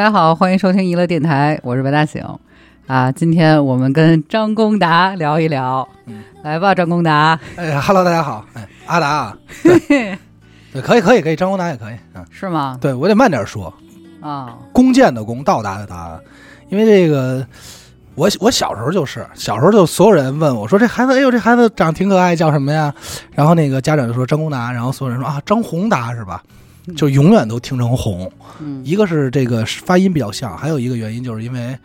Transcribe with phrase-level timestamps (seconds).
[0.00, 2.24] 大家好，欢迎收听娱乐电台，我是白大醒。
[2.86, 3.12] 啊。
[3.12, 6.22] 今天我们跟张功达聊一聊，嗯。
[6.42, 10.18] 来吧，张功达，哎哈喽，大家好，哎，阿达啊， 对，
[10.72, 12.78] 对可以，可以，可以，张功达也可以，嗯，是吗？
[12.80, 13.70] 对我得慢点说，
[14.22, 16.18] 啊，弓箭的弓，到达的达，
[16.70, 17.46] 因为这个，
[18.14, 22.90] 我我小时候就是，小时候就所有人问我说这孩子，哎呦，这孩子长得挺可爱，叫什么呀？
[23.34, 26.42] 然后那个家长就说张公达，然后所有人说啊，张宏达是吧？
[26.96, 28.30] 就永远都听成红，
[28.60, 31.76] 嗯一个是这个发音比较像，还有一个原因就是因为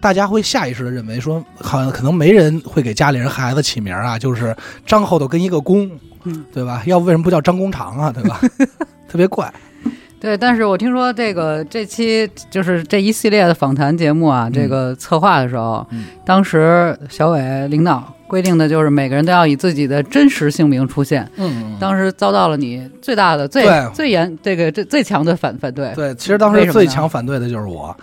[0.00, 5.90] 大家会下意识的认为说，好像可能没人会给家里人孩子起名啊，就是张后头跟一个公，
[6.24, 6.82] 嗯对吧？
[6.86, 8.40] 要不为什么不叫张工长啊，对吧？
[9.08, 9.52] 特别怪，
[10.20, 25.92] 对，但是我听说这个这期就是这一系列的访谈节目啊，这个策划的时候，嗯当时小伟领导规定的就是每个人都要以自己的真实姓名出现，嗯当时遭到了你最大的、最最严这个最最强的反反对。
[25.96, 27.94] 对，其实当时最强反对的就是我，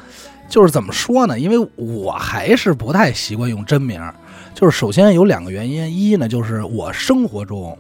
[0.50, 1.40] 就是怎么说呢？
[1.40, 4.14] 因为我还是不太习惯用真名儿。
[4.54, 7.78] 就是首先有两个原因，一呢就是我生活中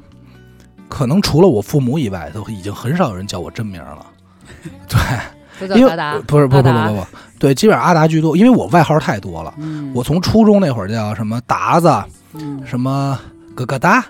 [0.87, 4.05] 可能除了我父母以外，都已经很少有人叫我真名儿了。
[4.87, 4.97] 对，
[5.75, 5.91] 因为
[6.27, 7.07] 不是不是不不是不，
[7.39, 9.53] 对，基本上阿达居多，因为我外号太多了。
[9.57, 11.91] 嗯，我从初中那会儿叫什么达子，
[12.33, 13.17] 嗯什么
[13.55, 14.03] 咯咯哒，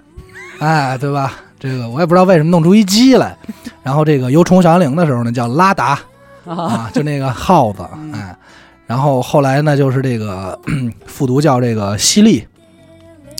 [0.59, 1.33] 哎，对吧？
[1.59, 3.35] 这个我也不知道为什么弄出一鸡来。
[3.83, 5.99] 然后这个有宠物小精灵的时候呢，叫拉达。
[6.45, 8.35] 啊，啊，就那个耗子，嗯哎，
[8.85, 10.57] 然后后来呢，就是这个
[11.05, 12.47] 复读叫这个犀利，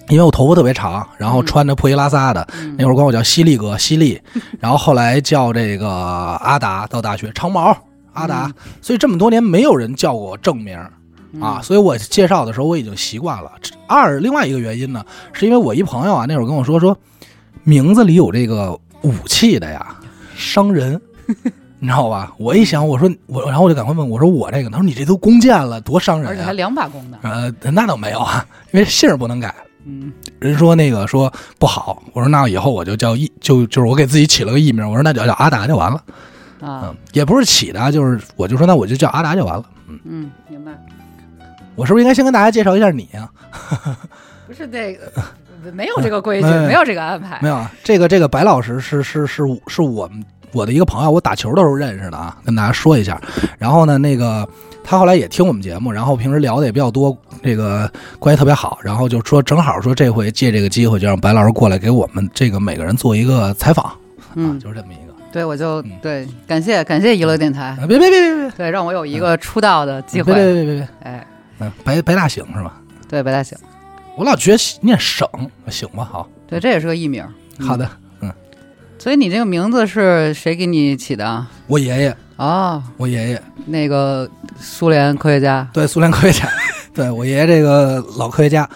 [0.09, 4.19] 因为我头发特别长，然后嗯穿着破衣拉撒的，嗯那会儿管我叫犀利哥，犀利，
[4.59, 7.73] 然后后来叫这个阿达，到大学长毛
[8.17, 10.77] 阿达，嗯所以这么多年没有人叫过我正名
[11.39, 13.51] 啊，，所以我介绍的时候我已经习惯了。
[13.87, 16.97] 二，另外一个原因呢，是因为我一朋友啊，那会儿跟我说说，
[17.63, 18.71] 名字里有这个
[19.03, 19.95] 武器的呀，
[20.35, 20.99] 伤人。
[21.79, 22.33] 你知道吧？
[22.39, 26.29] 我一想，我说我，然后我就赶快问我说我这个，他说你这都弓箭了，多伤人啊！
[26.31, 27.19] 而且还两把弓呢。
[27.21, 29.53] 呃，那倒没有啊，因为姓儿不能改。
[29.85, 36.01] 嗯人说那个说不好，我说那以后我就叫艺，就就是我给自己起了个艺名，我说那就叫阿达就完了。
[36.59, 39.63] 啊嗯，也不是起的，就是我就说那我就叫阿达就完了。
[39.87, 40.71] 嗯，嗯，明白。
[41.75, 43.29] 我是不是应该先跟大家介绍一下你啊？
[44.47, 45.11] 不是这个，
[45.71, 47.47] 没有这个规矩， 哎没有这个安排没。
[47.47, 53.21] 有啊，这个这个白老师是是是是我们我的一个朋友，我打球的时候认识的啊，跟大家说一下。
[53.59, 54.47] 然后呢，那个
[54.83, 58.79] 他后来也听我们节目，然后平时聊的也比较多，这个关系特别好。
[58.81, 63.95] 然后就说正好说这回借这个机会，就让白老师过来给我们这个每个人做一个采访，
[64.33, 65.06] 嗯啊，，就是这么一个。
[65.37, 65.91] 对，我就嗯。
[66.01, 68.49] 对，感谢感谢娱乐电台，啊，别别别别别。
[68.57, 70.33] 对，让我有一个出道的机别别。
[70.33, 71.27] 别别别，哎，
[71.59, 72.81] 嗯，白白大醒是吧？
[73.07, 73.55] 对，白大醒，
[74.15, 75.29] 我老觉得念省
[75.69, 76.27] 醒吧，好。
[76.47, 77.23] 对，这也是个艺名。
[77.59, 77.87] 嗯好的，
[78.21, 78.33] 嗯。
[78.97, 81.45] 所以你这个名字是谁给你起的？
[81.67, 84.27] 我爷爷，哦，我爷爷，那个
[84.59, 85.69] 苏联科学家。
[85.71, 86.49] 对，苏联科学家，
[86.95, 88.67] 对我爷爷这个老科学家，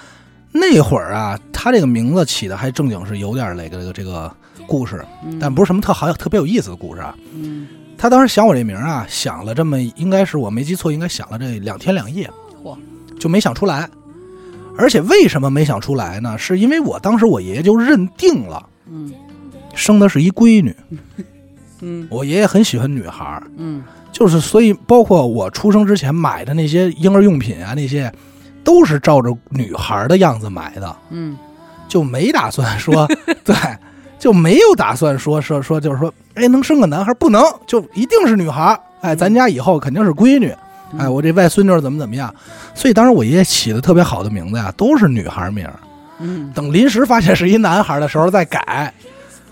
[0.52, 4.32] 那会儿啊，他这个名字起的还正经是有点那个这个这个
[4.72, 5.38] 故事，嗯。
[5.40, 7.14] 但不是什么特好特别有意思的故事啊。
[7.34, 7.68] 嗯。
[7.98, 12.30] 他当时想我这名啊，想了这么应该是我没记错，应该想了这两天两夜，
[12.64, 12.78] 嚯，
[13.20, 13.90] 就没想出来。
[14.78, 16.38] 而且为什么没想出来呢？
[16.38, 19.14] 是因为我当时我爷爷就认定了嗯。
[19.76, 20.76] 生的是一闺女，
[21.82, 22.08] 嗯。
[22.10, 23.84] 我爷爷很喜欢女孩儿，嗯。
[24.12, 28.12] 就是所以包括我出生之前买的那些婴儿用品啊，那些
[28.64, 31.38] 都是照着女孩的样子买的，嗯。
[31.88, 33.06] 就没打算说
[33.44, 33.56] 对，
[34.22, 40.54] 就没有打算说说说就是说，哎，能生个男孩不能，就一定是女孩，哎，咱家以后肯定是闺女，
[40.96, 42.32] 哎，我这外孙女怎么怎么样，
[42.76, 45.68] 所以当时我爷爷起的特别好的名字呀，都是女孩名，
[46.20, 46.52] 嗯。
[46.54, 48.94] 等临时发现是一男孩的时候再改。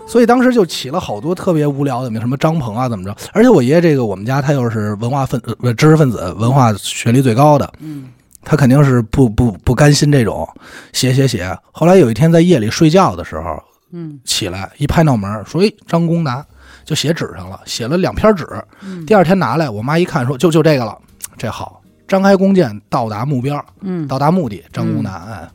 [0.06, 3.14] 所以当时就起了好多特别无聊的名，什么张鹏啊，怎么着？
[3.32, 8.08] 而且我爷爷这个，我们家他又是文化分呃知识分子，文化学历最高的，嗯。
[8.42, 10.48] 他肯定是不不不甘心这种
[10.92, 11.56] 写写写。
[11.70, 13.62] 后来有一天在夜里睡觉的时候
[13.92, 16.44] 嗯起来，一拍脑门儿说：“哎，张公达。”
[16.84, 18.46] 就写纸上了，写了两篇纸。
[18.82, 20.96] 嗯第二天拿来，我妈一看说：“就就这个了，
[21.36, 24.08] 这好，张开弓箭到达目标，嗯。
[24.08, 25.48] 到达目的。”张公达，哎，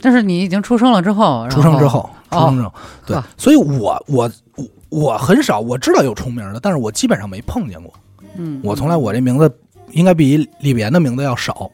[0.00, 2.74] 但是你已经出生了之后，出生之后，出哦生之后，
[3.06, 7.92] 对，所以我我我我很少，我知道有重名的，但是我基本上没碰见过。
[8.36, 9.54] 嗯，我从来我这名字
[9.90, 11.70] 应该比李别的名字要少，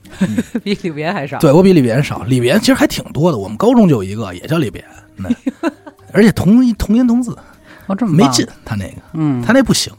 [0.62, 1.38] 比李别还少。
[1.38, 2.22] 对我比李别少。
[2.24, 4.84] 李别其实还挺多的，我们高中就有一个也叫李别，
[5.16, 5.28] 那
[6.12, 7.36] 而且同一同音同字，
[7.86, 9.92] 哦，这么没劲，他那个嗯他那不行。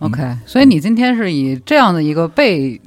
[0.00, 0.36] ，OK。
[0.46, 2.80] 所以你今天是以这样的一个被，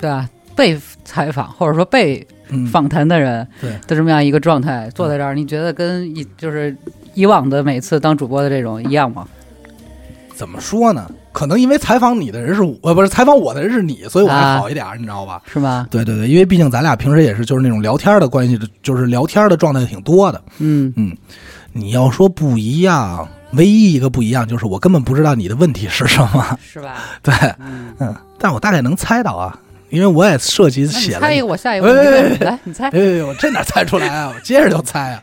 [0.00, 0.28] 对吧？
[0.54, 6.76] 被采访或者说被嗯，访谈的人对的这么样一个状态坐在这儿，你觉得跟以就是
[7.14, 9.26] 以往的每次当主播的这种一样吗？
[10.34, 11.10] 怎么说呢？
[11.32, 15.40] 可能因为采访你的人是我，呃，不是采访我的人是你，所以我还啊好一点儿，你知道吧？
[15.52, 15.86] 是吧？
[15.90, 20.40] 对对对，因为毕竟咱俩平时也是就是那种聊天的关系，就是聊天的状态挺多的。
[20.58, 21.16] 嗯嗯
[21.72, 26.58] 你要说不一样，唯一一个不一样就是我根本不知道你的问题是什么。
[26.62, 26.96] 是吧？
[27.22, 29.58] 对，嗯，嗯，但我大概能猜到啊，
[29.88, 31.90] 因为我也涉及写了猜一个，我下一个
[32.40, 32.90] 来，你猜。
[32.90, 34.30] 哎呦这哪猜出来啊？
[34.34, 35.22] 我接着就猜啊。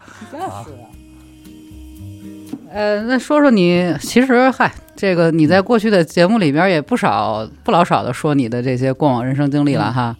[2.71, 10.13] 呃，那说说你，其实嗨，这个你在过去的节目里边也不少不老少的说你的这些过往人生经历了哈。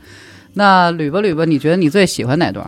[0.54, 2.66] 那捋吧捋吧，你觉得你最喜欢哪段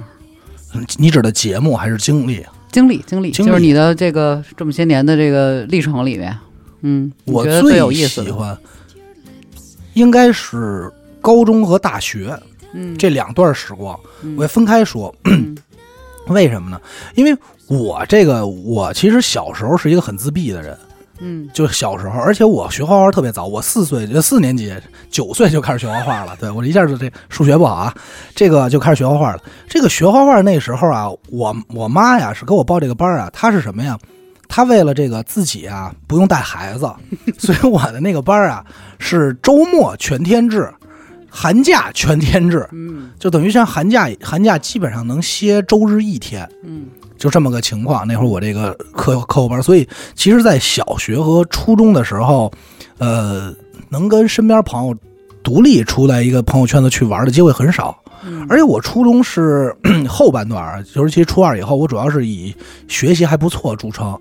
[0.76, 2.46] 嗯你指的节目还是经历？
[2.70, 2.98] 经历？
[3.08, 6.38] 经历经历就是你的这个这么些年的这个历程里面，
[6.82, 8.58] 嗯，我觉得最有意思的，喜欢
[9.94, 10.92] 应该是
[11.22, 12.38] 高中和大学
[12.74, 15.16] 嗯，这两段时光，嗯我也分开说。
[15.24, 15.56] 嗯
[16.28, 16.80] 为什么呢？
[17.16, 17.34] 因为
[17.68, 20.78] 我这个我其实小时候是一个很自闭的人，
[21.22, 24.74] 嗯就小时候，而且我学画画特别早，我四岁就四年级
[25.10, 26.36] 九岁就开始学画画了。
[26.40, 27.94] 对我一下就这数学不好啊，
[28.36, 29.40] 这个就开始学画画了。
[29.70, 33.98] 这个学画画那时候啊，我我妈呀是给我报这个班啊，她是什么呀？
[34.48, 36.92] 她为了这个自己啊不用带孩子，
[37.40, 38.66] 所以我的那个班啊
[39.00, 40.70] 是周末全天制，
[41.30, 46.50] 寒假全天制，嗯就等于像寒假寒假基本上能歇周日一天。
[46.66, 46.88] 嗯
[47.22, 48.06] 就这么个情况。
[48.08, 52.52] 那会儿我这个课课后班，所以其实，在小学和初中的时候，
[52.98, 53.54] 呃，
[53.90, 54.96] 能跟身边朋友
[55.44, 57.96] 独立出来一个朋友圈子去玩的机会很少。
[58.24, 59.76] 嗯而且我初中是
[60.08, 62.56] 后半段儿，尤其初二以后，我主要是以
[62.88, 64.16] 学习还不错著称，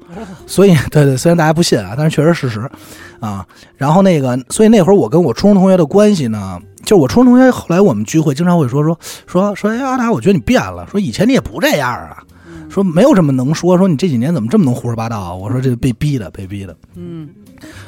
[0.47, 2.71] 所以对对，虽然大家不信啊，但是确实事实
[3.19, 3.47] 啊。
[3.77, 12.23] 然后那个，所以那会儿我跟我初中同学的关系呢，就是我初中同学后来我们聚会经常会说说说说，哎阿达，我觉得你变了，说以前你也不这样啊。
[12.71, 15.35] 说没有这么能说，说你这几年怎么这么能胡说八道啊？
[15.35, 16.75] 我说这被逼的，被逼的。
[16.95, 17.29] 嗯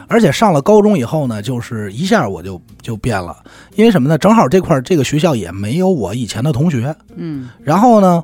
[0.07, 3.35] 而且上了高中以后呢，就是一下我就就变了，
[3.75, 4.19] 因为什么呢？
[4.19, 6.95] 正好这块这个学校也没有我以前的同学。
[7.15, 8.23] 嗯然后呢，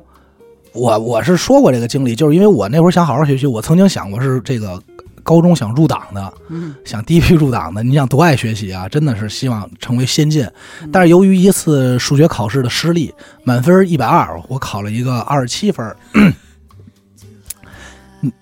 [0.73, 4.79] 我我是说过这个经历，就是因为我那会儿想好好学习，我曾经想过是这个
[5.23, 7.81] 高中想入党的，嗯想第一批入党的。
[7.81, 10.45] 你想多爱学习啊，真的是希望成为先进。
[10.91, 13.11] 但是由于一次数学考试的失利，
[13.43, 15.95] 满分一百二，我考了一个二十七分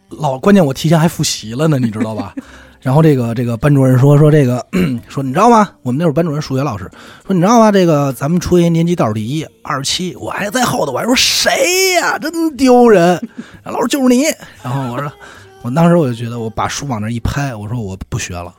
[0.09, 2.33] 老关键我提前还复习了呢，你知道吧？
[2.79, 4.65] 然后这个这个班主任说说这个
[5.09, 5.69] 说你知道吗？
[5.81, 6.89] 我们那会儿班主任数学老师
[7.25, 7.71] 说你知道吗？
[7.71, 12.17] 这个咱们初一年级倒数第一，二十七，我还在后头，我还说谁呀？
[12.19, 13.19] 真丢人！
[13.63, 14.23] 老师就是你。
[14.63, 15.11] 然后我说，
[15.63, 18.53] 我当时我就觉得我把书往那一拍，我说我不学了。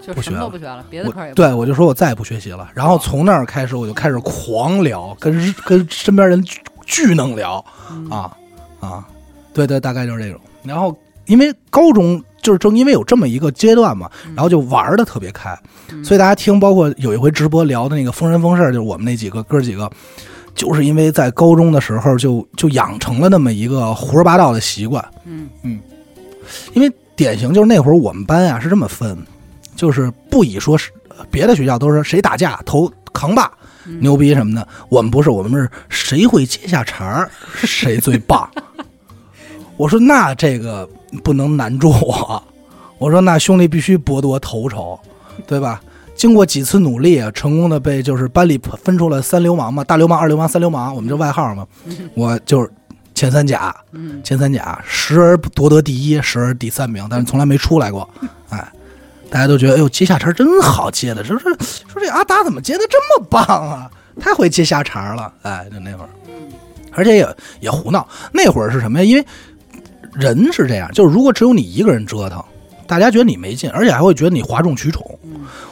[0.00, 2.70] 就不学了不学了，别的我科也不对我就说我再也不学习了。
[2.72, 8.34] 然后从那儿开始，我就开始狂聊，跟跟身边人巨巨能聊嗯啊
[8.80, 9.04] 啊，
[9.52, 10.40] 对对，大概就是这种。
[10.62, 10.96] 然后
[11.26, 15.58] 因为高中就是正因为有这么一个阶段嘛，然后就玩的特别开，
[15.92, 19.90] 嗯所以大家听，包括有一回直播聊的那个疯人疯事儿，就是我们那几个哥几个。
[20.54, 25.04] 就是因为在高中的时候就就养成了那么一个胡说八道的习惯，
[25.62, 25.80] 嗯
[26.72, 29.16] 因为典型就是那会儿我们班啊是这么分，
[29.76, 30.90] 就是不以说是
[31.30, 33.48] 别的学校都是谁打架头扛把
[33.86, 38.50] 嗯牛逼什么的，我们不是，我们是谁会接下茬儿谁最棒。
[39.78, 40.86] 我说那这个
[41.22, 42.42] 不能难住我，
[42.98, 44.98] 我说那兄弟必须博夺头筹，
[45.46, 45.80] 对吧？
[46.16, 51.64] 经过几次努力，成功的被就是班里分出了三流氓嘛，大流氓、二流氓、三流氓，我们这外号嘛，
[52.14, 52.68] 我就是
[53.14, 58.10] 前三甲，嗯前三甲，时而夺得第一，时而第三名，但是从来没出来过。
[58.48, 58.72] 哎，
[59.30, 61.52] 大家都觉得，哎呦，接下茬真好接的，说说
[61.86, 63.88] 说这阿达怎么接的这么棒啊？
[64.18, 66.08] 太会接下茬了，哎，就那会儿，
[66.90, 68.04] 而且也也胡闹。
[68.32, 69.04] 那会儿是什么呀？
[69.04, 69.24] 因为
[70.14, 72.42] 人是这样，就是如果只有你一个人折腾，
[72.86, 75.18] 大家觉得你没劲，而且还会觉得你哗众取宠。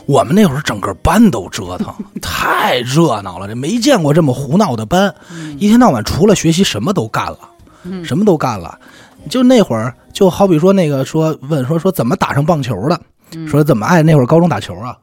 [0.07, 5.12] 我们那会儿整个班都折腾， 太热闹了，这没见过这么胡闹的班，
[5.59, 7.38] 一天到晚除了学习什么都干了。
[7.85, 8.78] 嗯什么都干了。
[9.28, 13.00] 就那会儿，就好比说那个说问说说怎么打上棒球的，
[13.35, 14.97] 嗯说怎么爱那会儿高中打球啊？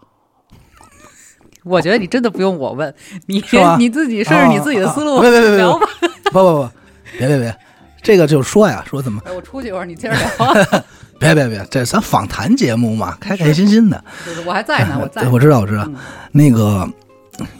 [1.63, 2.94] 我觉得你真的不用我问，
[3.25, 3.42] 你
[3.78, 5.88] 你自己顺着你自己的思路啊别别别别聊吧。
[6.25, 6.70] 不不不，
[7.18, 7.58] 别别别，
[8.03, 10.83] 这个就是说呀，说怎么哎，我出去一会儿，你接着聊啊。
[11.17, 14.03] 别别别，这咱访谈节目嘛，开开心心的。
[14.25, 15.27] 就是我还在呢，我在，。
[15.29, 15.95] 我知道我知道嗯。
[16.33, 16.88] 那个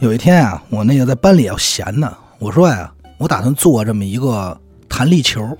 [0.00, 5.56] 有一天啊，我那个在班里要闲呢，我说呀，我打算做这么一个弹力球。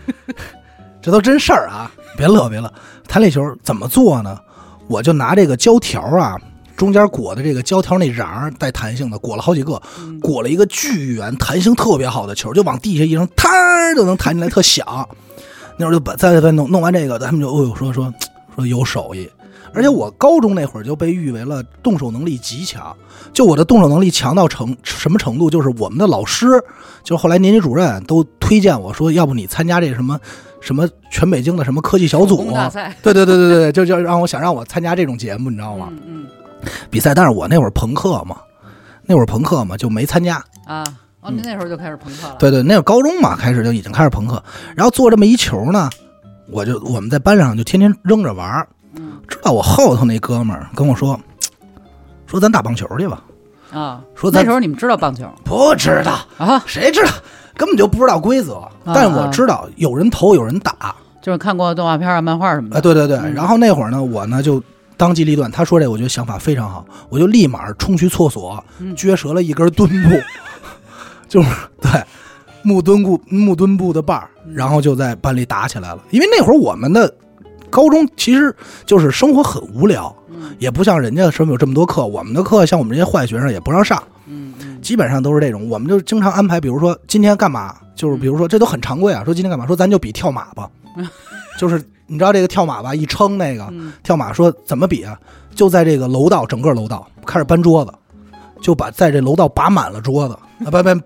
[1.02, 1.90] 这都真事儿啊！
[2.16, 2.72] 别乐别乐，
[3.06, 4.38] 弹力球怎么做呢？
[4.86, 6.40] 我就拿这个胶条啊，
[6.78, 14.86] 中间裹的这个胶条那瓤儿带弹性的，裹了好几个，嗯裹了一个巨圆、弹性特别好的球，就往地下一扔，弹儿就能弹起来，特响。
[15.76, 18.14] 那会儿就把再再弄弄完这个，他们就哦呦说说
[18.54, 19.28] 说有手艺。
[19.74, 22.96] 而且我高中那会儿就被誉为了动手能力极强，
[23.34, 25.50] 就我的动手能力强到成什么程度？
[25.50, 26.46] 就是我们的老师，
[27.04, 30.18] 就是后来年级主任都推荐我说，要不你参加这什么
[30.60, 32.50] 什么全北京的什么科技小组
[33.02, 35.88] 对对对对对，就就让我想让我参加这种节目，你知道吗？
[35.90, 36.26] 嗯嗯
[36.90, 38.36] 比赛，但是我那会儿朋克嘛，
[39.04, 40.42] 那会儿朋克嘛就没参加。
[40.66, 40.84] 啊，
[41.20, 44.42] 哦，你那时候就开始朋克了，对对，那会儿高中嘛，开始就已经开始朋克，
[44.76, 45.88] 然后做这么一球呢，
[46.50, 48.68] 我就我们在班上就天天扔着玩儿。
[48.96, 51.18] 嗯知道我后头那哥们儿跟我说，
[52.26, 53.22] 说咱打棒球去吧。
[53.70, 57.12] 啊，说咱那时候你们知道棒球不知道，啊，谁知道？
[57.54, 58.62] 根本就不知道规则。
[58.86, 60.94] 但是我知道有人投，有人打。
[61.20, 63.18] 就是看过动画片啊、漫画什么啊，的，对对对。
[63.18, 64.62] 嗯然后那会儿呢，我呢就
[64.98, 70.10] 当机立断，他说这，我觉得想法非常好，我就立马冲去厕所，嗯撅折了一根墩布，
[71.28, 71.48] 就是
[71.80, 71.90] 对
[72.62, 76.02] 木墩布木墩布的把儿，嗯然后就在班里打起来了。
[76.10, 77.14] 因为那会儿我们的
[77.70, 84.02] 高中其实就是生活很无聊，嗯也不像人家什么有这么多课，我们的课像我们这些坏学生也不让上。
[84.26, 90.68] 嗯嗯基本上都是这种，我们就经常安排，比如说今天干嘛，就是比如说这都很常规啊，说今天干嘛，说咱就比跳马吧，
[91.58, 95.16] 就是你知道这个跳马吧，一撑那个嗯跳马，说怎么比啊？
[95.54, 97.92] 就在这个楼道整个楼道开始搬桌子，
[98.60, 100.34] 就把在这楼道摆满了桌子
[100.64, 101.02] 啊，摆摆摆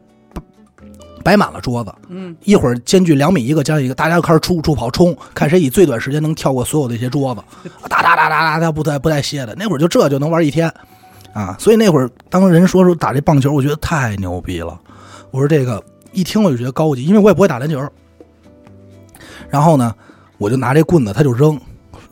[1.24, 7.42] 摆满了桌子，嗯一会儿间距两米一个加一个，大家就开始出出跑冲，看谁以最短时间能跳过所有这些桌子，
[7.88, 9.54] 哒哒哒哒哒哒不带不带歇的。
[9.56, 10.72] 那会儿就这就能玩一天，
[11.32, 14.78] 啊，所以那会儿当人说说打这棒球，我觉得太牛逼了。
[15.30, 15.82] 我说这个
[16.12, 17.80] 一听我就觉得高级，因为我也不会打篮球。
[19.48, 19.94] 然后呢，
[20.42, 21.58] 我就拿这棍子，他就扔，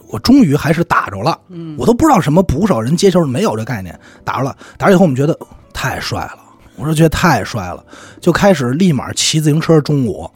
[0.09, 1.39] 我终于还是打着了。
[1.49, 5.37] 嗯，我都不知道什么捕手人接球没有这概念，打着了，打着以后我们觉得
[5.75, 6.39] 太帅了，
[6.77, 7.85] 我说觉得太帅了，
[8.21, 10.31] 就开始立马骑自行车，中午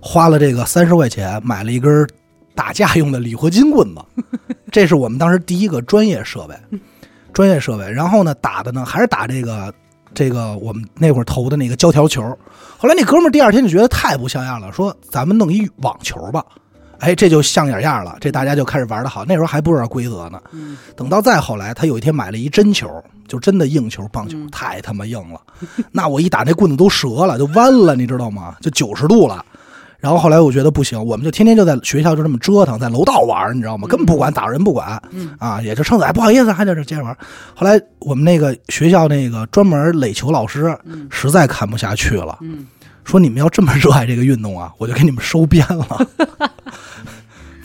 [0.00, 2.06] 花了这个三十块钱买了一根
[2.54, 4.02] 打架用的铝合金棍子，
[4.72, 6.78] 这是我们当时第一个专业设备，
[7.32, 7.88] 专业设备。
[7.88, 9.72] 然后呢，打的呢还是打这个
[10.12, 12.22] 这个我们那会儿投的那个胶条球。
[12.76, 16.44] 后来那哥们儿第二天就觉得太不像样了，说咱们弄一网球吧。
[17.00, 19.24] 哎，这就像点样了，这大家就开始玩的好。
[19.24, 20.40] 那时候还不知道规则呢。
[20.52, 22.88] 嗯等到再后来，他有一天买了一真球，
[23.26, 25.40] 就真的硬球，棒球嗯太他妈硬了。
[25.92, 28.56] 那我一打那棍子都折了，就弯了，你知道吗？
[28.60, 29.44] 就九十度了。
[30.00, 33.88] 然后后来我觉得不行，我们就天天就在学校就这么折腾，在楼道玩，你知道吗？
[33.88, 37.16] 根本不管打人不管，嗯啊，也就撑着，哎，不好意思，还在这接着玩。
[37.52, 42.66] 后来我们那个学校那个专门垒球老师嗯实在看不下去了，嗯
[43.02, 45.86] 说你们要这么热爱这个运动啊，我就给你们收编了。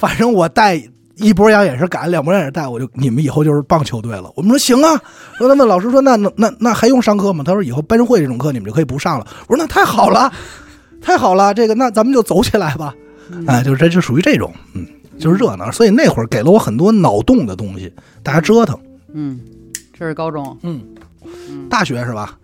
[0.03, 0.75] 反正我带
[1.15, 4.29] 一波羊也是赶，两波羊也是带，我就你们以后就是棒球队了。
[4.36, 5.01] 我们说行啊，
[5.38, 7.41] 说他们老师说那那那那还用上课吗？
[7.41, 9.25] 他说以后班会这种课你们就可以不上了。
[9.48, 10.29] 我说那太好了，
[11.00, 12.93] 太好了，这个那咱们就走起来吧。
[13.48, 14.86] 哎，就是这就属于这种，嗯，
[15.17, 15.72] 就是热闹。
[15.72, 17.89] 所以那会儿给了我很多脑洞的东西，
[18.22, 18.77] 大家折腾。
[19.13, 19.39] 嗯，
[19.98, 20.81] 这是高中，嗯，
[21.50, 22.38] 嗯大学是吧？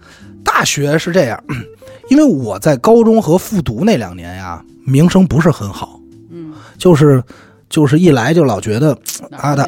[0.46, 1.44] 大学是这样，
[2.10, 6.00] 因为我在高中和复读那两年呀，名声不是很好，
[6.32, 7.22] 嗯，就是
[7.70, 8.98] 就是一来就老觉得
[9.30, 9.68] 哪阿达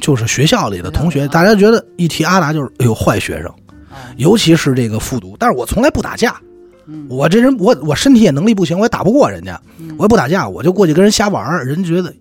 [0.00, 3.46] 就是学校里的同学，大家觉得一提阿达就是哎呦坏学生，
[3.90, 4.14] 啊。
[4.16, 5.36] 尤其是这个复读。
[5.38, 6.36] 但是我从来不打架，
[6.86, 7.06] 嗯。
[7.10, 9.94] 我这人我我身体也能力不行，我也打不过人家，嗯。
[9.98, 12.14] 我也不打架，我就过去跟人瞎玩儿，人家觉得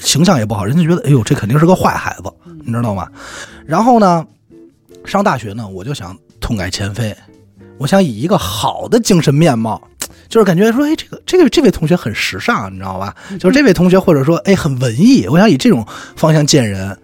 [0.00, 2.58] 形象也不好，人家觉得哎呦这肯定是个坏孩子，嗯。
[2.64, 3.08] 你知道吗？
[3.64, 4.26] 然后呢，
[5.04, 7.14] 上大学呢，我就想痛改前非，
[7.78, 9.80] 我想以一个好的精神面貌。
[10.28, 13.14] 就是感觉说，哎，这个这个这位同学很时尚，你知道吧？
[13.38, 15.26] 就是这位同学或者说，哎，很文艺。
[15.28, 16.96] 我想以这种方向见人。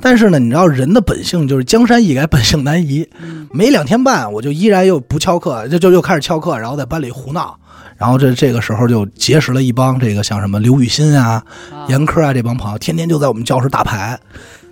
[0.00, 3.08] 但是呢，你知道人的本性就是江山易改，本性难移。
[3.22, 7.56] 嗯没两天半，我就依然又不翘课，就就又开始翘课，然后在班里胡闹。
[7.96, 14.18] 然后这这个时候就结识了一帮这个像什么刘雨欣啊、啊严科啊这帮朋友，天天就在我们教室打牌，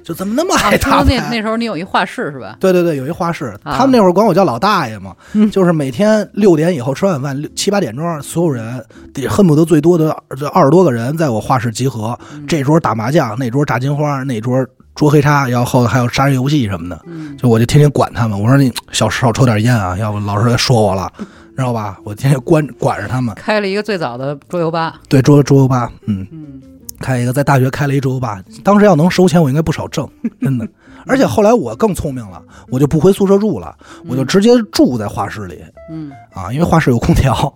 [0.05, 1.05] 就怎么那么啊爱打牌？
[1.05, 2.57] 听说那那时候你有一画室是吧？
[2.61, 21.11] 对对对，有一画室，啊他们那会儿管我叫老大爷嘛，嗯 就是每天六点以后吃晚饭，六七八点钟，所有人得恨不得最多的这二十多个人在我画室集合，嗯这桌打麻将，那桌炸金花，那桌捉黑叉，然后后头还有杀人游戏什么的，嗯就我就天天管他们，我说你少少抽点烟啊，要不老师来说我了，
[21.57, 21.97] 知道吧？
[22.05, 23.35] 我天天管管着他们。
[23.35, 26.61] 开了一个最早的桌游吧，对，桌桌游吧，嗯，嗯
[27.03, 30.09] 开一个在大学开了一桌游吧，当时要能收钱，我应该不少挣，
[30.41, 30.67] 真的。
[31.05, 37.53] 而且后来我更聪明了，我就不回宿舍住了，我就直接住在画室里嗯啊，因为画室有空调，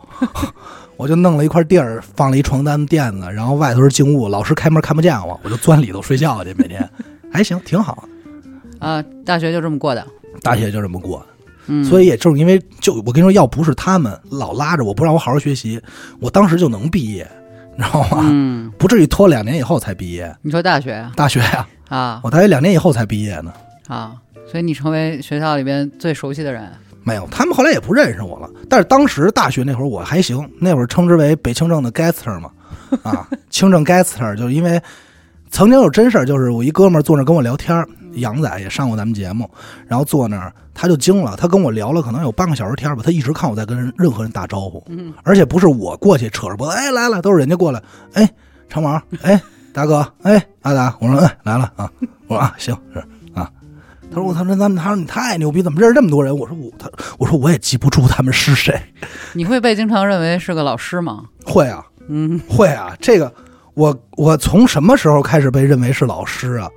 [0.98, 6.90] 我就弄了一块地儿，放了一床单垫子，然后外头是静物，老师开门看不见我，我就钻里头睡觉去，每天
[7.32, 8.04] 还行，挺好。
[8.80, 10.04] 啊，大学就这么过的，
[10.42, 11.26] 大学就这么过的。
[11.68, 15.80] 嗯，所以也正是因为就我跟你说，要不是他们老拉着我不让我好好学习，
[16.20, 17.28] 我当时就能毕业。
[17.76, 18.20] 你知道吗？
[18.24, 20.34] 嗯，不至于拖两年以后才毕业。
[20.42, 21.12] 你说大学呀？
[21.14, 23.52] 大学呀、啊我大学两年以后才毕业呢。
[23.86, 24.14] 啊，
[24.50, 26.68] 所以你成为学校里边最熟悉的人。
[27.04, 28.50] 没有，他们后来也不认识我了。
[28.68, 32.50] 但是当时大学那会儿我还行，那会儿称之为北清正的 Gaster 嘛，
[33.04, 34.80] 啊， 清正 Gaster，就是因为
[35.50, 39.48] 曾经有真事儿，就是我一哥们儿坐那儿跟我聊天儿，杨仔也上过咱们节目，
[39.86, 47.82] 然后坐那儿他就惊了，他跟我聊了可能有半个小时天儿吧，他一直看我在跟任何人打招呼，嗯而且不是我过去扯着脖子，哎来了，都是人家过来，
[48.14, 48.28] 哎
[48.68, 49.40] 长毛，哎
[49.72, 51.90] 大哥，哎阿达，我说哎来了啊，
[52.26, 52.98] 我说啊行是
[53.34, 53.50] 啊。
[54.08, 58.80] 他说：“我他说咱们他说你太牛逼，怎么认识这么多人？”我说：“我他我说我也记不住他们是谁。
[59.34, 63.30] 你会被经常认为是个老师吗？” 会啊，嗯，会啊，这个
[63.74, 66.68] 我我从什么时候开始被认为是老师啊？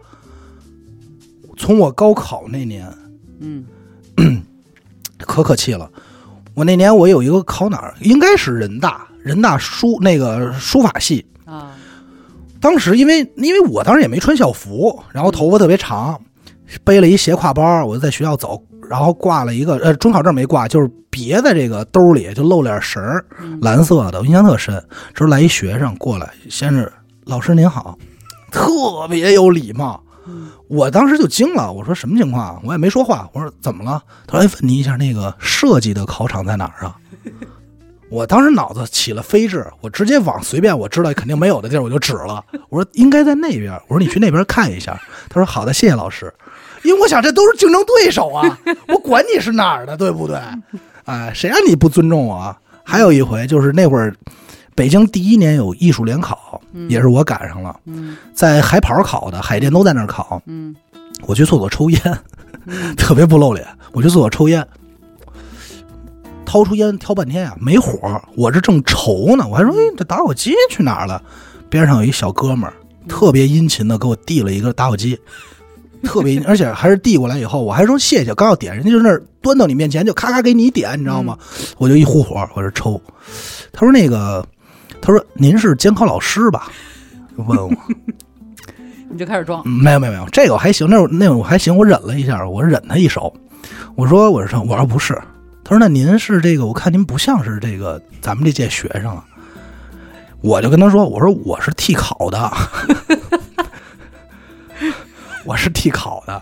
[1.59, 2.91] 从我高考那年，
[3.41, 3.65] 嗯
[5.19, 5.87] 可可气了。
[6.55, 11.23] 我那年我有一个考哪儿，应该是人大，人大书那个书法系。
[11.45, 11.75] 啊，
[12.61, 16.19] 当时因为因为我当时也没穿校服，然后头发特别长，
[16.85, 23.25] 背了一斜挎包，我就在学校走，然后挂了一个呃准考证没挂，就是别在这个兜里，就露脸绳儿，
[23.61, 24.73] 蓝色的，我印象特深。
[25.13, 26.91] 这时候来一学生过来，先是
[27.25, 27.97] 老师您好，
[28.49, 30.01] 特别有礼貌。
[30.69, 32.61] 我当时就惊了，我说什么情况？
[32.63, 34.01] 我也没说话，我说怎么了？
[34.27, 36.95] 他说：“哎，问你一下，那个设计的考场在哪儿啊？”
[38.09, 44.99] 我当时脑子起了飞智，我直接往随便我知道肯定没有的地儿我就指了，我说应该在那边，我说你去那边看一下。
[45.27, 46.31] 他说好的，谢谢老师。
[46.83, 48.57] 因为我想这都是竞争对手啊，
[48.87, 50.39] 我管你是哪儿的，对不对？
[51.05, 52.55] 哎，谁让你不尊重我？
[52.83, 54.15] 还有一回就是那会儿，
[54.79, 60.41] 北京第一年有艺术联考，也是我赶上了，嗯在海跑考的，海淀都在那儿考。
[60.45, 60.73] 嗯
[61.23, 61.99] 我去厕所抽烟，
[62.65, 63.67] 嗯 特别不露脸。
[63.91, 64.65] 我去厕所抽烟，
[66.45, 67.99] 掏出烟挑半天啊、没火。
[68.37, 71.21] 我这正愁呢，我还说，哎，这打火机去哪儿了？
[71.69, 72.73] 边上有一小哥们儿，
[73.05, 75.19] 特别殷勤的给我递了一个打火机，
[76.03, 81.37] 特别，而且还是递过来以后，我还说谢谢，刚要点，人家就那儿端到你面前，就咔咔给你点，你知道吗？
[81.77, 83.01] 我就一呼火，我这抽。
[83.73, 84.45] 他说那个，
[85.01, 86.69] 他说您是监考老师吧？
[87.37, 87.71] 就问我。
[89.11, 93.35] 你就开始装嗯，没有没有没有，这个我还行，那那我还行，我忍了一下，我忍他一手。
[93.95, 95.19] 我说我说我说不是，
[95.63, 99.25] 他说那您是这个，我看您不像是这个咱们这届学生啊。
[100.41, 102.51] 我就跟他说，我说我是替考的，
[105.43, 106.41] 我是替考的。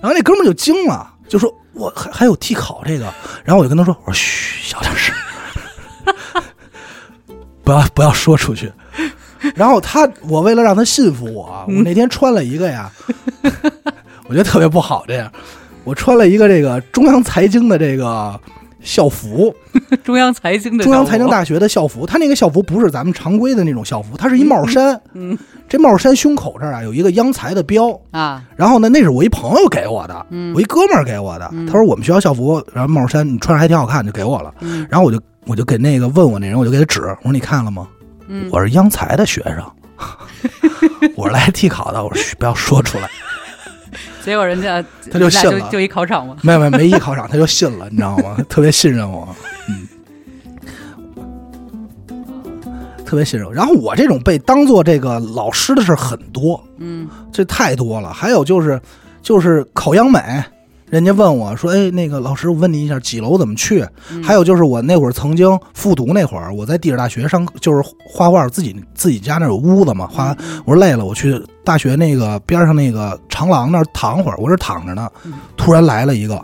[0.00, 3.04] 然后那哥们就惊了，就说我还还有替考这个。
[3.44, 5.14] 然后我就跟他说，我说嘘，小点声，
[7.68, 8.72] 不要不要说出去。
[9.54, 12.90] 然后他，我为了让他信服我，我那天穿了一个呀，
[14.26, 15.04] 我觉得特别不好。
[15.06, 15.30] 这样，
[15.84, 18.40] 我穿了一个这个中央财经的这个
[18.80, 19.54] 校服，
[20.02, 22.06] 中央财经的中央财经大学的校服。
[22.06, 24.98] 他那个校服不是咱们常规的那种校服，它是一帽衫。
[25.12, 25.36] 嗯
[25.68, 27.88] 这帽衫胸口这儿啊有一个央财的标。
[28.10, 31.48] 啊，然后呢，那是我一朋友给我的，嗯我一哥们儿给我的。
[31.66, 34.52] 他说我们学校校服，然后帽衫你穿着还挺好看，就给我了。
[34.60, 37.88] 嗯然后我就我就给那个问我那人，我就给他指，我说你看了吗？
[38.28, 39.64] 嗯我是央财的学生，
[41.16, 42.04] 我是来替考的。
[42.04, 43.08] 我说嘘，不要说出来。
[44.22, 48.36] 结果人家他就信了就就一考场吗，没有没有没一考场他就信了，你知道吗？
[48.46, 49.34] 特别信任我，
[49.70, 49.88] 嗯，
[53.06, 53.54] 特别信任我。
[53.54, 58.12] 然后我这种被当做这个老师的事儿很多，嗯这太多了。
[58.12, 58.78] 还有就是
[59.22, 60.20] 就是考央美。
[60.90, 63.86] 人家问我说：“哎，那个老师，我问你一下，几楼怎么去？”
[64.24, 70.34] 还有就是我那会儿曾经复读那会儿，我在地质大学上，就是画画，自己自己家那有屋子嘛，画。
[70.64, 74.36] 我说累了，我去大学那个边上那个长廊那儿躺会儿。
[74.38, 75.10] 我这躺着呢，
[75.56, 76.42] 突然来了一个，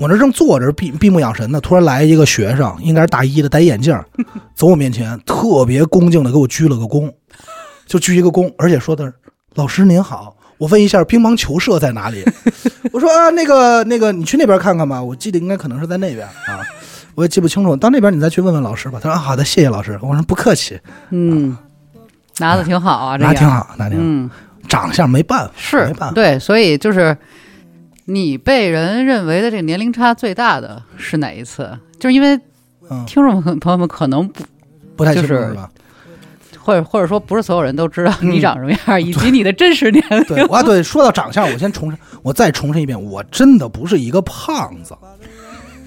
[0.00, 3.96] 我这正坐着闭闭目养神呢，突然来一个学生，应该是大一的，戴眼镜，
[4.56, 7.08] 走我面前，特别恭敬的给我鞠了个躬，
[7.86, 9.14] 就鞠一个躬，而且说的是
[9.54, 10.36] 老师您好。
[10.58, 12.24] 我问一下，乒乓球社在哪里？
[12.92, 15.02] 我说啊，那个那个，你去那边看看吧。
[15.02, 16.60] 我记得应该可能是在那边啊，
[17.14, 17.76] 我也记不清楚。
[17.76, 18.98] 到那边你再去问问老师吧。
[19.02, 19.98] 他说、啊、好的，谢谢老师。
[20.02, 20.78] 我说不客气，
[21.10, 21.56] 嗯，
[22.38, 24.04] 拿的挺好啊， 这样那挺，好，拿挺好。
[24.04, 24.30] 嗯，
[24.68, 26.12] 长相没办法，是没办法。
[26.12, 27.16] 对，所以就是
[28.04, 31.70] 你被人认为的这个年龄差最大的是哪一次？
[31.98, 32.38] 就是因为
[32.88, 34.44] 嗯，听众朋朋友们可能不，
[34.96, 35.68] 不太清楚就是是吧？
[36.66, 40.24] 或者或者说不是所有人都知道嗯你长什么样，以及你的真实年龄。
[40.24, 44.96] 对，啊对，说到长相，我先重申，我再重申一遍，我真的不是一个胖子，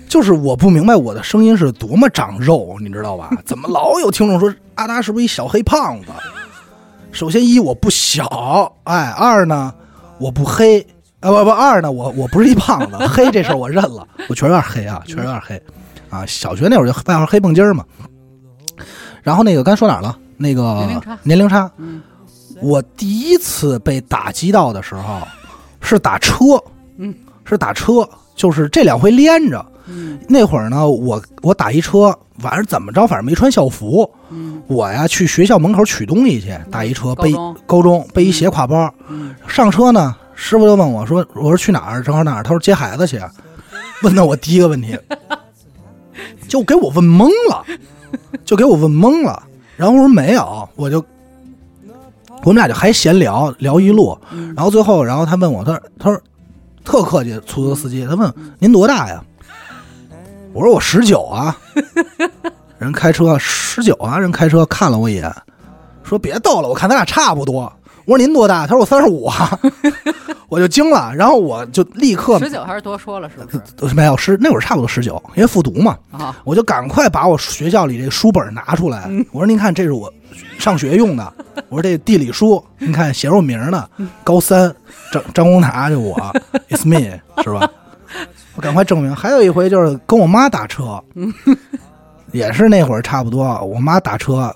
[0.08, 3.30] 就是我不明白我的声音是多么长肉，你知道吧？
[3.44, 6.08] 怎么老有听众说阿达是不是一小黑胖子？
[7.12, 9.74] 首先一我不小，哎，二呢
[10.18, 10.80] 我不黑，
[11.20, 15.62] 啊不不，二呢我我不是一胖子，黑这事儿我认了，我确实有点黑啊，确实有点黑
[16.10, 16.26] 啊。
[16.26, 17.84] 小学那会儿就外号黑蹦筋儿嘛。
[19.22, 20.18] 然后那个刚才说哪儿了？
[20.39, 21.71] 那个年龄差年龄差。
[21.78, 22.02] 嗯
[22.62, 25.21] 我第一次被打击到的时候
[25.80, 26.62] 是打车，
[26.97, 27.13] 嗯，
[27.45, 29.65] 是打车，就是这两回连着。
[29.86, 37.34] 嗯那会儿呢，我我打一车，晚上怎么着，反正没穿校服，嗯我呀去学校门口取东西去，打一车背
[37.65, 42.04] 高中背一斜挎包，嗯上车呢，师傅就问我说：“我说去哪儿？
[42.04, 43.21] 正好哪儿？”他说接孩子去。
[44.04, 44.97] 问到我第一个问题，
[46.47, 47.65] 就给我问懵了，
[48.43, 49.43] 就给我问懵了。
[49.80, 51.02] 然后我说没有，我就
[52.44, 56.22] 我们俩就还闲聊聊一路，嗯然后最后，然后他问我，他说他说
[56.84, 59.24] 特客气，出租车司机，他问您多大呀？
[60.52, 61.58] 我说我十九啊。
[62.78, 65.34] 人开车十九啊，人开车看了我一眼，
[66.04, 67.72] 说别逗了，我看咱俩差不多。
[68.04, 68.68] 我说您多大？
[68.68, 69.58] 他说我三十五啊，
[70.49, 73.93] 我就惊了，然后我就立刻十九还是多说了是不是？
[73.95, 80.12] 没有十那会儿差不多十九，因为复读嘛，啊，我就赶快把我学校里这书本拿出来，我说您看这是我
[80.57, 81.33] 上学用的，
[81.69, 83.88] 我说这地理书，您看写着我名儿呢，
[84.23, 84.73] 高三
[85.12, 86.15] 张张公达就我
[86.69, 87.69] ，it's me 是吧？
[88.55, 89.15] 我赶快证明。
[89.15, 91.01] 还有一回就是跟我妈打车，
[92.31, 94.53] 也是那会儿差不多，我妈打车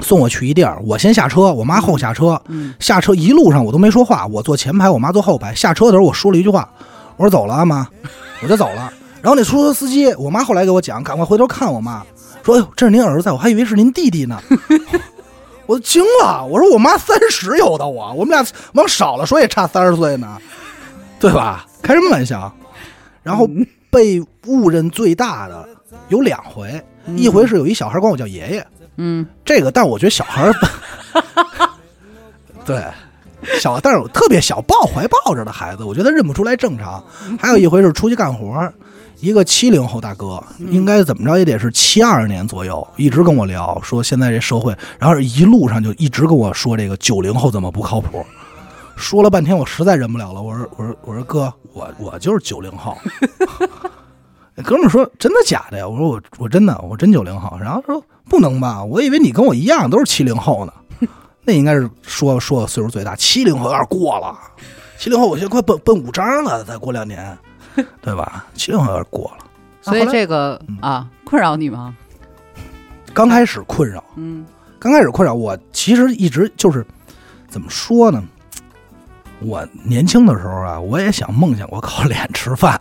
[0.00, 5.54] 送我去一地儿，我先下车，我妈后下车，嗯下车一路上我都没说话，我坐前排，我妈坐后排。
[5.54, 6.68] 下车的时候我说了一句话，
[7.16, 7.86] 我说走了啊妈，
[8.42, 8.92] 我就走了。
[9.20, 12.04] 然后那出租车司机，我妈后来给我讲，赶快回头看我妈，
[12.44, 14.40] 说：“哎呦，这是您儿子，我还以为是您弟弟呢。
[15.66, 20.38] ”我都惊了，我说我妈三十有的我，我们俩往少了说也差三十岁呢，
[21.18, 21.66] 对吧？
[21.82, 22.50] 开什么玩笑？
[23.22, 23.46] 然后
[23.90, 25.68] 被误认最大的
[26.08, 26.82] 有两回，
[27.16, 28.66] 一回是有一小孩管我叫爷爷，
[28.98, 30.52] 嗯这个，但我觉得小孩儿，
[32.66, 32.84] 对，
[33.60, 37.02] 小，但是我特别小，抱怀抱着的孩子，我觉得认不出来正常。
[37.38, 38.70] 还有一回是出去干活，
[39.20, 48.26] 一个七零后大哥，应该怎么着也得是七二年左右，一直跟我聊说现在这社会，然后一路上就一直跟我说这个九零后怎么不靠谱。
[48.96, 50.42] 说了半天，我实在忍不了了。
[50.42, 52.98] 我说，我说，我说哥，我我就是九零后。
[54.64, 58.84] 哥们儿说：“真的假的呀？”我说：“我我真的，我真九零后。”然后说：“不能吧？
[58.84, 60.72] 我以为你跟我一样都是七零后呢。
[61.44, 64.38] ”那应该是说说岁数最大，七零后有点过了。
[64.98, 67.36] 七零后我现在快奔奔五张了，再过两年，
[68.02, 68.46] 对吧？
[68.54, 69.44] 七零后有点过了。
[69.80, 71.96] 所以这个嗯啊困扰你吗？
[73.14, 74.44] 刚开始困扰，嗯
[74.78, 76.86] 刚开始困扰我，其实一直就是
[77.48, 78.22] 怎么说呢？
[79.40, 82.78] 我年轻的时候啊，我也想梦想过靠脸吃饭，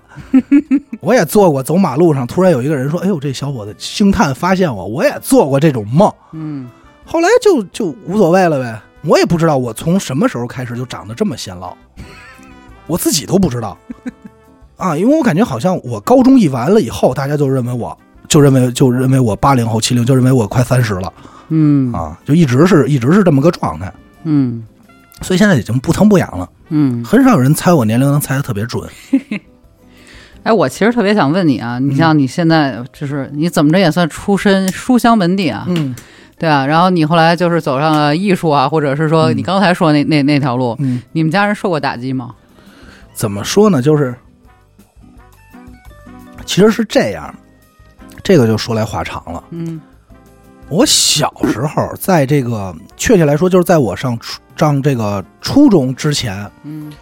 [0.99, 6.69] 我也做过走马路上突然有一个人说：“哎呦，这小伙子星探发现我。”我也做过这种梦，嗯
[7.05, 8.81] 后来就就无所谓了呗。
[9.03, 11.75] 我也不知道我从什么时候开始就长得这么显老，
[12.87, 13.77] 我自己都不知道
[14.75, 21.13] 啊，因为我感觉好像我高中一完了以后，大家就认为我就认为就认为我八零后七零，就认为我快三十了
[21.49, 23.93] 嗯啊，就一直是一直是这么个状态。
[24.23, 24.65] 嗯
[25.21, 27.03] 所以现在已经不疼不痒了，嗯。
[27.05, 28.87] 很少有人猜我年龄能猜的特别准。
[30.47, 35.93] 哎，我其实特别想问你啊，你像你现在就是你怎么着也算出身书香门第啊，嗯
[36.39, 42.33] 对啊，然后你后来就是走上了艺术啊，或者是说嗯你刚才说那那那条路，嗯，你们家人受过打击吗？
[43.13, 43.81] 怎么说呢？
[43.81, 44.15] 就是
[46.45, 47.35] 其实是这样，
[48.23, 49.43] 这个就说来话长了。
[49.49, 49.81] 嗯
[50.69, 56.93] 我小时候，在这个确切来说，就是在我上初上这个初中之前，嗯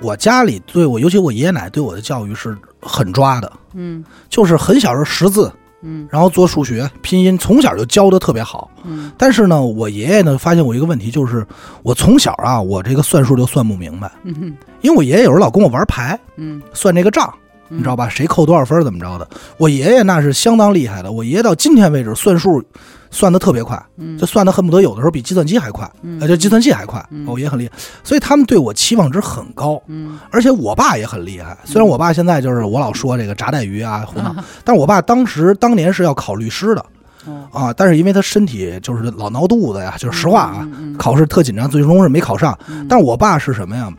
[0.00, 4.04] 我家里对我，尤其我爷爷奶奶对我的教育是很抓的，嗯。
[4.28, 6.08] 就是很小时候识字，嗯。
[6.10, 8.70] 然后做数学、拼音，从小就教的特别好。
[8.84, 9.10] 嗯。
[9.16, 11.46] 但是呢，我爷爷呢发现我一个问题，就是
[11.82, 14.34] 我从小啊，我这个算数就算不明白，嗯。
[14.34, 17.32] 哼因为我爷爷有时候老跟我玩牌，嗯，算这个账，
[17.68, 18.08] 你知道吧？
[18.08, 19.28] 谁扣多少分怎么着的？
[19.56, 22.62] 我爷爷那是相当厉害的，我爷爷到今天为止算数
[23.10, 24.16] 算的特别快，嗯。
[24.18, 26.18] 就算的恨不得有的时候比计算机还快，嗯。
[26.20, 27.04] 呃，就计算器还快。
[27.10, 27.26] 嗯。
[27.26, 29.80] 我爷爷很厉害，所以他们对我期望值很高。
[29.86, 30.18] 嗯。
[30.30, 36.84] 而且我爸也很厉害，虽然我爸现在就是我老说这个炸带鱼啊胡闹， 但是我爸当时当年是要考律师的
[37.26, 37.48] 哦。
[37.52, 40.96] 啊，但是因为他身体就是老闹肚子呀，就是实话啊，嗯嗯。
[40.96, 42.58] 考试特紧张，最终是没考上。
[42.68, 42.86] 嗯。
[42.88, 43.92] 但是我爸是什么呀？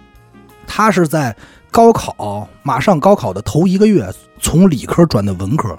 [0.71, 1.35] 他是在
[1.71, 4.07] 高考马上高考的头一个月，
[4.39, 5.77] 从理科转的文科，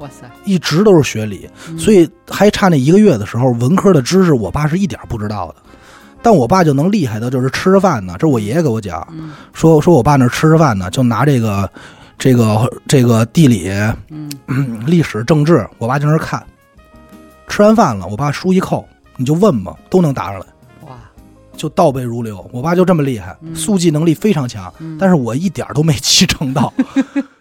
[0.00, 5.56] 哇塞，一直都是学理，嗯所以还差那一个月的时候，文科的知识我爸是一点不知道的。
[6.22, 11.70] 但我爸就能厉害的，就是吃着饭呢，这是我爷爷给我讲，嗯说说我爸那吃着饭呢，就拿这个
[12.18, 13.70] 这个这个地理、
[14.86, 16.42] 历史、政治，我爸就那儿看。
[17.46, 18.86] 吃完饭了，我爸书一扣，
[19.16, 20.46] 你就问吧，都能答上来。
[21.60, 22.48] 哇就倒背如流。
[22.52, 26.72] 我爸就这么厉害，嗯速记能力非常强，嗯但是我一点都没 继承到。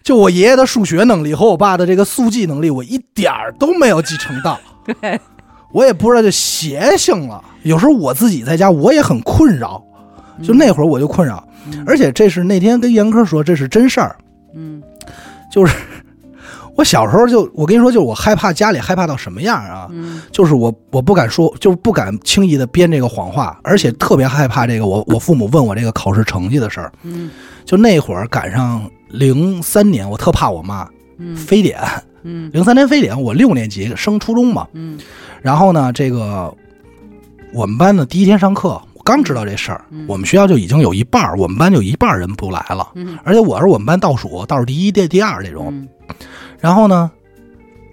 [0.03, 4.59] 就我爷爷的数学能力和我爸的这个速记能力，我一点儿都没有继承到。
[5.01, 5.19] 对
[5.71, 7.41] 我也不知道就邪性了。
[7.63, 9.81] 有时候我自己在家，我也很困扰。
[10.41, 14.15] 就那会儿我就困扰，嗯而且这是那天跟严科说，这是真事儿。
[14.55, 14.81] 嗯
[15.51, 15.75] 就是
[16.79, 19.89] 我小时候就，我跟你说，就是我害怕家里害怕到什么样啊？
[19.91, 26.89] 嗯就是我我不敢说，就是不敢轻易的编这个谎话，而且特别害怕这个我我父母问我这个考试成绩的事儿。
[27.03, 27.29] 嗯
[27.65, 30.87] 就那会儿赶上零三年，我特怕我妈
[31.17, 31.81] 嗯非典，
[32.23, 34.65] 嗯零三年非典，我六年级升初中嘛。
[34.71, 34.97] 嗯
[35.41, 36.53] 然后呢，这个
[37.53, 45.85] 我们班的第一天上课，我刚知道这事儿，嗯我们学校就已经有一半儿，我们班就有一半儿人不来了，嗯而且我是我们班倒数，倒数第一、第第二这种。
[46.59, 47.09] 嗯然后呢，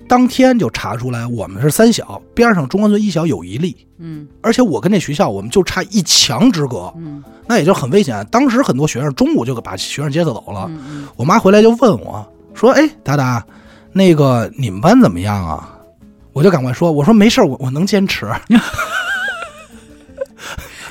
[0.08, 8.26] 当天就查出来我们是三小，边上中关村一小有一例，嗯而且我跟这学校我们就差一墙之隔，嗯那也就很危险。
[8.30, 13.44] 当时很多学生中午就把学生接着走了，嗯我妈回来就问我说：“哎，达达，
[13.92, 15.72] 那个你们班怎么样啊？”
[16.32, 18.26] 我就赶快说：“我说没事我我能坚持，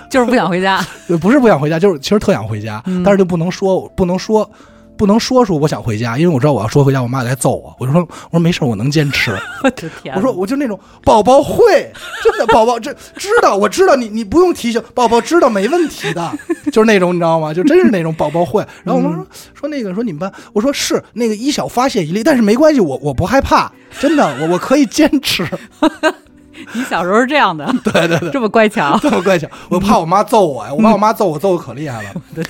[0.10, 0.82] 就是不想回家。
[1.20, 4.50] 不是不想回家，就是其实特想回家，嗯但是就不能说，不能说。”
[4.98, 7.76] 不能说出我想回家，因为我知道我要说回家，我妈来揍我。
[7.80, 9.32] 我就说，我说没事，我能坚持。
[9.64, 10.16] 我的天！
[10.16, 11.92] 我说我就那种宝宝会，
[12.24, 16.32] 真的宝宝这知道，我知道你你不用提醒，宝宝知道没问题的，
[16.72, 17.54] 就是那种你知道吗？
[17.54, 18.66] 就真是那种宝宝会。
[18.84, 25.48] 然后我妈说说那个说你们班，我说是那个一小发泄一例，但是没关系，我我不害怕，真的我我可以坚持。
[26.74, 28.98] 你小时候是这样的， 对对对，这么乖巧。
[29.04, 32.10] 这么乖巧，我怕我妈揍我呀，我怕我妈揍我揍的可厉害了。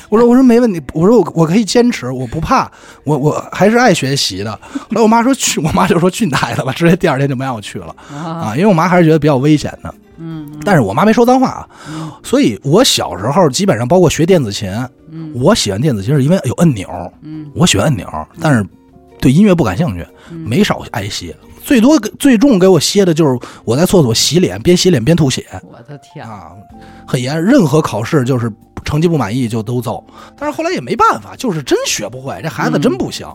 [0.09, 2.69] 我说我说没问题，我说我我可以坚持，我不怕，
[3.03, 4.51] 我我还是爱学习的。
[4.73, 7.95] 后来我妈说去，我妈就说去你大爷的吧，直接第二天就没让我去了。
[8.13, 9.93] 啊啊，因为我妈还是觉得比较危险的。
[10.17, 11.67] 嗯但是我妈没说脏话啊，
[12.23, 14.69] 所以我小时候基本上包括学电子琴，
[15.11, 16.87] 嗯我喜欢电子琴是因为有按钮，
[17.21, 18.07] 嗯我喜欢按钮，
[18.39, 18.65] 但是
[19.19, 21.35] 对音乐不感兴趣，没少挨歇。
[21.65, 26.23] 最多最重给我歇的就是我在厕所洗脸，边洗脸边吐血我的天！
[26.23, 26.51] 啊，
[27.07, 27.43] 很严。
[27.43, 28.51] 任何考试就是
[28.83, 30.03] 成绩不满意就都揍，
[30.37, 33.27] 但是后来也没办法，就是真学不会，这孩子真不行。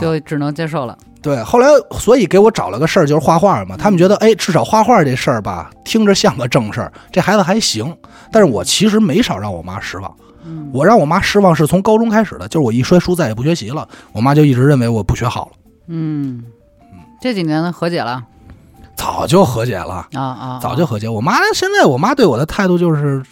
[0.00, 0.98] 就只能接受了。
[1.20, 1.68] 对，后来
[2.00, 3.76] 所以给我找了个事儿，就是画画嘛。
[3.76, 7.96] 他们觉得，哎，至少画画这事儿吧，听着像个正事儿，这孩子还行。
[8.32, 10.12] 但是我其实没少让我妈失望。
[10.44, 15.52] 嗯我让我妈失望是从高中开始的，就是我一摔书再也不学习了，我妈就一直认为我不学好了，
[15.86, 16.42] 嗯，
[17.22, 18.24] 这几年呢和解了？
[18.96, 21.08] 早就和解了，啊啊，早就和解。
[21.08, 23.22] 我妈现在我妈对我的态度就是，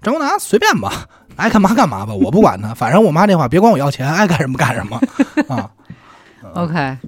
[0.00, 4.96] 张国达随便吧， 爱干嘛干嘛吧，我不管他， 反正我妈那话别管我要钱，爱干什么干什么。
[5.52, 5.68] 啊。
[6.54, 6.98] OK，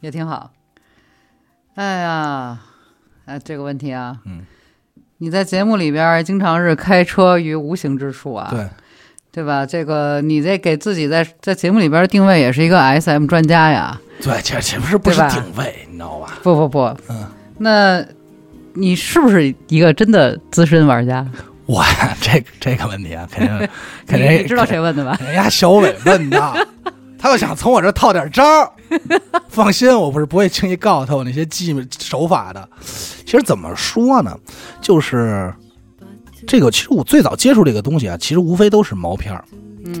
[0.00, 0.50] 也挺好。
[1.74, 2.58] 哎呀，
[3.26, 4.46] 哎，这个问题啊，嗯，
[5.18, 8.66] 你在节目里边儿经常是开车于无形之处啊，对，
[9.32, 9.64] 对吧？
[9.64, 13.98] 这个你这给自己在在节目里边儿定位也是一个 SM 专家呀。
[14.22, 16.38] 对，这这不是不是定位，你知道吧？
[16.42, 17.26] 不不不，嗯，
[17.58, 18.04] 那
[18.74, 21.26] 你是不是一个真的资深玩家？
[21.66, 21.82] 我
[22.20, 23.68] 这这个问题啊，肯定
[24.06, 25.18] 肯定你知道谁问的吧？
[25.24, 26.66] 人家小伟问的，
[27.18, 28.70] 他又想从我这儿套点招儿，
[29.48, 32.68] 放心，我不是不会轻易告诉他我那些技手法的。
[33.24, 34.36] 其实怎么说呢，
[34.80, 35.52] 就是
[36.46, 39.44] 这个，其实我最早接触这个东西啊，其实无非都是毛片儿，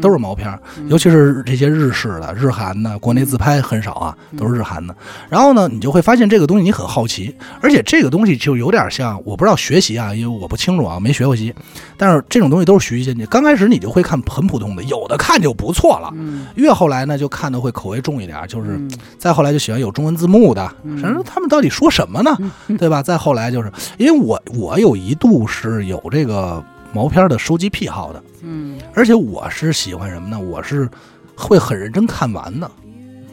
[0.00, 4.94] 都是毛片儿，尤其是这些日式的、日韩的，国内自拍很少啊，都是日韩的。
[5.28, 11.54] 然后呢，你就会发现这个东西你很好奇，而且这个东西就有点像，我不知道学习啊，因为我不清楚啊，没学过习。
[11.96, 16.10] 但是这种东西都是循序渐进，刚开始你就会看很普通的，有的看就不错了。
[16.14, 20.66] 嗯越后来呢，就看的会口味重一点，就是嗯再后来就喜欢有中文字幕的，
[21.00, 22.36] 反正他们到底说什么呢？
[22.78, 23.02] 对吧？
[23.02, 30.38] 再后来就是因为我我有一度是有这个毛片的收集癖好的，嗯而且我是喜欢什么呢？
[30.38, 30.88] 我是
[31.36, 32.70] 会很认真看完的。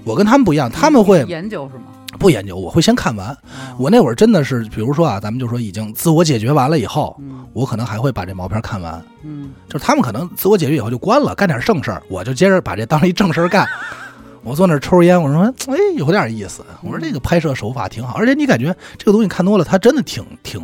[0.05, 1.85] 我跟他们不一样，他们会研究是吗？
[2.17, 3.37] 不研究，我会先看完。
[3.77, 9.01] 我那会儿真的是，比如说啊，咱们就说已经自我解决完了以后，嗯我可能还会把这毛片看完。
[9.23, 13.67] 嗯就是他们可能自我解决以后就关了，干点正事儿，我就接着把这当一正事儿干。
[14.43, 16.63] 我坐那儿抽着烟，我说，哎，有点意思。
[16.81, 20.61] 我说这个拍摄手法挺好，而且你感觉这个东西看多了，它真的挺挺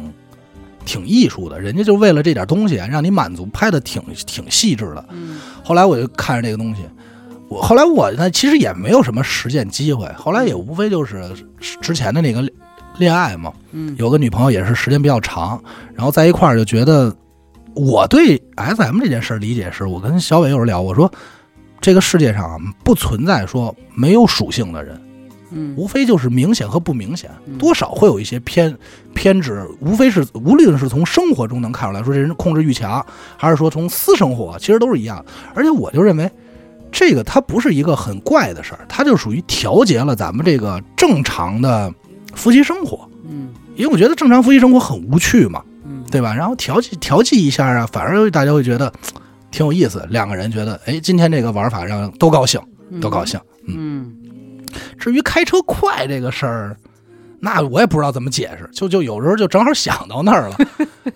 [0.85, 1.59] 挺艺术的。
[1.59, 5.05] 人家就为了这点东西啊让你满足，拍的挺挺细致的。
[5.11, 6.83] 嗯后来我就看着这个东西，
[7.49, 11.23] 我后来我呢其实也没有什么实践机会，后来也无非就是
[11.81, 12.47] 之前的那个
[12.97, 15.61] 恋爱嘛，嗯有个女朋友也是时间比较长，
[15.95, 17.13] 然后在一块儿就觉得，
[17.73, 21.11] 我对 S M 这件事儿理解是，我跟小伟有人聊，我说
[21.81, 25.01] 这个世界上啊不存在说没有属性的人，
[25.57, 28.77] 嗯无非就是明显和不明显嗯，多少会有一些偏
[29.13, 33.03] 偏执，无非是无论是从生活中能看出来，说这人控制欲强，
[33.37, 35.23] 还是说从私生活，其实都是一样。
[35.53, 36.29] 而且我就认为，
[36.91, 41.91] 这个它不是一个很怪的事儿，它就属于调节了咱们这个正常的
[42.35, 43.09] 夫妻生活。
[43.27, 46.33] 嗯因为我觉得正常夫妻生活很无趣嘛，嗯对吧？
[46.33, 48.91] 然后调剂调剂一下啊，反而大家会觉得
[49.51, 52.61] 挺有意思，两个人觉得，哎，今天这个玩法让都高兴，
[53.01, 53.39] 都高兴。
[53.67, 54.15] 嗯
[54.97, 56.77] 至于开车快这个事儿，
[57.39, 60.57] 那我也不知道怎么解释，就就有时候就正好想到那儿了，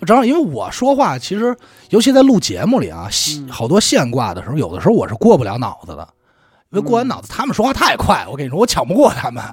[0.06, 1.56] 正好因为我说话其实，
[1.90, 6.08] 尤其在录节目里啊，嗯好多现挂的时候，有的时候我是过不了脑子的，
[6.72, 9.44] 因为过完脑子他们说话太快，我跟你说我抢不过他们。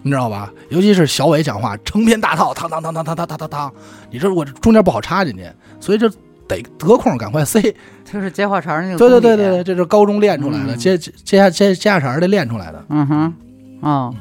[0.00, 0.48] 你知道吧？
[0.68, 3.72] 尤其是小伟讲话，成篇大套，当当当当当当当当当，
[4.12, 5.44] 你这我这中间不好插进去，
[5.80, 6.08] 所以这
[6.46, 7.60] 得得空赶快塞。
[8.10, 12.84] 就是接话茬儿那个对对对对对，这是高中练出来的，嗯接接接下接接下茬儿的练出来的。
[12.90, 13.34] 嗯哼，
[13.80, 14.14] 哦，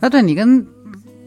[0.00, 0.62] 那对你跟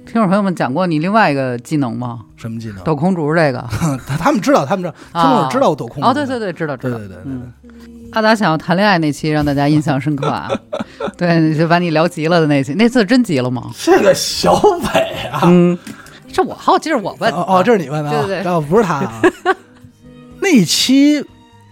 [0.06, 2.22] 听众朋友们讲过你另外一个技能吗？
[2.38, 2.84] 什么技能？
[2.84, 3.66] 抖空竹这个。
[4.08, 6.98] 他 他们知道，他们知道，啊听众知道我抖空竹哦，对对对，知道知道。
[6.98, 7.24] 对对对
[8.14, 10.50] 阿达想要谈恋爱那期让大家印象深刻啊，
[11.18, 13.70] 对，就把你聊急了的那期，那次真急了吗？
[13.78, 15.78] 这个小伟啊，嗯，
[16.32, 17.38] 这我好奇是我问的。
[17.38, 18.52] 哦哦，这是你问的啊，对对对。
[18.52, 19.22] 哦不是他啊。
[20.40, 21.20] 那一期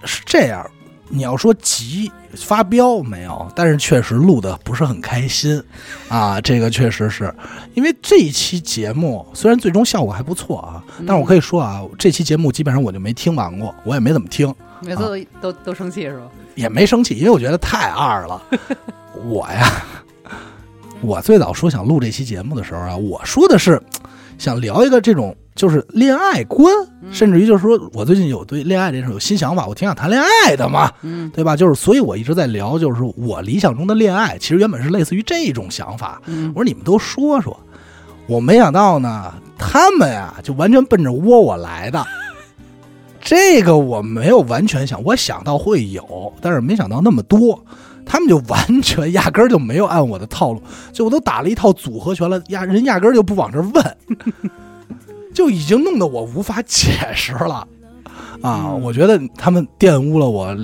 [0.03, 0.69] 是这样，
[1.09, 5.61] 你要说急发飙没有，但是确实录的不是很开心
[6.09, 7.33] 啊，这个确实是
[7.73, 16.23] 因为这一期节目虽然最终效果还不错啊，但是我可以说啊，这期节目基本上我就没听完过，我也没怎么听，每次都都都生气是吧？
[16.55, 18.41] 也没生气，因为我觉得太二了。
[19.25, 19.83] 我呀，
[21.01, 23.81] 我最早说想录这期节目的时候啊，我说的是
[24.37, 26.73] 想聊一个这种就是恋爱观，
[27.11, 31.55] 甚至于就是说我最近有对恋爱这事有新想法，我挺想谈恋爱的嘛，嗯对吧？
[31.55, 36.21] 就是所以我一直在聊，就是我理想中的恋爱，其实原本是类似于这种想法。
[36.25, 37.57] 嗯我说你们都说说，
[38.27, 42.05] 我没想到呢，他们呀就完全奔着窝我来的。
[43.21, 47.63] 这个我没有完全想，我想到会有，但是没想到那么多。
[48.05, 50.61] 他们就完全压根儿就没有按我的套路，
[50.93, 53.97] 就我都打了一套组合拳了，压人压根儿就不往这儿问，
[55.33, 57.67] 就已经弄得我无法解释了
[58.41, 58.67] 啊！
[58.67, 60.55] 嗯我觉得他们玷污了我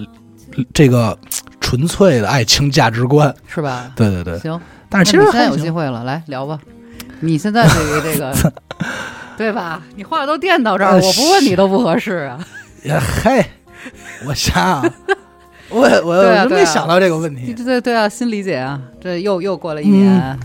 [0.73, 1.17] 这个
[1.59, 3.33] 纯粹的爱情价值观。
[3.47, 3.91] 是吧？
[3.95, 6.59] 对对对，行，但是其实现在有机会了，来聊吧。
[7.19, 8.33] 你现在对于 这个，
[9.37, 9.81] 对吧？
[9.95, 12.39] 你话都垫到这儿，呃我不问你都不合适啊。
[12.83, 13.45] 也嘿，
[14.25, 14.93] 我想想，
[15.71, 17.53] 我我真没想到这个问题。
[17.53, 20.39] 对对对啊，新理解啊，这又又过了一年，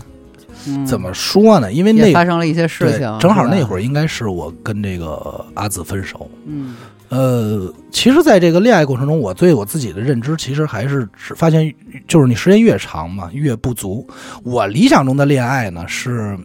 [0.67, 1.71] 嗯，怎么说呢？
[1.71, 6.29] 因为也那发生了一些事情，正好那，会儿应该是我跟这个阿紫分手。
[6.45, 6.75] 嗯
[7.09, 11.73] 呃，其实，在这个恋爱过程中，我对我自己的认知，其实还是只发现，
[12.05, 14.05] 就是你时间越长嘛，越不足。
[14.43, 16.37] 我理想中的恋爱呢，是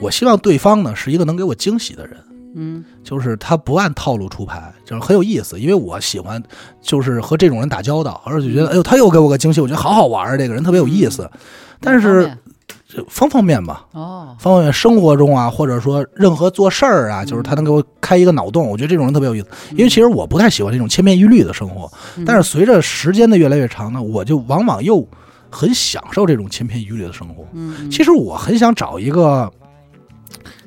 [0.00, 2.16] 我希望对方呢是一个能给我惊喜的人。
[2.54, 5.58] 嗯就是他不按套路出牌，就是很有意思。
[5.58, 6.42] 因为我喜欢，
[6.80, 11.30] 就是和这种人打交道，而且觉得，哎呦，他又给我个惊喜，我觉得好好玩儿，这个人特别有意思。
[11.80, 12.30] 但是
[12.86, 19.46] 这方方面吧，哦，方方面生活中啊，或者说任何做事儿啊，就是他能给我开一个脑洞，我觉得这种人特别有意思。
[19.70, 25.06] 因为其实我不太喜欢这种千篇一律的生活，嗯但是随着时间的越来越长呢，我就往往又
[25.50, 27.46] 很享受这种千篇一律的生活。
[27.52, 29.50] 嗯，其实我很想找一个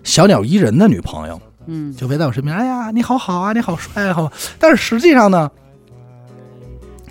[0.03, 1.39] 小鸟依人的女朋友。
[1.67, 4.31] 嗯就围在我身边，哎呀，你好好啊，你好帅啊，好。
[4.59, 5.49] 但是实际上呢，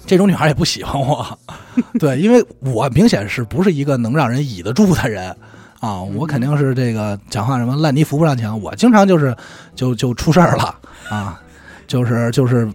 [0.06, 1.38] 这种女孩也不喜欢我，
[1.98, 5.34] 对，因为我明显是不是一个能让人倚得住的人
[5.80, 9.36] 啊，我肯定是这个讲话什么烂泥扶不上墙，我经常就是
[9.74, 10.74] 就就出事儿了
[11.10, 11.40] 啊，
[11.86, 12.70] 就是就是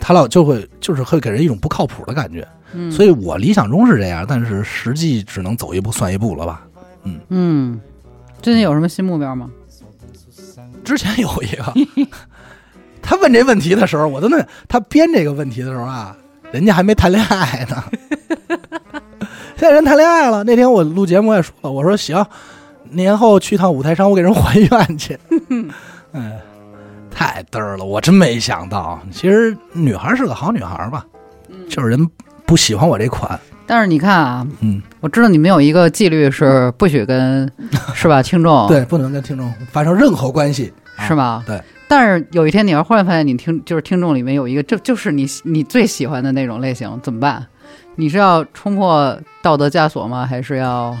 [0.00, 6.66] 他老就会就是会给人一种不靠谱的感觉，嗯，所以我理想中是这样，但是实际只能走一步算一步了吧。
[7.28, 7.80] 嗯，
[8.40, 9.50] 最近有什么新目标吗？
[10.84, 12.06] 之前有一个，
[13.02, 16.16] 他问这问题的时候，我都那他编这个问题的时候啊，
[16.52, 17.82] 人家还没谈恋爱呢。
[19.56, 20.44] 现在人谈恋爱了。
[20.44, 22.24] 那天我录节目我也说了，我说行，
[22.90, 25.18] 年后去趟五台山，我给人还愿去。
[26.12, 26.32] 嗯，
[27.10, 29.00] 太嘚儿了，我真没想到。
[29.10, 31.06] 其实女孩是个好女孩吧，
[31.68, 32.08] 就是人
[32.44, 33.38] 不喜欢我这款。
[33.66, 37.50] 但是你看啊，嗯，我知道你们有一个纪律是不许跟，
[37.94, 38.22] 是吧？
[38.22, 41.42] 听众对，不能跟听众发生任何关系，啊是吗？
[41.46, 41.60] 对。
[41.86, 47.46] 但是有一天你要忽然发现你听就是听众里面有一个，这就是你你最喜欢的那种类型，怎么办？
[47.96, 50.26] 你是要冲破道德枷锁吗？
[50.26, 50.96] 还是要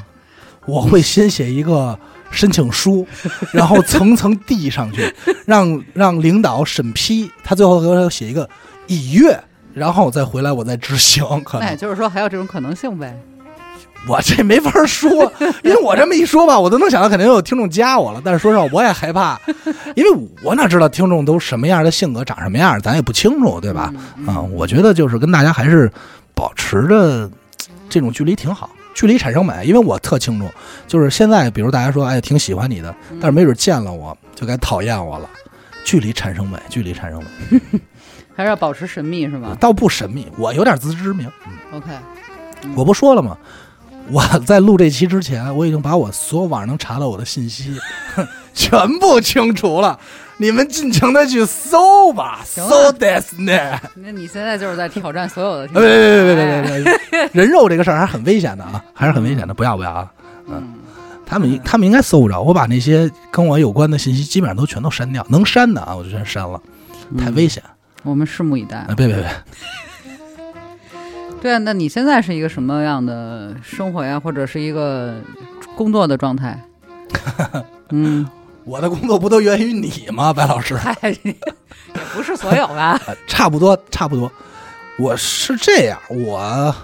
[0.66, 1.98] 我会先写一个
[2.30, 3.06] 申请书，
[3.52, 5.12] 然后层层递上去，
[5.46, 8.48] 让让领导审批，他最后给我写一个
[8.86, 9.42] 已阅，
[9.72, 11.24] 然后再回来我再执行。
[11.42, 13.18] 可能那也就是说还有这种可能性呗？
[14.06, 15.10] 我这没法说，
[15.62, 18.20] 因为我这么一说吧，我都能想到肯定有听众加我了。
[18.24, 19.40] 但是说实话，我也害怕，
[19.94, 20.10] 因为
[20.42, 23.92] 我哪知道听众都什么样的性格，长什么样，咱也不清楚，对吧？
[24.16, 25.90] 嗯啊，我觉得就是跟大家还是
[26.34, 27.30] 保持着
[27.88, 28.70] 这种距离挺好。
[28.94, 30.48] 距离产生美，因为我特清楚，
[30.86, 35.28] 就是现在，比如大家说，哎，挺喜欢你的，但是没准见了我就该讨厌我了。
[35.84, 37.60] 距离产生美，距离产生美，
[38.36, 41.28] 还是要保持神秘是吗倒不神秘，我有点自知之明。
[41.46, 41.90] 嗯，？OK，
[42.76, 43.36] 我不说了吗？
[44.10, 47.76] 我 在录这期之前，我已经把我所有网上能查到我的信息
[48.54, 49.98] 全部清除了。
[50.36, 53.80] 你们尽情的去搜吧，行啊搜 this 呢？
[53.94, 55.90] 那你现在就是在挑战所有的听别众。
[55.90, 57.30] 别别别别别别！
[57.32, 60.10] 人肉这个事儿还是很危险的啊，还是很危险的，不要不要啊！
[60.48, 60.74] 嗯，
[61.24, 66.60] 他们他们应该搜不着，我把那些跟我有关的信息基本上都全都删掉，能删的啊我就全删了，
[67.16, 67.62] 太危险。
[68.02, 68.94] 我们拭目以待啊！。
[68.96, 69.30] 别别别，
[71.44, 75.14] 对啊，那你现在是一个什么样的生活呀，或者是一个
[75.76, 76.58] 工作的状态？
[77.92, 78.26] 嗯，
[78.64, 80.74] 我的工作不都源于你吗，白老师？
[80.74, 81.36] 嗨，也
[82.14, 82.98] 不是所有吧？
[83.06, 84.32] 呃差不多，差不多。
[84.98, 86.74] 我是这样，我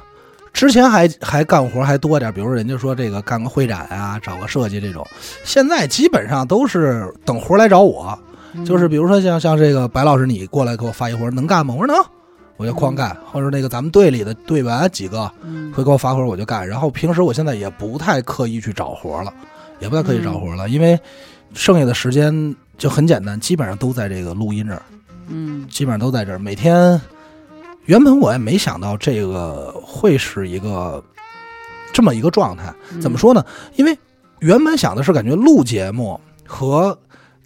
[0.52, 5.06] 之前还还干活还多点，比如人家说这个干个会展啊，找个设计这种，
[5.42, 8.18] 现在基本上都是等活来找我。
[8.66, 11.72] 就是比如说像像这个白老师，你过来给我发一活，能干吗？
[11.72, 12.04] 我说能，
[12.60, 13.16] 我就狂干。
[13.32, 16.68] 或者那个咱们队里的队员几个嗯会给我发活，我就干。
[16.68, 19.32] 然后平时我现在也不太刻意去找活了，
[19.78, 21.00] 也不太刻意找活了，因为
[21.54, 24.82] 剩下的时间就很简单，基本上都在这个录音这儿。
[25.28, 26.38] 嗯基本上都在这儿。
[26.38, 27.00] 每天，
[27.86, 31.02] 原本我也没想到这个会是一个
[31.94, 32.74] 这么一个状态。
[32.92, 33.42] 嗯怎么说呢？
[33.76, 33.98] 因为
[34.40, 36.98] 原本想的是，感觉录节目和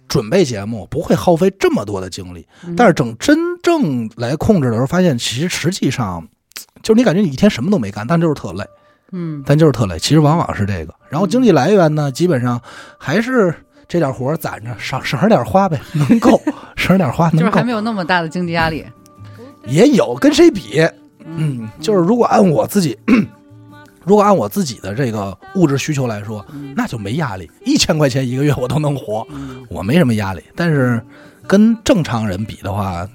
[0.07, 6.27] 准备节目不会耗费这么多的精力，嗯但是整真正来控制的时候，发现其实实际上。
[6.83, 8.63] 就是你感觉你一天什么都没干，但就是特累，
[9.11, 9.97] 嗯但就是特累。
[9.97, 10.93] 其实往往是这个。
[11.09, 12.61] 然后经济来源呢，基本上
[12.99, 13.51] 还是
[13.87, 16.39] 这点活攒着，省省着点花呗， 能够
[16.77, 17.63] 省着点花，能够就是还。
[17.63, 18.85] 没有那么大的经济压力。
[19.65, 20.87] 也有跟谁比？
[21.25, 22.95] 嗯，就是如果按我自己，
[24.05, 26.45] 如果按我自己的这个物质需求来说，
[26.75, 30.43] 那就没压力，一千块钱一个月我都能活，嗯我没什么压力。
[30.55, 31.01] 但是
[31.47, 33.07] 跟正常人比的话，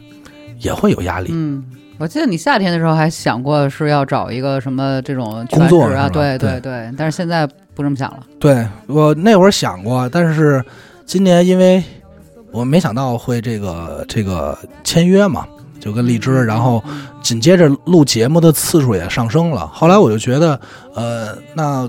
[0.58, 1.30] 也会有压力。
[1.32, 1.64] 嗯，
[1.98, 8.26] 我记得你夏天的时候还想过是要找一个什么这种工作啊，对对对，但是现在不这么想了。
[8.38, 10.62] 对我那会儿想过，但是
[11.06, 11.82] 今年因为
[12.50, 15.46] 我没想到会这个这个签约嘛，
[15.80, 16.82] 就跟荔枝，然后
[17.22, 19.66] 紧接着录节目的次数也上升了。
[19.72, 20.60] 后来我就觉得，
[20.94, 21.88] 呃，那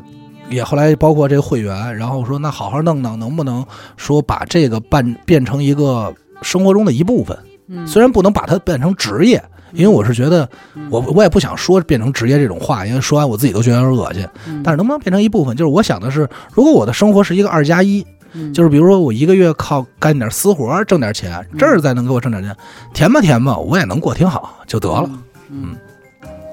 [0.49, 3.65] 也后来包括这个会员，然后说那好好弄弄，能不能
[3.97, 7.37] 说把这个办变成一个生活中的一部分？
[7.67, 9.43] 嗯，虽然不能把它变成职业。
[9.73, 10.45] 因为我是觉得，
[10.89, 14.27] 我我也不想说变成职业这种话，因为说完我自己都觉得有点恶心。
[14.45, 15.55] 嗯但是能不能变成一部分？
[15.55, 22.55] 就是我想的是，如果我的生活是一个二加一，嗯就是比如说我一个月靠干点私活挣点钱，这儿再能给我挣点钱，
[22.93, 25.09] 填吧填吧，我也能过挺好就得了。
[25.49, 25.75] 嗯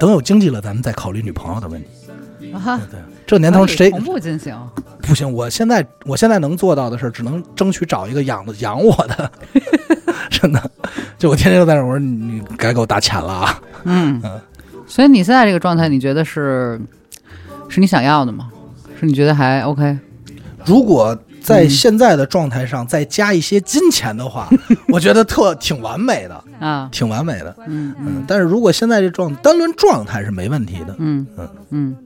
[0.00, 1.88] 等有经济了，咱们再考虑女朋友的问题。
[2.40, 4.56] 嗯啊，对， 这年头谁同步进行？
[5.02, 5.30] 不行？
[5.32, 9.30] 我现在我现在能做到的事，只能争取找一个养的养我的。
[10.30, 10.70] 真的，
[11.18, 13.60] 就我天天都在那儿，我说你你该给我打钱了啊！
[13.84, 14.22] 嗯，
[14.86, 16.80] 所以你现在这个状态，你觉得是
[17.68, 18.50] 是你想要的吗？
[19.00, 19.98] 是你觉得还 OK？
[20.64, 21.16] 如果
[21.48, 24.48] 在现在的状态上再加一些金钱的话，
[24.88, 27.56] 我觉得特挺完美的，啊，挺完美的。
[27.66, 27.94] 嗯。
[27.98, 31.26] 嗯，但是如果现在这状单论状态是没问题的，嗯。
[31.36, 31.48] 嗯。
[31.70, 31.96] 嗯。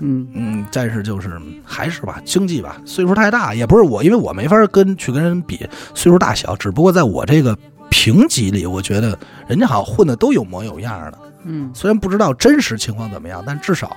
[0.00, 0.28] 嗯。
[0.34, 7.56] 嗯，但是就是还是吧，经济吧，岁数太大，也不是我，因为我没法跟去跟人比岁数大小，只不过在我这个
[7.88, 9.16] 评级里，我觉得
[9.46, 11.70] 人家好像混的都有模有样的，嗯。
[11.72, 13.96] 虽然不知道真实情况怎么样，但至少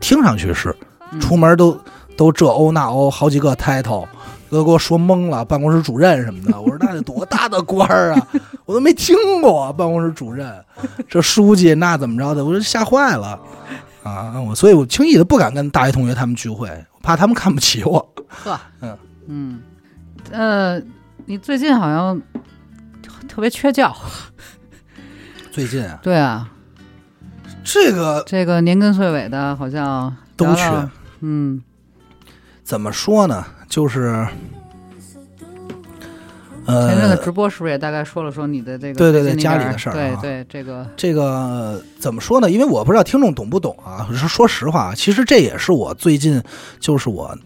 [0.00, 0.74] 听上去是，
[1.12, 1.20] 嗯。
[1.20, 1.78] 出门都
[2.16, 4.06] 都这欧那欧，好几个 title。
[4.48, 6.58] 都给我说懵了，办公室主任什么的。
[6.60, 8.28] 我说那得多大的官儿啊，
[8.64, 10.54] 我都没听过办公室主任，
[11.08, 13.36] 这书记那怎么着的，我说吓坏了
[14.04, 14.40] 啊！
[14.40, 16.70] 我所以，我轻易的不敢跟大学同学他们聚会，
[17.02, 18.14] 怕他们看不起我。
[18.28, 19.62] 呵嗯嗯
[20.30, 20.80] 呃，
[21.24, 22.22] 你最近好像
[23.28, 23.92] 特别缺觉。
[25.50, 26.48] 最近啊，对啊，
[27.64, 30.88] 这个这个年根岁尾的，好像都缺。
[31.20, 31.60] 嗯
[32.66, 33.46] 怎么说呢？
[33.68, 34.26] 就是，
[36.66, 42.50] 前阵子呃，直播是不是也大概说了说你的这个对对对家里的事儿啊对对，这个这个怎么说呢？
[42.50, 44.08] 因为我不知道听众懂不懂啊。
[44.12, 46.42] 说说实话，其实这也是我最近
[46.80, 47.38] 就是我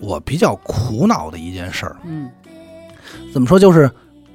[0.00, 1.94] 我比较苦恼的一件事儿。
[2.04, 2.28] 嗯
[3.32, 3.56] 怎么说？
[3.56, 3.88] 就是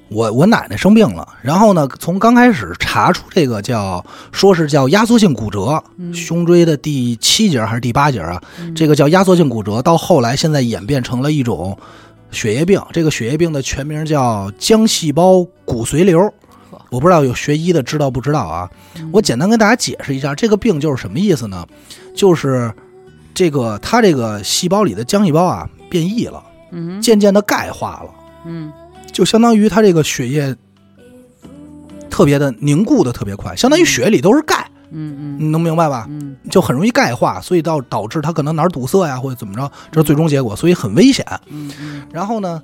[0.09, 8.41] 我我奶奶生病了，然后呢，从刚开始查出这个叫说是叫压缩性骨折，嗯胸椎的第七节还是第八节啊？
[8.59, 11.77] 嗯这个叫压缩性骨折，到后来现在演变成了一种
[12.31, 12.81] 血液病。
[12.91, 16.33] 这个血液病的全名叫浆细胞骨髓瘤。
[16.91, 18.69] 我不知道有学医的知道不知道啊？
[18.95, 21.65] 嗯我简单跟大家解释一下，这个病就是什么意思呢？
[22.15, 22.71] 就是
[23.33, 28.09] 这个它这个细胞里的浆细胞啊变异了，嗯渐渐的钙化了，
[28.45, 28.71] 嗯
[29.11, 30.55] 就相当于他这个血液
[32.09, 36.05] 特别的凝固的特别快，相当于血里都是钙，嗯嗯你能明白吧？
[36.09, 41.25] 嗯就很容易钙化，所以到导致他可能哪儿堵塞呀，或者怎么着，这是最终结果，所以很危险。
[41.47, 42.61] 嗯嗯然后呢，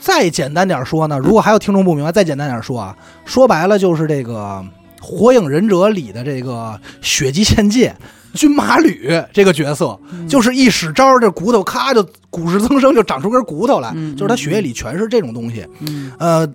[0.00, 4.64] 再简单点说呢，如果还有听众不明白，再简单点说啊，说白了就是这个
[5.04, 7.94] 《火影忍者》里的这个血迹千界。
[8.34, 15.66] 军马吕这个角色，就是一使招，这骨头咔就骨质增生，就长出根骨头来，嗯就是他血液里全是这种东西。
[15.80, 16.46] 嗯呃，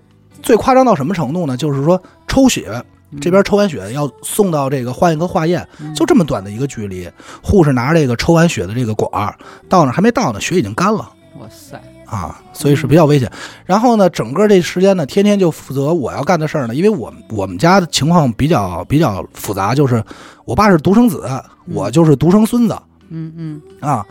[0.43, 1.57] 最夸张到什么程度呢？
[1.57, 2.69] 就是说抽血，
[3.11, 7.09] 嗯这边抽完血要送到这个换一个化验，就这么短的一个距离，
[7.41, 9.35] 护士拿着这个抽完血的这个管儿
[9.67, 11.09] 到那儿还没到呢，血已经干了。
[11.39, 13.31] 哇塞，啊，所以是比较危险。
[13.65, 20.03] 然后呢，整个这时间呢，天天就负责我要干的事儿呢，因为我们我们家的情况比较比较复杂，就是
[20.45, 21.23] 我爸是独生子，
[21.67, 22.75] 我就是独生孙子
[23.09, 23.61] 嗯嗯。
[23.79, 24.05] 啊，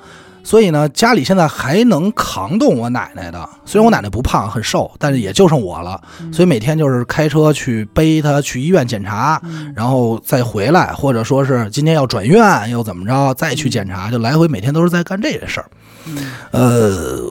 [0.45, 6.01] 所以呢，家里现在还能扛动我奶奶的，虽然我奶奶不胖很瘦，但是也就剩我了，
[6.33, 9.73] 所以每天就是开车去背她去医院检查，嗯。
[9.77, 15.67] 然后再回来，或者说是今天要转院又怎么着，再去检查，就来回每天都是在干这些事儿。
[16.07, 16.17] 嗯。
[16.53, 17.31] 呃，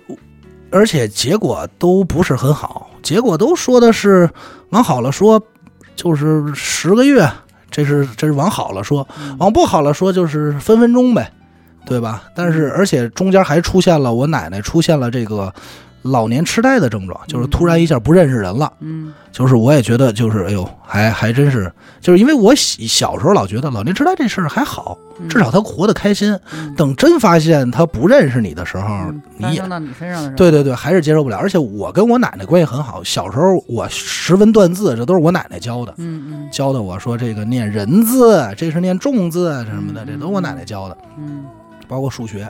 [0.78, 4.30] 而且结果都不是很好，结果都说的是
[4.70, 5.42] 往好了说，
[5.96, 7.28] 就是十个月，
[7.72, 9.08] 这是这是往好了说，
[9.40, 11.32] 往不好了说就是分分钟呗，
[11.88, 12.24] 对吧？
[12.36, 15.52] 但是而且中间还出现了我奶奶出现了这个
[16.04, 18.72] 老年痴呆的症状，就是突然一下不认识人了。
[18.80, 19.14] 嗯。
[19.32, 21.72] 就是我也觉得，就是哎呦，还还真是，
[22.02, 25.30] 就是因为我小小时候老觉得老年痴呆这事儿还好，嗯。
[25.30, 26.36] 至少他活得开心。
[26.54, 26.74] 嗯。
[26.76, 31.38] 等真发现他不认识你的时候，嗯你也到你身上的时候，对对对，还是接受不了。
[31.38, 36.50] 而且我跟我奶奶关系很好，小时候我识文断字，这都是我奶奶教的，嗯嗯。
[36.52, 41.46] 教的我说这个念人字，这是念重字什么的，这都是我奶奶教的，嗯。
[41.88, 42.50] 包括数学。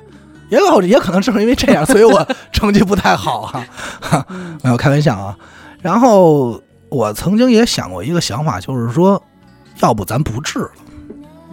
[0.49, 3.65] 也有也可能正是因为这样，所以我成绩不太好哈、
[3.99, 4.25] 哈，
[4.63, 5.37] 没 有开玩笑啊。
[5.81, 9.21] 然后我曾经也想过一个想法，就是说，
[9.81, 10.71] 要不咱不治了。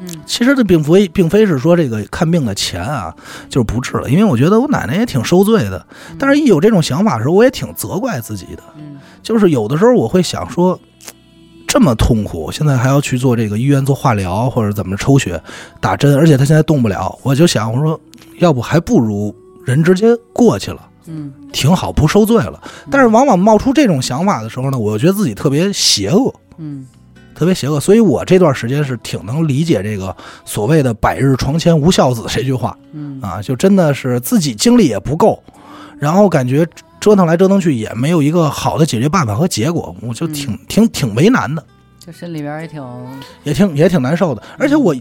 [0.06, 3.14] 嗯其实这并非并非是说这个看病的钱啊，
[3.48, 5.86] 就是不治了，因为我觉得我奶奶也挺受罪的。
[6.18, 8.62] 但是，一有这种想法的时候，我也挺责怪自己的。
[8.76, 10.78] 嗯就是有的时候我会想说，
[11.66, 15.40] 这么痛苦，现在还要去做这个医院做化疗或者怎么抽血、
[15.80, 17.98] 打针，而且她现在动不了，我就想我说，
[18.38, 20.88] 要不还不如人直接过去了。
[21.06, 22.62] 嗯挺好，不受罪了。
[22.90, 26.86] 但是往往冒出这种想法的时候呢，我又觉得自己特别邪恶，嗯
[27.34, 27.78] 特别邪恶。
[27.78, 30.16] 所以我这段时间是挺能理解这个
[30.46, 35.42] 所谓的“百日床前无孝子”这句话嗯啊，就真的是自己精力也不够，
[35.98, 36.66] 然后感觉
[36.98, 41.62] 折腾来折腾去也没有一个好的解决办法和结果，我就挺挺挺为难的，
[41.98, 42.82] 就心里边也挺
[43.42, 44.42] 也挺也挺难受的。
[44.58, 44.94] 而且我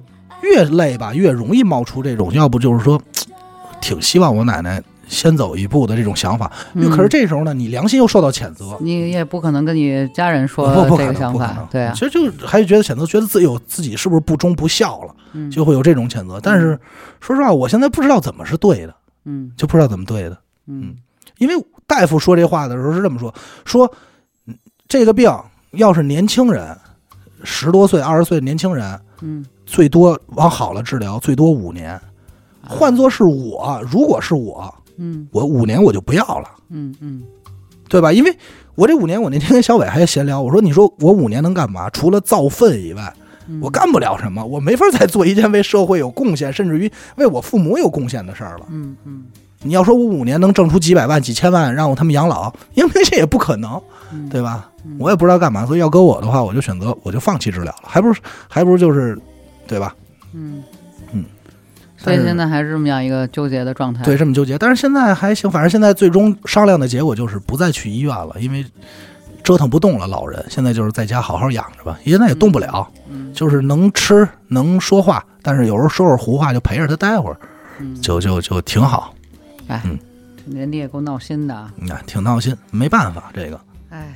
[0.44, 3.02] 越累吧，越容易冒出这种，要不就是说，
[3.82, 6.52] 挺希望我奶奶先走一步的这种想法。
[6.76, 8.78] 因为可是嗯这时候呢，你良心又受到谴责。
[8.80, 16.39] 你也不可能跟你家人说不不可能，这个想不可能，，法对啊其，实就还是觉得谴责，觉得自己有自己是不是不忠不孝了，嗯就会有这种谴责。
[16.41, 16.80] 但是
[17.20, 20.38] 说实话，我现在不知道怎么是对的，嗯就不知道怎么对的。
[20.68, 20.96] 嗯
[21.39, 21.56] 因为
[21.88, 23.34] 大夫说这话的时候是这么说：
[23.66, 23.91] 说
[24.48, 24.56] 嗯
[24.88, 25.30] 这个病
[25.72, 26.78] 要是年轻人，
[27.44, 31.99] 十多岁、二十岁的年轻人，嗯最多往好了治疗，最多五年。
[32.65, 36.49] 换作是我，如果是我，嗯我五年我就不要了。
[36.69, 37.24] 嗯嗯
[37.89, 38.11] 对吧？
[38.11, 38.38] 因为
[38.76, 41.89] 我这五年，我那天跟小伟还闲聊，我说：“你说我五年能干嘛？
[41.91, 43.13] 除了造粪以外，
[43.47, 48.65] 嗯，我干不了什么，我没法再做一件为社会有贡献，甚至于为我父母有贡献的事儿了。
[48.69, 49.26] 嗯嗯
[49.61, 53.80] 你要说我五年能挣出几百万、几千万，让我他们养老，因为这也不可能，
[54.11, 54.69] 嗯对吧？
[54.86, 54.95] 嗯。
[54.99, 58.15] 我也不知道干嘛，所以要搁我的话，我就选择我就放弃治疗了，还不如
[58.47, 59.19] 还不如就是，
[59.67, 59.95] 对吧？
[60.34, 60.63] 嗯。
[61.11, 61.25] 嗯，
[61.97, 64.03] 所以现在还是这么样一个纠结的状态。
[64.03, 64.57] 对，这么纠结。
[64.57, 68.65] 但是现在还行，反正现在最终商量的结果就是不再去医院了，因为
[69.43, 77.38] 折腾不动了，老人现在就是在家好好养着吧，现在也动不了，嗯就是能吃能说话，但是有时候说会儿胡话就陪着他待会儿，
[77.79, 79.13] 嗯，就就就挺好，
[79.67, 79.81] 哎
[80.45, 81.73] 年底也够闹心的啊。
[81.77, 83.59] 嗯，挺闹心，没办法，这个，
[83.89, 84.13] 哎，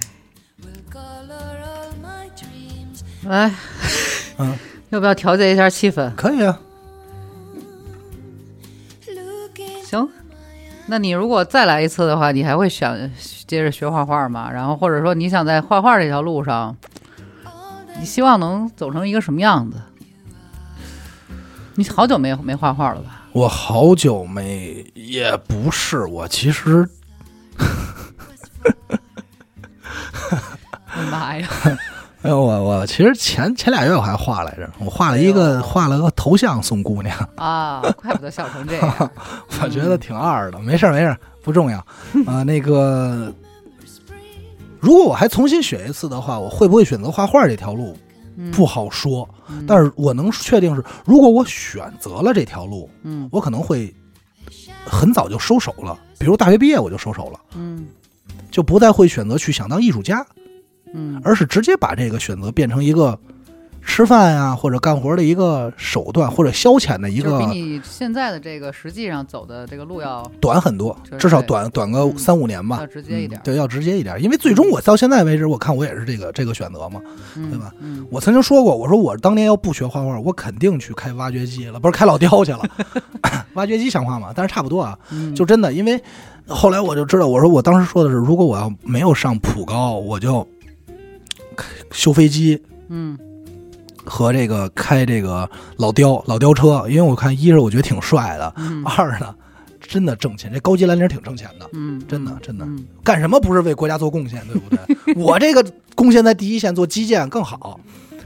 [3.28, 3.52] 来，
[4.38, 4.58] 嗯，
[4.90, 6.14] 要不要调节一下气氛？
[6.16, 6.60] 可以啊，
[9.86, 10.10] 行，
[10.88, 12.98] 那你如果再来一次的话，你还会想
[13.46, 14.52] 接着学画画吗？
[14.52, 16.76] 然后或者说你想在画画这条路上，
[18.00, 19.78] 你希望能走成一个什么样子？
[21.76, 23.24] 你好久没没画画了吧？
[23.34, 26.88] 我好久没，也不是，我其实
[30.88, 31.48] 哎呀妈呀！
[32.24, 39.12] 哎呦，我我其实前前俩月我还画来着，我画了一个、哎画了个头头像送姑娘，啊，怪不得笑成这样。
[39.62, 40.60] 我觉得挺二的。
[40.60, 41.78] 没事儿没事儿，不重要
[42.26, 43.32] 啊、那个，
[44.80, 47.96] 如果我还重新选一次的话，我会不会选择画画这条路？
[48.40, 53.92] 嗯不好说，嗯但是我能确定是，如果我选择了这条路，嗯我可能会
[54.86, 57.88] 很早就收手了，比如大学毕业我就收手了，嗯
[58.52, 60.24] 就不再会选择去想当艺术家，
[60.94, 63.18] 嗯而是直接把这个选择变成一个
[63.90, 77.00] 吃饭呀、或者干活的一个手段，或者消遣的一个比你现在的这个实际上走的这个路要短很多，至少短短个嗯三五年吧，要直接一点嗯对，要直接一点，因为最终我到现在为止，我看我也是这个这个选择嘛。
[77.38, 77.72] 嗯对吧？
[77.80, 82.60] 嗯我曾经说过，我说我当年要不学画画，我肯定去开挖掘机了，不是开老雕去了。
[83.54, 84.34] 挖掘机像话吗？
[84.36, 86.02] 但是差不多啊，嗯 就真的，因为
[86.46, 90.48] 后来我就知道，我说我当时说的是，如果我要没有上普高，我就开
[91.92, 93.18] 修飞机嗯
[94.06, 98.54] 和这个开这个老雕老雕车，因为我看一是我觉得挺帅的，
[98.86, 99.36] 二呢
[99.82, 101.70] 真的挣钱，这高级蓝领挺挣钱的。
[101.74, 102.66] 嗯，真的真的
[103.04, 105.14] 干什么不是为国家做贡献，对不对？
[105.16, 107.80] 我这个贡献在第一线做基建更好，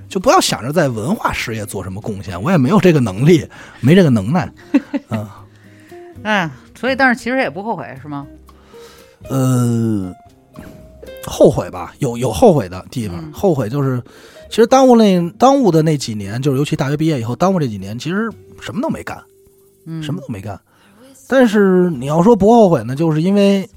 [0.07, 3.47] 就不要想着在文化事业做什么贡献，我也没有这个能力，
[3.79, 4.51] 没这个能耐。
[5.09, 5.27] 嗯，
[6.23, 8.27] 哎，所以但是其实也不后悔是吗？
[9.29, 10.11] 呃，
[11.25, 14.01] 后悔吧，有有后悔的地方，嗯后悔就是，
[14.49, 19.21] 其实耽误那耽误的那几年，就是尤其大学毕业以后耽误这几年，其实什么都没干，
[19.85, 20.59] 嗯，什么都没干。
[21.27, 23.69] 但是你要说不后悔呢，就是因为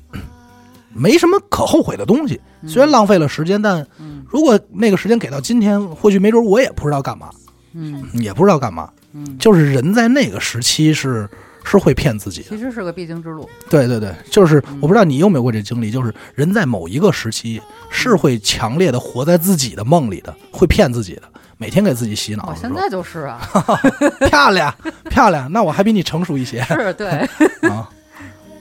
[0.92, 2.40] 没什么可后悔的东西。
[2.62, 7.28] 嗯虽然浪费了时间，但嗯如果那个时间给到今天，或许没准我也不知道干嘛，
[7.74, 8.88] 嗯也不知道干嘛。
[9.12, 11.28] 嗯，就是人在那个时期是
[11.64, 12.50] 是会骗自己的。
[12.50, 13.48] 其实是个必经之路。
[13.70, 17.60] 对对对，就是嗯我不知道你有没有过这经历，就是人在某一个时期
[17.90, 21.22] 是会强烈的活在自己的梦里的，会骗自己的，
[21.56, 22.46] 每天给自己洗脑。
[22.48, 23.40] 我现在就是啊，
[24.28, 24.72] 漂亮
[25.10, 27.08] 漂亮，那我还比你成熟一些是对，
[27.68, 27.88] 啊。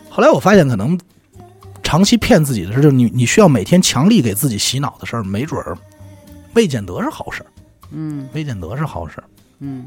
[0.10, 0.98] 后来我发现，可能
[1.82, 5.78] 长期骗自己的事，就是你你需要每天强力给自己洗脑的事儿，没准儿
[6.54, 7.48] 未见得是好事儿，
[7.92, 9.24] 嗯未见得是好事儿。
[9.60, 9.86] 嗯。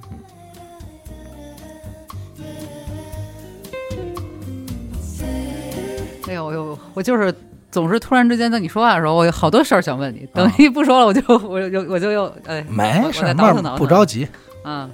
[6.28, 7.32] 哎呦呦，我就是
[7.70, 10.26] 总是突然之间在你说话的时候，我有好多事儿想问你。
[10.34, 14.26] 等一不说了，我就我就我就又哎，没事儿，慢慢不着急。
[14.62, 14.88] 啊，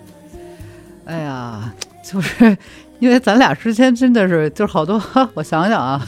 [1.04, 1.72] 哎呀，
[2.04, 2.56] 就是
[2.98, 5.02] 因为咱俩之间真的是就是好多，
[5.34, 6.06] 我想想啊，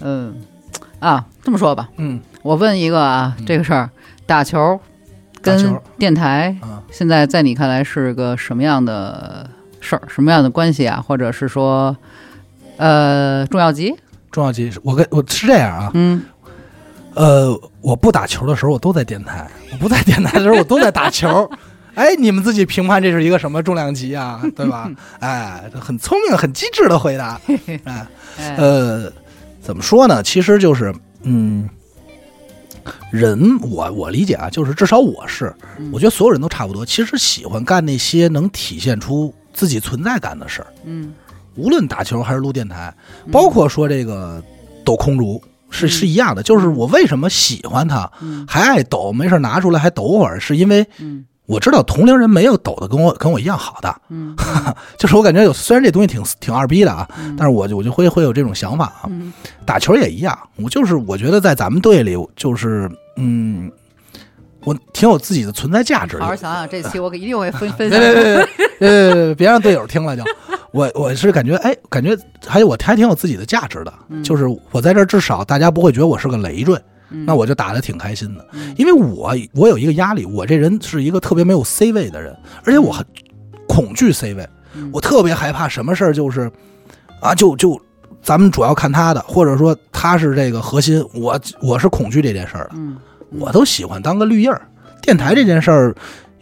[0.00, 0.34] 嗯
[0.98, 3.88] 啊，这么说吧，嗯我问一个啊，嗯这个事儿，
[4.26, 4.80] 打球
[5.40, 9.48] 跟电台啊，现在在你看来是个什么样的
[9.80, 11.00] 事儿，什么样的关系啊？
[11.06, 11.96] 或者是说，
[12.78, 13.94] 呃，重要级？
[14.30, 16.22] 重要级我跟我是这样啊，嗯
[17.14, 21.50] 呃，我不打球的时候，我都在电台；我不在电台的时候，我都在打球。
[21.94, 24.88] 哎，你们自己评判这是一个什么重量级啊，对吧？
[25.18, 27.40] 哎，很聪明、很机智的回答。
[27.84, 28.06] 哎，
[28.38, 29.12] 哎呃，
[29.60, 30.22] 怎么说呢？
[30.22, 31.68] 其实就是，嗯，
[33.10, 36.86] 人我我理解啊，就是至少我是，嗯我觉得所有人都差不多。
[36.86, 41.12] 其实喜欢干那些能体现出自己存在感的事儿，嗯
[41.58, 42.94] 无论打球还是录电台，
[43.26, 44.42] 嗯包括说这个
[44.84, 45.42] 抖空竹。
[45.70, 54.34] 是嗯是一样的，就是我为什么喜欢它，嗯还爱抖，没事拿出来还抖会儿，是因为嗯我知道同龄人没有抖的跟我跟我一样好的，嗯
[54.96, 59.04] 就是我感觉有虽然这东西挺挺二逼的啊，嗯，但是我就我就会会有这种想法啊。
[59.08, 59.30] 嗯
[59.66, 63.70] 打球也一样，我就是我觉得在咱们队里，就是嗯，
[64.64, 66.22] 我挺有自己的存在价值的。
[66.22, 68.00] 好好想想，这期我一定会分 分别享。
[68.00, 68.46] 别别别
[68.78, 70.22] 别别别让队友听了就，
[70.72, 72.16] 我我是感觉哎，感觉
[72.46, 76.78] 还有我还挺有自己的价值的，嗯就是我在这儿至少大家不会觉得我是个累赘，
[77.10, 78.46] 嗯那我就打的挺开心的。
[78.52, 83.04] 嗯因为我我有一个压力，我这人是一个特别没有 C 位的人，而且我很
[83.66, 86.50] 恐惧 C 位，嗯我特别害怕什么事儿就是
[87.20, 87.80] 啊，就就
[88.22, 92.96] 咱们主要看他的，或者说他是这个核心，我我是恐惧这件事儿的，嗯
[93.38, 94.60] 我都喜欢当个绿叶儿。
[95.00, 95.94] 电台这件事儿。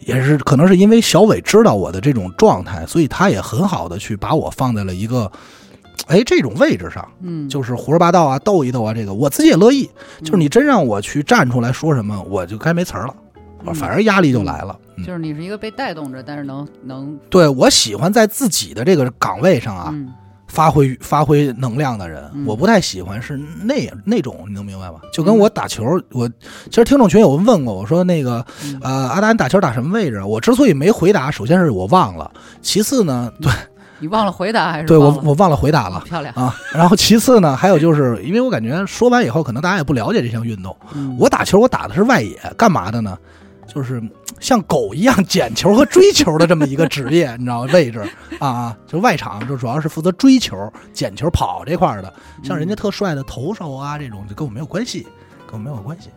[0.07, 5.29] 也是可能是因为小伟知道我的这种状态，所以他也很好的去把我放在了一个，
[6.07, 9.89] 哎这种位置上，嗯，就是胡说八道啊、斗一斗啊，这个我自己也乐意。
[10.23, 13.15] 就是你真让我去站出来说什么，我就该没词儿了，
[13.65, 13.75] 嗯。
[13.75, 14.79] 反而压力就来了。
[14.95, 20.13] 嗯，就是你是一个被带动着，但是能能对我喜欢在自己的这个岗位上啊嗯
[20.47, 24.95] 发挥发挥能量的人嗯，我不太喜欢是那那种，你能明白吗？
[25.13, 26.27] 就跟我打球，我
[26.69, 30.23] 其实听众群有问过我说那个嗯呃阿达你打球打什么位置？
[30.23, 32.31] 我之所以没回答，首先是我忘了，
[32.61, 33.51] 其次呢，对
[33.99, 36.01] 你忘了回答还是对我我忘了回答了。
[36.05, 36.33] 漂亮。
[36.35, 40.75] 啊，然后其次呢，还有就是因为我感觉说完以后，可能大家也不了解这项运动。
[40.93, 43.17] 嗯我打球，我打的是外野，干嘛的呢？
[43.77, 44.09] 就就是嗯
[44.39, 47.71] 像狗一样捡球和追球的这么一个职业，你知道吗？
[47.73, 47.99] 位置
[48.39, 52.13] 啊啊，就外场就主要是负责追球、捡球、跑这块儿的。
[52.43, 55.07] 像人家特帅的投手啊，这种就跟我没有关系，
[55.45, 56.09] 跟我没有关系。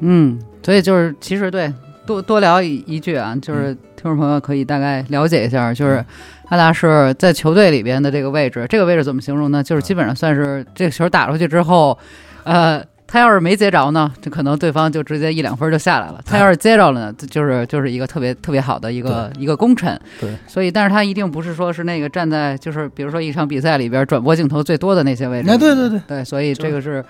[0.00, 1.72] 嗯，所以就是其实对
[2.06, 6.04] 多多聊一一句啊，就是听众朋友可以大概了解一下，就是
[6.48, 9.62] 阿达是在球队里边的这个位置，这个位置怎么形容呢？
[9.62, 11.98] 就是基本上算是这个球打出去之后，
[12.44, 12.82] 呃。
[13.12, 16.18] 他要是没接着呢，这可能对方就直接一两分就下来了。
[16.24, 20.00] 他要是接着了呢，这就是就是一个特别特别好的一个一个功臣。
[20.18, 25.50] 对，所以，但是他一定不是说是那个站在就是比如说一场比赛里边转播镜头最多的那些位置。
[25.50, 27.04] 哎，对对对，对，所以这个是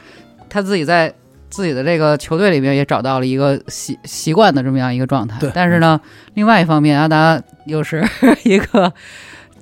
[0.48, 1.14] 他自己在
[1.48, 5.38] 自己的这个球队里面也找到了一个习习惯的这么样一个状态。
[5.38, 6.00] 对但是呢，
[6.34, 8.04] 另外一方面，阿达又是
[8.42, 8.92] 一个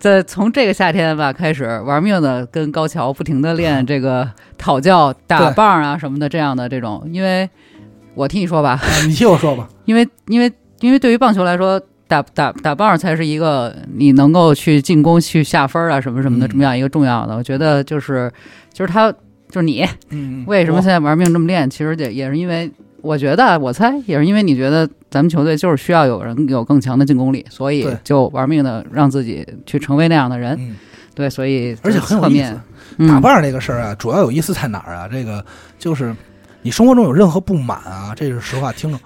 [0.00, 4.28] 在从这个夏天吧开始玩命的跟高桥不停的练 这个
[4.58, 7.48] 讨教、打棒啊什么的这样的这种，因为
[8.14, 9.68] 我听你说吧，啊你听我说吧。
[9.84, 17.36] 因为因为因为对于棒球来说，打打打棒才是一个你能够去进攻、去下分啊什么什么的嗯这么样一个重要的。
[17.36, 18.32] 我觉得就是
[18.72, 19.12] 就是他
[19.48, 22.70] 就是你嗯，为什么现在玩命这么练，其实也也是因为
[23.02, 30.56] 我觉得我猜也是因为你觉得咱们球队就是需要有人有更强的进攻力，所以就玩命的让自己去成为那样的人。
[30.58, 30.76] 嗯，
[31.14, 32.52] 对，所以而且很有意思。
[32.98, 35.08] 嗯打棒这个事儿啊，主要有意思在哪儿啊？
[35.10, 35.44] 这个
[35.78, 36.14] 就是
[36.62, 39.00] 你生活中有任何不满啊，这是实话，听众。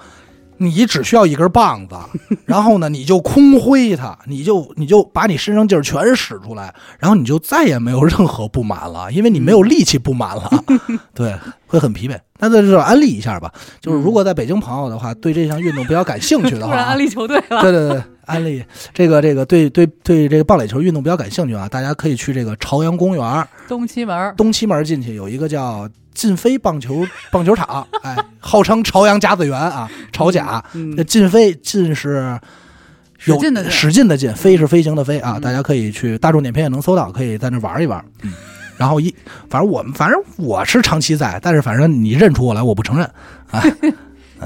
[0.59, 1.97] 你只需要一根棒子，
[2.47, 10.51] 然后呢，你就空挥它，你就你就把你身上劲儿全使出来，然后你就再也没有任何不满了， 因为你没有力气不满了，
[11.15, 11.35] 对，
[11.67, 12.19] 会很疲惫。
[12.39, 30.65] 那在这儿安利一下吧，就是如果在北京朋友的话，对这项运动比较感兴趣的话啊，突然安利球队了，对对对，安利这个这个对对对这个棒垒球运动比较感兴趣啊，大家可以去这个朝阳公园东七门东七门进去有一个叫晋飞棒球棒球场，哎，号称朝阳甲子园啊，朝甲。
[30.75, 32.39] 嗯那晋飞晋是
[33.25, 33.35] 有
[33.69, 38.05] 使劲的劲飞是飞行的飞啊，嗯大家可以去大众点评也能搜到，可以在那玩一玩。
[38.23, 38.33] 嗯，
[38.77, 39.13] 然后一
[39.51, 43.11] 反正我们反正我是长期在，但是反正你认出我来，我不承认。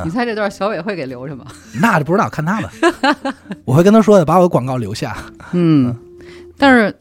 [0.05, 1.45] 你猜这段小伟会给留着吗？
[1.81, 2.71] 那就不知道看他吧，
[3.65, 5.17] 我会跟他说的，把我的广告留下。
[5.53, 5.95] 嗯，
[6.57, 6.95] 但是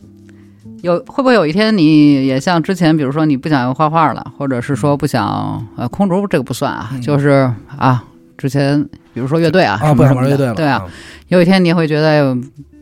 [0.82, 8.04] 有会不会有一天你也像之前，比如说你不想画画了，或者是说不想呃空竹这个不算啊，嗯就是啊
[8.38, 8.82] 之前
[9.14, 10.54] 比如说乐队啊啊，不想玩乐队了。
[10.54, 10.86] 对啊，，
[11.30, 12.38] 有一天你会觉得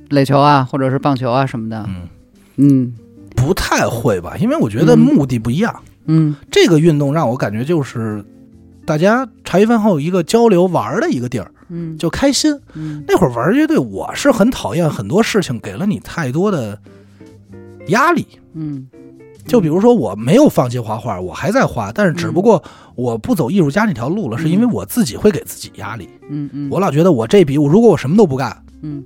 [0.10, 2.08] 垒球啊，或者是棒球啊什么的，嗯，
[2.58, 2.94] 嗯
[3.36, 5.74] 不太会吧，因为我觉得嗯目的不一样。
[6.08, 8.24] 嗯这个运动让我感觉就是
[8.86, 12.58] 大家茶余饭后一个交流玩的一个地儿，嗯就开心。
[12.74, 16.80] 嗯那会儿玩乐队，我是很讨厌很多事情给了你太多的
[17.88, 18.26] 压力。
[18.54, 18.88] 嗯，
[19.48, 22.64] 就比如说，我没有放弃画画，我还在画，但是只不过
[22.96, 26.08] 我不走艺术家那条路了，是因为我自己会给自己压力。
[26.30, 29.04] 嗯嗯，我老觉得我这笔，我如果我什么都不干，嗯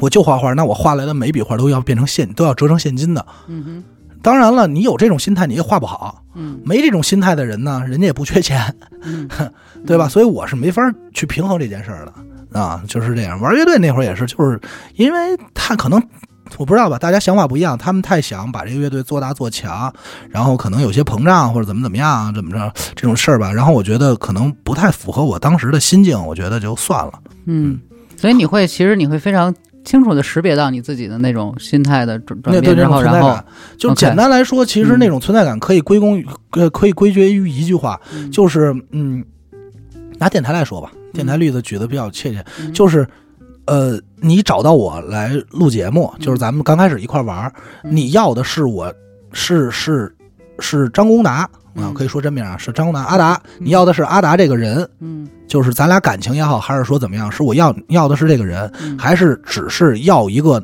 [0.00, 3.26] 我就画画，那我画来的每笔画都要变成现，都要折成现金的。
[3.48, 3.84] 嗯哼
[4.22, 6.22] 当然了，你有这种心态，你也画不好。
[6.34, 9.28] 嗯没这种心态的人呢，人家也不缺钱，嗯
[9.86, 10.08] 对吧？
[10.08, 13.40] 所以我是没法去平衡这件事儿的啊，就是这样。
[13.40, 14.60] 玩乐队那会儿也是，就是
[14.94, 16.00] 因为他可能
[16.56, 19.92] 我不知道吧，大家想法不一样，他们太想把这个乐队做大做强，
[20.30, 23.52] 然后可能有些膨胀或者怎么怎么样，怎么着这种事儿吧。
[23.52, 27.12] 然后我觉得可能不太符合我当时的心境，我觉得就算了。
[27.46, 27.78] 嗯，
[28.16, 29.52] 所以你会其实你会非常
[29.84, 33.44] 清楚的识别到你自己的那种心态的转转变，那对然后然后种存在感，
[33.78, 38.30] 就简单来说，其实嗯那种存在感可以归功于呃，可以归结于一句话，嗯。
[38.30, 39.24] 就是嗯，
[40.18, 42.72] 拿电台来说吧，电台例子举的比较切切，嗯。
[42.72, 43.06] 就是
[43.66, 47.52] 呃，你找到我来录节目，就是咱们刚开始一块玩
[47.82, 48.92] 你要的是我
[49.32, 50.14] 是是
[50.58, 60.62] 是张公达啊嗯，可以说真名啊，是张公达阿达，你要的是阿达这个人，嗯就是咱俩感情也好，还是说怎么样，是我要要的是这个人，嗯还是只是要一个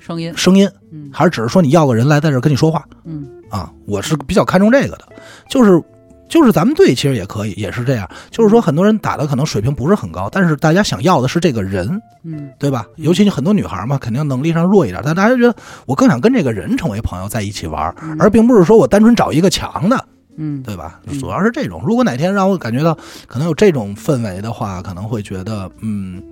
[0.00, 3.70] 声音声音，嗯还是只是说你要个人来在这儿跟你说话嗯啊？
[3.86, 5.08] 我是比较看重这个的，
[5.48, 5.80] 就是。
[6.26, 8.10] 就是咱们队其实也可以，也是这样。
[8.30, 12.86] 就是说，很多人打的可能水平不是很高，但是大家想要的是这个人，嗯对吧？
[12.96, 15.54] 尤其你很多女孩嘛，肯定能力上弱一点，但大家觉得
[15.84, 20.02] 我更想跟这个人成为朋友，在一起玩，而并不是说我单纯找一个强的，
[20.36, 21.18] 嗯对吧嗯？
[21.18, 21.82] 主要是这种。
[21.86, 26.22] 如果哪天让我感觉到可能有这种氛围的话，可能会觉得，嗯，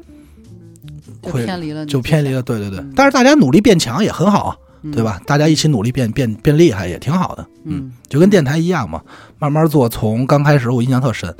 [1.22, 2.42] 会偏离了就偏离了。
[2.42, 4.56] 对对对嗯，但是大家努力变强也很好
[4.92, 5.20] 对吧？
[5.26, 7.46] 大家一起努力变变变厉害也挺好的。
[7.64, 9.00] 嗯就跟电台一样嘛，
[9.38, 9.88] 慢慢做。
[9.88, 11.32] 从刚开始我印象特深，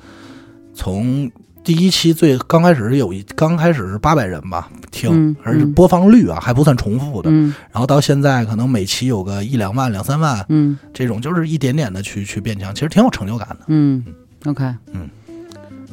[0.75, 1.29] 从
[1.65, 7.31] 第一期最刚开始有一刚开始是八百人吧听嗯，而且嗯播放率啊还不算重复的。
[7.31, 13.59] 嗯然后到现在可能每期有个一两万、两三万，嗯这种就是一点点的去去变强，其实挺有成就感的。
[13.69, 14.05] 嗯
[14.45, 15.09] ，OK，嗯，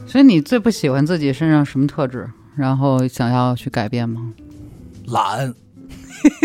[0.08, 2.28] 所以你最不喜欢自己身上什么特质？
[2.56, 4.32] 然后想要去改变吗？
[5.06, 5.54] 懒。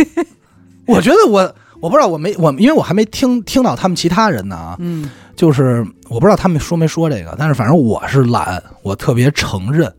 [0.86, 9.92] 我觉得我我不知道我没我因为我还没听听到他们其他人呢啊，嗯就是我不知道他们说没说这个，但是反正我是懒，我特别承认，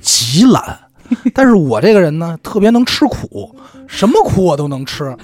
[0.00, 0.78] 极懒。
[1.34, 3.54] 但是我这个人呢，特别能吃苦，
[3.86, 5.16] 什么苦我都能吃，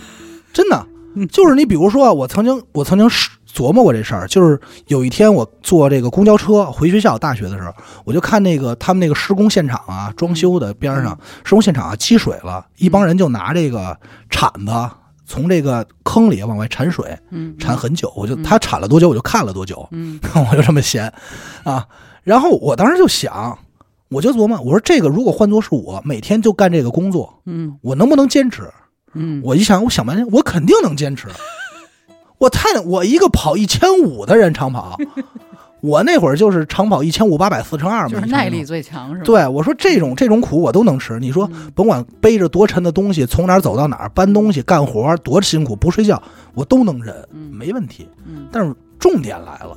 [0.53, 0.87] 真的。
[1.31, 7.73] 就是你比如说，我曾经我曾经是琢磨过这事儿，就是有一天我坐这个公交车回学校，大学的时候，
[8.05, 13.97] 我就看那个他们那个施工现场啊，装修的边上施工现场啊积水了，一帮人就拿这个
[14.29, 14.73] 铲子
[15.27, 20.21] 从这个坑里往外铲水，嗯铲很久，我就他铲了多久，我就看了多久，嗯
[20.51, 21.13] 我就这么闲
[21.63, 21.87] 啊。
[22.23, 23.59] 然后我当时就想，
[24.09, 28.71] 我就琢磨，我说这个如果换作是我，每天就干这个工作，嗯我能不能坚持？
[29.15, 31.29] 嗯，我一想，我想半天，我肯定能坚持。
[32.39, 34.99] 我太我一个跑一千五的人长跑，
[35.85, 38.65] 我那会儿就是长跑一千五八百四乘二嘛，就是耐力。
[38.65, 39.25] 最强是吧？
[39.25, 41.19] 对，我说这种这种苦我都能吃。
[41.21, 46.21] 你说嗯甭管背着多沉的东西，从哪儿走到哪儿，搬东西、干活多辛苦，不睡觉
[46.55, 48.09] 我都能忍，嗯没问题。
[48.27, 49.77] 嗯但是重点来了，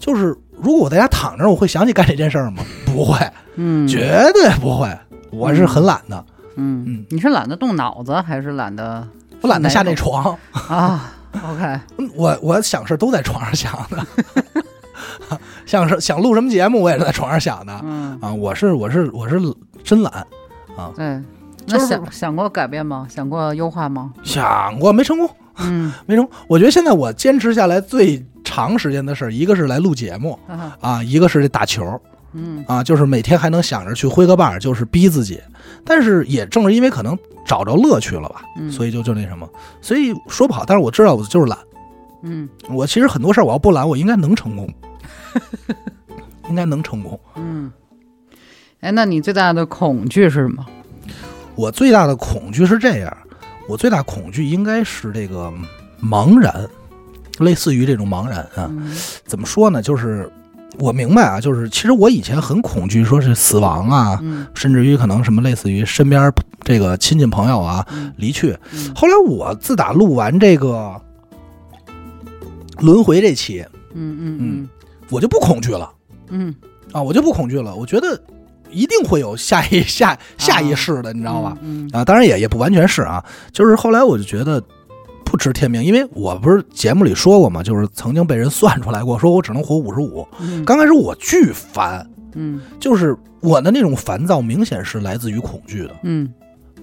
[0.00, 2.64] 就是如果我在家躺着，我会想起干这件事儿吗？
[2.86, 3.16] 不会，
[3.54, 4.88] 嗯，绝对不会。
[5.30, 6.24] 我是很懒的，
[6.56, 9.06] 嗯嗯你是懒得动脑子，还是懒得
[9.42, 10.36] 我懒得下那床。
[10.52, 11.12] 啊
[11.44, 11.80] ？OK，
[12.16, 14.06] 我我想事都在床上想的，
[15.66, 18.32] 想是想录什么节目，我也是在床上想的嗯，啊。
[18.32, 19.40] 我是我是我是
[19.84, 20.12] 真懒
[20.76, 21.20] 啊，对。
[21.68, 23.06] 那就是想想过改变吗？
[23.10, 24.12] 想过优化吗？
[24.22, 25.28] 想过没成功，
[25.58, 26.32] 嗯，没成功。
[26.46, 30.38] 我觉得现在我坚持下来最长时间的事儿，一个是来录节目
[30.80, 32.00] 啊，一个是这打球
[32.34, 35.40] 嗯啊，就是每天还能想着去挥个棒，就是逼自己。
[35.84, 39.48] 但是也正是因为可能找着乐趣了吧，嗯，所以就就那什么，
[39.80, 40.62] 所以说不好。
[40.64, 41.58] 但是我知道我就是懒。
[42.26, 44.68] 嗯我其实很多事儿我要不懒，我应该能成功，
[46.48, 47.18] 应该能成功。
[47.36, 47.70] 嗯。
[48.80, 50.64] 哎，那你最大的恐惧是什么？
[51.54, 53.16] 我最大的恐惧是这样，
[53.68, 55.52] 我最大恐惧应该是这个
[56.02, 56.68] 茫然，
[57.38, 58.68] 类似于这种茫然啊。
[58.70, 59.80] 嗯怎么说呢？
[59.82, 60.30] 就是
[60.78, 66.30] 我明白啊，就是其实我以前很恐惧，说是死亡啊，嗯甚至于可能什么类似于身边
[66.62, 68.56] 这个亲戚朋友啊嗯离去。
[68.74, 71.00] 嗯后来我自打录完这个
[72.80, 73.64] 轮回这期，
[73.94, 74.68] 嗯嗯嗯
[75.10, 75.90] 我就不恐惧了。
[76.28, 76.54] 嗯
[76.92, 77.74] 啊，我就不恐惧了。
[77.74, 78.20] 我觉得
[78.70, 81.56] 一定会有下一 下下一世的，你你知道吧？？
[81.62, 84.62] 嗯啊，当然也也不完全是啊，就是后来我就觉得
[85.24, 90.26] 不知天命，因为我不是节目里说过嘛，就是曾经被人算出来过，说我只能活五十五。
[90.40, 96.28] 嗯刚开始我巨烦，嗯就是我的那种烦躁明显是来自于恐惧的，嗯，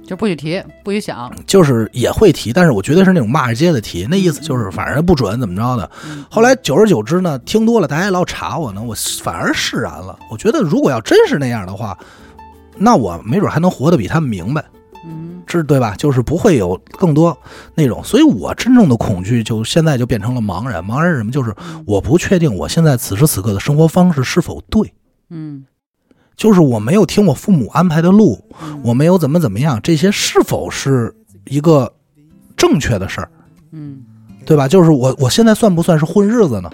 [0.05, 1.31] 就不许提，不许想。
[1.47, 5.89] 就是也会提，但是我绝对是那种骂着街的提，那意思就是反正不准怎么着的。
[6.05, 10.19] 嗯后来久而久之呢，听多了，大家也老查我呢，我反而释然了。
[10.29, 11.97] 我觉得如果要真是那样的话，
[12.75, 14.63] 那我没准还能活得比他们明白，
[15.05, 15.93] 嗯这对吧？
[15.97, 17.37] 就是不会有更多
[17.75, 18.03] 那种。
[18.03, 20.83] 所以我真正的恐惧就现在就变成了茫然。
[20.83, 21.31] 茫然是什么？
[21.31, 24.93] 就是我不确定我现在此时此刻的生活方式是否对，
[25.29, 25.63] 嗯
[26.35, 31.13] 就是我没有听我父母安排的路，嗯我没有怎么怎么样，这些是否是
[31.45, 31.91] 一个
[32.57, 33.29] 正确的事儿，
[33.71, 34.03] 嗯，
[34.45, 34.67] 对吧？
[34.67, 36.69] 就是我我现在算不算是混日子呢？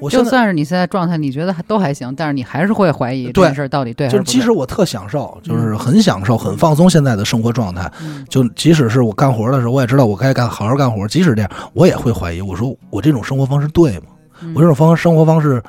[0.00, 14.06] 我就算是你现在状态，你觉得还都还行，但是你还是会怀疑这件事儿到底对还就是不对即使我特享受，就是很享受、很放松现在的生活状态，嗯就即使是我干活的时候，我也知道我该干好好干活，即使这样，我也会怀疑，我说我这种生活方式对吗？
[14.40, 15.60] 嗯我这种方生活方式，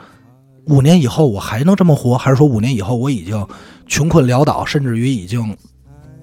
[0.70, 3.46] 五年以后我还能这么活，还是说五年以后我已经
[3.88, 5.56] 穷困潦倒，甚至于已经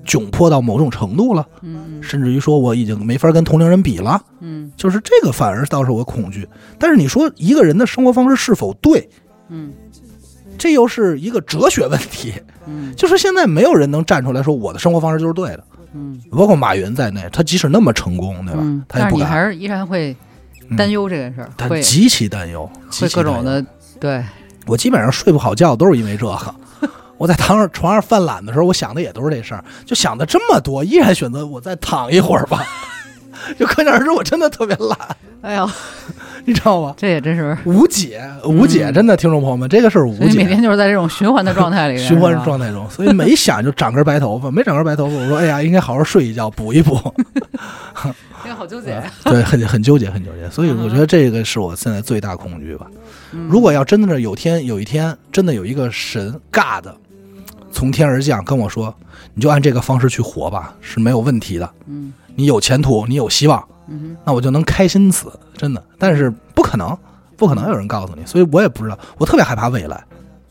[0.05, 4.23] 窘迫到某种程度了，嗯甚至于说我已经没法跟同龄人比了？
[4.41, 6.49] 嗯就是这个反而倒是我恐惧。
[6.79, 9.09] 但是你说一个人的生活方式是否对，
[9.49, 9.73] 嗯
[10.57, 12.33] 这又是一个哲学问题。
[12.69, 18.61] 嗯就是现在没有人能站出来说我的生活方式就是对的，嗯包括马云在内，他即使那么成功，对吧？
[18.63, 20.17] 嗯，他也不敢，但是你还是依然会
[20.77, 23.09] 担忧这件事他极其担忧，会。
[23.09, 23.65] 各种的
[24.01, 24.23] 对，
[24.67, 26.55] 我基本上睡不好觉都是因为这个。
[27.19, 32.63] 我在躺上床上犯懒的时候，我想的也都是这事儿，就想的这么多，依然选择我再躺一会儿吧。
[33.59, 34.99] 就可想而知，我真的特别懒，
[35.43, 35.71] 哎呦，
[36.47, 36.95] 你知道吗？
[36.97, 40.45] 这也真是，无解，无解，嗯真的，听众朋友们，这个事儿无所以每。
[40.47, 46.99] 天就是在这种循环的状态里，循环状态中，所以没想就长根白头发，没长根白头发，我说哎呀，应该好好睡一觉，补一补。
[48.43, 49.13] 这个好纠结呀。
[49.25, 50.49] 对，很很纠结，很纠结。
[50.51, 52.87] 所以我觉得这个是我现在最大恐惧吧。
[53.33, 56.97] 嗯如果要真的是有天有一天真的有一个神尬的
[57.73, 58.95] 从天而降跟我说，
[59.35, 61.69] 你就按这个方式去活吧，是没有问题的。
[61.87, 65.83] 嗯你有前途，你有希望，嗯那我就能开心死，真的。
[65.99, 66.97] 但是不可能，
[67.37, 70.05] 不可能有人告诉你，所以我也不知道，我特别害怕未来。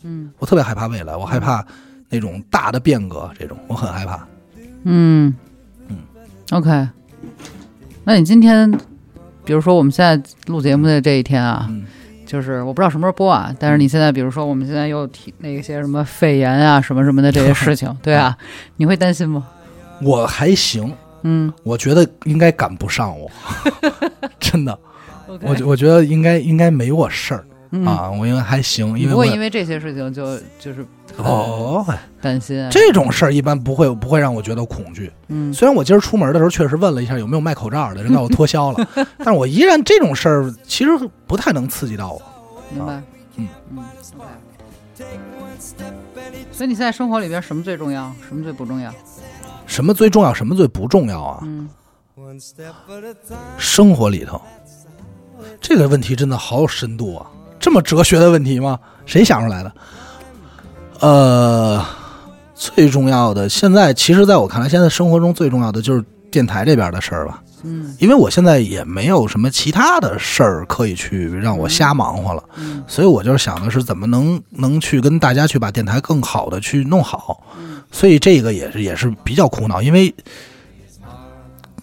[0.04, 1.66] 嗯我特别害怕未来，我害怕
[2.10, 4.18] 那种大的变革，这种我很害怕。
[4.84, 5.36] 嗯嗯
[6.52, 6.88] ，OK。
[8.04, 8.72] 那你今天，
[9.44, 11.86] 比如说我们现在录节目的这一天啊，嗯，
[12.26, 18.38] 就是我不知道什么时候播啊，但是你现在比如说我们现在又提那些什么肺炎啊 什么什么的这些事情， 对啊，
[18.78, 19.48] 你会担心吗？
[20.02, 20.94] 我还行，
[21.24, 21.52] 嗯。
[21.64, 23.32] 我觉得应该赶不上我，
[24.40, 24.78] 真的。
[25.42, 27.46] 我我觉得应该应该没我事儿
[27.84, 30.86] 嗯，啊，我应该还行，因为不会因为这些事情就就是
[31.18, 31.86] 哦，
[32.22, 35.12] 担心啊这种事儿一般不会不会让我觉得恐惧。
[35.28, 40.92] 嗯虽然我今儿出门的时候确实问了一下有没有卖口罩的，人告诉我脱销了， 但是我依然这种事儿其实
[41.28, 42.22] 不太能刺激到我。
[42.74, 43.02] 明白，
[43.38, 43.84] 嗯嗯
[44.98, 45.20] ，OK。
[46.52, 48.94] 所以你现在生活里边什么最重要，什么最不重要？
[49.66, 51.40] 什么最重要，什么最不重要啊？
[51.44, 51.70] 嗯
[53.58, 54.42] 生活里头，
[55.62, 57.28] 这个问题真的好有深度啊！
[57.66, 58.78] 这么哲学的问题吗？
[59.08, 59.72] 谁想出来的？
[61.00, 61.84] 呃，
[62.54, 67.42] 最重要的，现在其实在我看来，现在生活中最重要的就是电台这边的事儿吧。
[67.64, 80.14] 嗯因为我现在也没有什么其他的事儿可以去让我瞎忙活了，嗯所以我就是想的是怎么能能去跟大家去把电台更好的去弄好，嗯所以这个也是也是比较苦恼，因为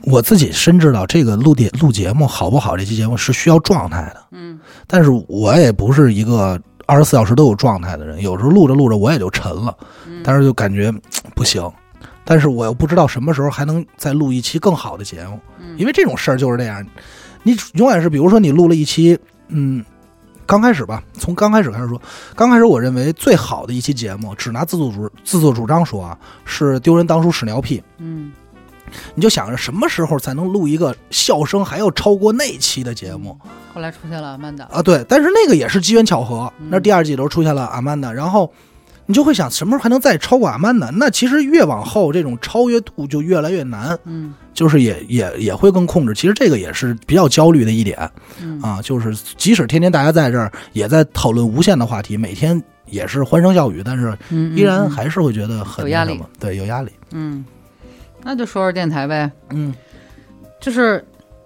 [0.05, 4.52] 我自己深知道这个录电录节目好不好，这期节目是需要状态的，嗯
[4.87, 9.77] 但是我也不是一个二十四小时都有状态的人，有时候录着录着我也就沉了，
[10.07, 10.21] 嗯。
[10.25, 10.93] 但是就感觉
[11.35, 11.69] 不行，
[12.25, 15.39] 但是我又不知道什么时候还能再录一期更好的节目。
[15.59, 16.85] 嗯，因为这种事儿就是这样，
[17.43, 19.19] 你永远是，比如说你录了一期，
[19.49, 19.85] 嗯，
[20.47, 22.01] 刚开始吧，从刚开始开始说，
[22.37, 28.33] 刚开始我认为最好的一期节目，只拿自作主自作主张说啊，是丢人当初屎尿屁，嗯
[29.15, 33.39] 你就想着什么时候才能录一个笑声还要超过那期的节目
[33.73, 34.83] 后来出现了阿曼达，啊？
[34.83, 38.53] 对，但是那个也是机缘巧合，嗯那第二季的时候出现了阿曼达，然后。
[39.05, 40.89] 你就会想，什么时候还能再超过阿曼达？
[40.95, 43.99] 那其实越往后，这种超越度就越来越难。
[44.05, 46.15] 嗯就是也也也会更控制。
[46.15, 48.09] 其实这个也是比较焦虑的一点
[48.41, 56.93] 嗯啊，就是即使天天大家在这儿也在讨论无限的话题，每天也是欢声笑语，但是嗯，依然嗯还是会觉得很有压力对，有压力。
[57.11, 57.45] 嗯，
[58.25, 59.75] 那就说说电台呗，嗯
[60.61, 61.05] 就是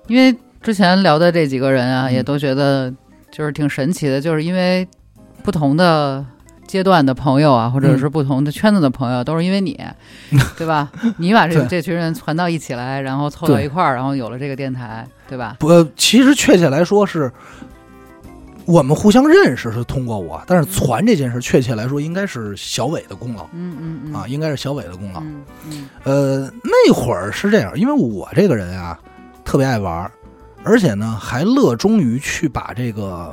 [0.08, 2.92] 因为之前聊的这几个人啊，嗯也都觉得
[3.30, 4.86] 就是挺神奇的，就是因为
[5.42, 6.24] 不同的
[6.66, 9.80] 阶段的朋友啊，或者嗯是不同的圈子的朋友，都是因为你，
[10.58, 10.90] 对吧？
[11.18, 15.56] 你把这这群人传到一起来，然后凑到一块儿，然后有了这个电台，对吧？
[15.58, 17.32] 不，呃其实确切来说是。
[18.66, 25.20] 我们互相认识是通过我，但是传这件事，确切来说应该是小伟的功劳嗯嗯嗯啊，应该是小伟的功劳。
[25.20, 28.98] 嗯嗯呃，那会儿是这样，因为我这个人啊，
[29.44, 30.10] 特别爱玩，
[30.64, 33.32] 而且呢还乐衷于去把这个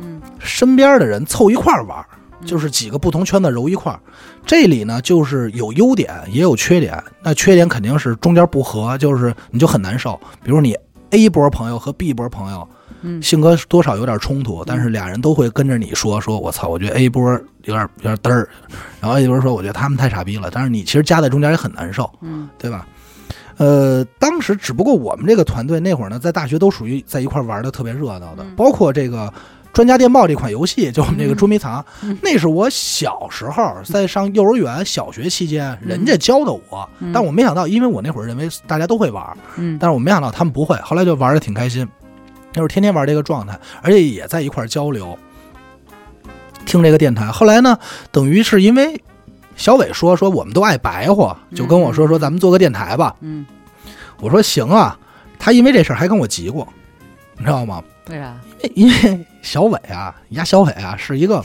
[0.00, 1.98] 嗯身边的人凑一块儿玩，
[2.40, 3.98] 嗯就是几个不同圈子揉一块儿。
[4.46, 7.02] 这里呢，就是有优点也有缺点。
[7.20, 10.18] 那缺点肯定是中间不合，就是你就很难受。
[10.44, 10.76] 比如你
[11.10, 12.66] A 波朋友和 B 波朋友
[13.02, 13.22] 嗯。
[13.22, 17.30] 性格多少有点冲突，但是俩人都会跟着你说说，我操，我觉得 A 波
[17.64, 18.48] 有点有点嘚儿，
[19.00, 22.10] 然后 A 波说我觉得他们太傻逼了，但是你其实夹在中间也很难受。
[22.22, 22.48] 嗯。
[22.58, 22.86] 对吧？
[23.56, 28.54] 呃，当时只不过我们这个团队那会儿呢，在大学都属于在一块玩的特别热闹的，嗯。
[28.56, 29.32] 包括这个。
[29.70, 32.16] 专家电报这款游戏，就我们这个捉迷藏，嗯。
[32.20, 37.12] 那是我小时候在上幼儿园、小学期间，嗯人家教的我，嗯。
[37.12, 39.24] 但我没想到，因为我那会儿认为大家都会玩，
[39.56, 39.78] 嗯。
[39.78, 41.86] 但是我没想到他们不会，后来就玩的挺开心，
[42.54, 45.18] 那会儿天天玩这个状态，而且也在一块儿交流，
[46.64, 47.26] 听这个电台。
[47.26, 47.78] 后来呢，
[48.10, 49.02] 等于是因为
[49.56, 53.14] 小伟说说我们都爱白话，就跟我说说咱们做个电台吧。
[53.20, 53.46] 嗯，
[54.20, 54.98] 我说行啊，
[55.38, 56.66] 他因为这事儿还跟我急过，
[57.36, 57.82] 你知道吗？
[58.08, 58.34] 为啥？
[58.74, 61.44] 因为小伟啊，家小伟啊是一个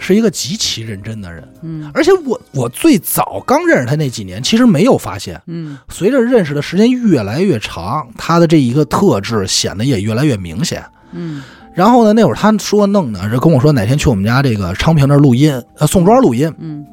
[0.00, 5.40] 是一个极其认真的人，嗯而且我我最早刚认识他那几年，其实没有发现。
[5.46, 10.82] 嗯随着认识的时间越来越长，他的这一个特质显得也越来越明显。
[11.12, 11.42] 嗯
[11.74, 16.52] 然后呢，那会儿他说弄呢，是跟我说哪天去我们家这个昌平那儿录音，呃，宋庄录音。
[16.58, 16.84] 嗯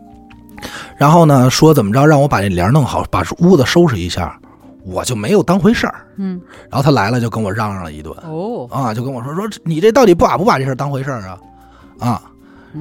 [0.97, 4.39] 然后呢，说怎么着让我把这帘儿弄好，把屋子收拾一下，
[4.83, 5.95] 我就没有当回事儿。
[6.17, 11.37] 嗯然后他来了就跟我嚷嚷了一顿哦，啊，就跟我说说你这到底不把不把这事儿当回事儿啊？
[11.99, 12.31] 啊，嗯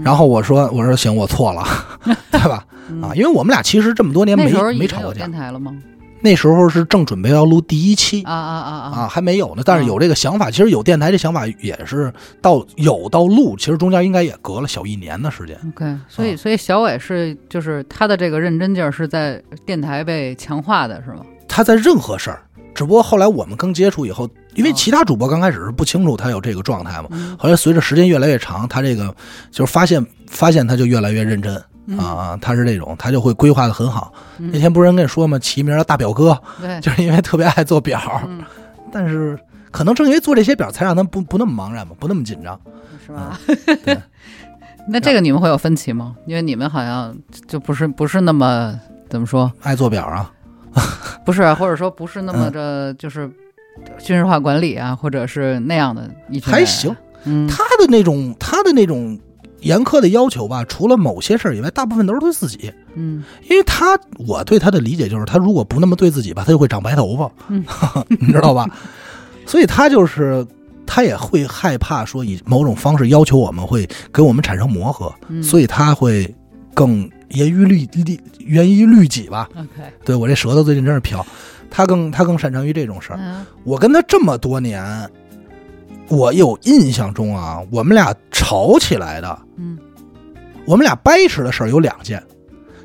[0.05, 1.65] 然后我说我说行，我错了，
[2.31, 2.65] 对吧？
[2.91, 5.75] 嗯啊，因为我们俩其实这么多年没没吵过架电，台了吗？
[6.23, 8.99] 那时候是正准备要录第一期啊啊啊啊！
[9.01, 10.51] 啊，还没有呢，但是有这个想法。
[10.51, 15.57] 其实有电台这想法也是到有到录，其实中间应该也隔了小一年的时间。
[15.69, 21.25] OK，所以啊所以小伟是就是他的这个认真劲儿是在电台被强化的，是吗？
[21.47, 22.43] 他在任何事儿，
[22.75, 29.15] 只不过后来我们刚接触以后，因为其他主播刚开始是不清楚他有这个状态嘛，嗯后来随着时间越来越长，他这个
[29.51, 31.63] 就是发现发现他就越来越认真。
[31.89, 34.13] 嗯啊，他是这种，他就会规划的很好。
[34.39, 35.39] 嗯那天不是人跟你说吗？
[35.39, 38.21] 起名叫大表哥，对，就是因为特别爱做表。
[38.27, 38.43] 嗯
[38.91, 39.39] 但是
[39.71, 42.59] 可能正因为做这些表，才让他不不那么茫然嘛，不那么紧张。
[43.07, 43.39] 是吧？
[43.85, 43.97] 对
[44.89, 46.17] 那这个你们会有分歧吗？
[46.27, 48.77] 因为你们好像就不是不是那么
[49.09, 50.33] 怎么说，爱做表啊，
[51.25, 53.31] 不是，或者说不是那嗯么的，就是
[53.99, 56.95] 军事化管理啊，或者是那样的一群人还行。
[57.25, 59.19] 嗯，他的那种他的那种
[59.61, 62.73] 严苛的要求吧，除了某些事儿以外，大部分都是对自己。
[62.95, 67.65] 嗯因为他，我对他的理解就是，他如果不那么对自己吧，他就会长白头发，嗯
[68.21, 68.67] 你知道吧？
[69.45, 70.47] 所以他就是
[70.87, 76.33] 他也会害怕说以某种方式要求我们会跟我们产生磨合，嗯，所以他会
[76.75, 79.49] 更严于律律严于律己吧。
[79.57, 79.69] OK，
[80.05, 81.25] 对我这舌头最近真是飘，
[81.71, 83.19] 他更他更擅长于这种事儿。
[83.21, 83.45] 嗯。
[83.65, 85.09] 我跟他这么多年，
[86.09, 89.79] 我有印象中啊，我们俩吵起来的，嗯。
[90.65, 92.23] 我们俩掰扯的事儿有两件，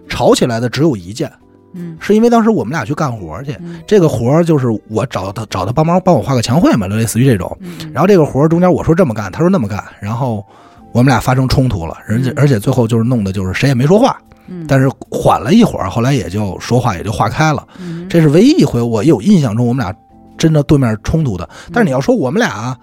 [0.07, 1.31] 吵起来的只有一件，
[1.73, 1.97] 嗯。
[1.99, 3.81] 是因为当时我们俩去干活去，嗯。
[3.87, 7.57] 这个活儿就是我找他找他帮忙帮我画个墙绘嘛，类似于这种。
[7.59, 10.45] 嗯，然后这个活儿中间我说这么干，他说那么干，然后
[10.91, 12.33] 我们俩发生冲突了，而且嗯。
[12.37, 14.19] 而且最后就是弄的就是谁也没说话，
[14.53, 17.65] 嗯但是缓了一会儿，后来也就说话也就化开了。
[17.79, 19.95] 嗯这是唯一一回我有印象中我们俩
[20.37, 21.49] 真的对面冲突的。
[21.71, 22.77] 但是你要说我们俩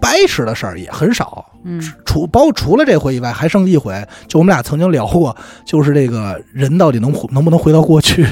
[0.00, 8.26] 掰扯的事儿也很少，嗯除包括除了这回以外，还剩一回，就我们俩曾经聊过，就是这个人到底能回能不能回到过去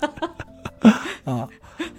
[1.24, 1.48] 啊？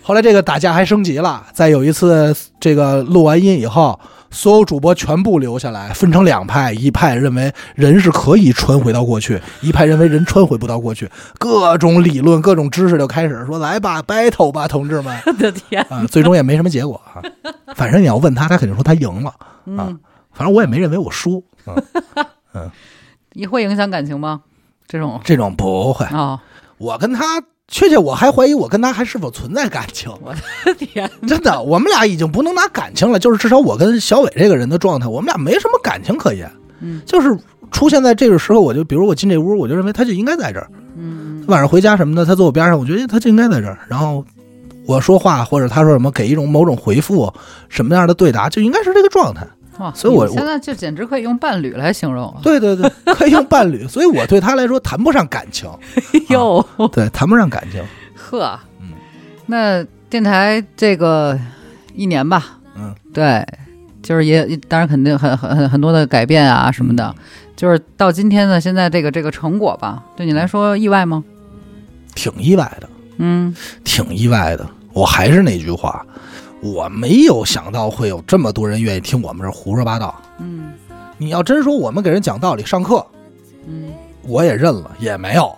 [0.03, 3.99] 后来这个打架还升级了，在有一次这个录完音以后，
[4.31, 16.05] 所有主播全部留下来，分成两派，一派认为人是可以穿回到过去，一派认为人穿回不到过去，各种理论、各种知识就开始说来吧，battle 吧，同志们我的天，啊！
[16.09, 17.21] 最终也没什么结果啊。
[17.75, 19.33] 反正你要问他，他肯定说他赢了。
[19.65, 19.99] 嗯，
[20.31, 21.43] 反正我也没认为我输，
[22.53, 22.71] 嗯，
[23.33, 24.41] 你会影响感情吗？
[24.87, 26.05] 这种这种不会。
[26.07, 26.39] 哦，
[26.77, 30.11] 我跟他，确切我还怀疑我跟他还是否存在感情。
[30.21, 36.51] 我的天，真的，我们俩已经不能拿感情了，就是至少我跟小伟这个人的状态，我们俩没什么感情可言。
[36.81, 37.29] 嗯就是
[37.71, 40.69] 出现在这个时候，我就比如我进这屋，我就认为他就应该在这儿。
[40.97, 43.79] 嗯晚上回家什么的，他坐我边上，我觉得他就应该在这儿。
[43.87, 44.25] 然后
[44.85, 47.33] 我说话或者他说什么，给一种某种回复，
[47.69, 49.47] 什么样的对答，就应该是这个状态。
[49.81, 52.39] 哇，所以我你现在就简直可以用伴侣来形容啊！
[52.43, 53.87] 对对对，可以用伴侣。
[53.87, 55.67] 所以我对他来说谈不上感情，
[56.29, 57.83] 哟，对，谈不上感情。
[58.15, 58.89] 呵，嗯，
[59.47, 61.37] 那电台这个
[61.95, 63.43] 一年吧，嗯，对，
[64.03, 67.15] 就是也当然肯定很很很很多的改变啊什么的，
[67.55, 71.23] 就是到今天呢，现在这个这个成果吧，对你来说意外吗？
[72.13, 72.87] 挺意外的。
[73.17, 74.67] 嗯挺意外的。
[74.93, 76.05] 我还是那句话，
[76.61, 80.15] 我没有想到会有这么多人愿意听我们这儿胡说八道。
[80.39, 80.73] 嗯
[81.17, 83.05] 你要真说我们给人讲道理、上课，
[83.67, 83.91] 嗯
[84.23, 85.55] 我也认了，也没有。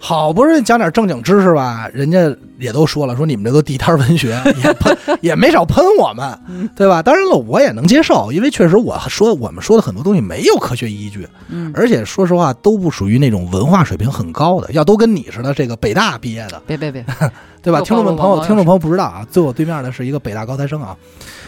[0.00, 7.00] 好不容易讲点正经知识吧，人家也都说了，说你们这都地摊文学， 也喷也没少喷我们，对吧？
[7.00, 17.02] 当然了，我也能接受，因为确实我说我们说的很多东西没有科学依据，嗯，而且说实话都不属于那种文化水平很高的，要都跟你似的，这个北大毕业的，别别别，
[17.64, 17.80] 对吧？
[17.80, 20.94] 听众们朋友，听众朋友不知道啊，坐我对面的是一个北大高材生啊，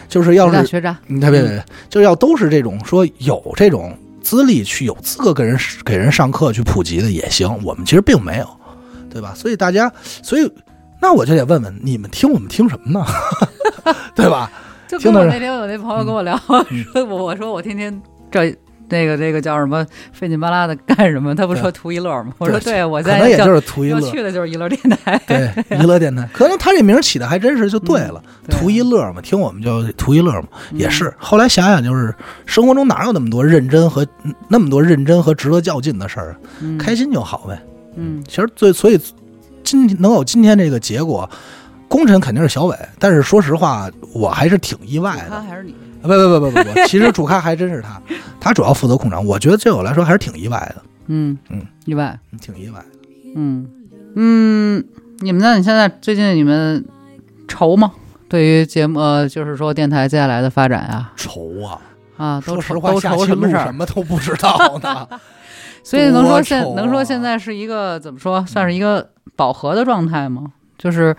[0.09, 8.49] 就是要是学渣你别别别，就是要都是这种说有这种资历去有资格给人给人上课去普及的也行，我们其实并没有，
[9.11, 9.35] 对吧？
[9.37, 9.93] 所以大家，
[10.23, 10.51] 所以
[11.01, 13.07] 那我就得问问你们听我们听什么呢？
[14.17, 14.51] 对吧？
[14.89, 16.41] 就跟我那天我那朋友跟我聊，
[16.71, 18.01] 嗯 说我我说我天天
[18.31, 18.57] 这
[18.89, 21.35] 那个这个叫什么费劲巴拉的干什么？
[21.35, 22.33] 他不说图一乐吗？
[22.39, 31.13] 我说对对，我可能也在叫就是图一乐，要去的就是娱乐电台，对娱乐电台，可能他这名起的还真是就对了，对图一乐嘛，听我们就图一乐嘛，嗯也是。
[31.19, 32.15] 后来想想，就是
[32.45, 34.07] 生活中哪有那么多认真和
[34.49, 36.37] 那么多认真和值得较劲的事儿啊？
[36.61, 37.61] 嗯开心就好呗。
[37.97, 39.01] 嗯其实最所以
[39.65, 41.29] 今能有今天这个结果，
[41.89, 45.25] 功臣肯定是小伟，但是说实话，我还是挺意外的。
[45.29, 45.75] 他还是你，
[46.07, 48.01] 不不不不不不，其实主咖还真是他，
[48.41, 49.25] 他主要负责控场。
[49.25, 52.87] 我觉得对我来说还是挺意外的，嗯嗯，意外，挺意外的。
[53.35, 53.69] 嗯
[54.15, 54.85] 嗯，
[55.19, 55.57] 你们呢？
[55.57, 56.85] 你现在最近你们
[57.49, 57.93] 愁吗？
[58.29, 61.81] 对于节目，呃，就是说电台接下来的发展啊，愁啊！
[62.17, 63.67] 啊，都说实话，愁都下期愁什么事儿？
[63.67, 65.07] 什么都不知道呢。
[65.85, 70.51] 所以能说多愁现能说啊现在是一个怎么说，算是一个饱和的状态吗？
[70.77, 71.15] 就是，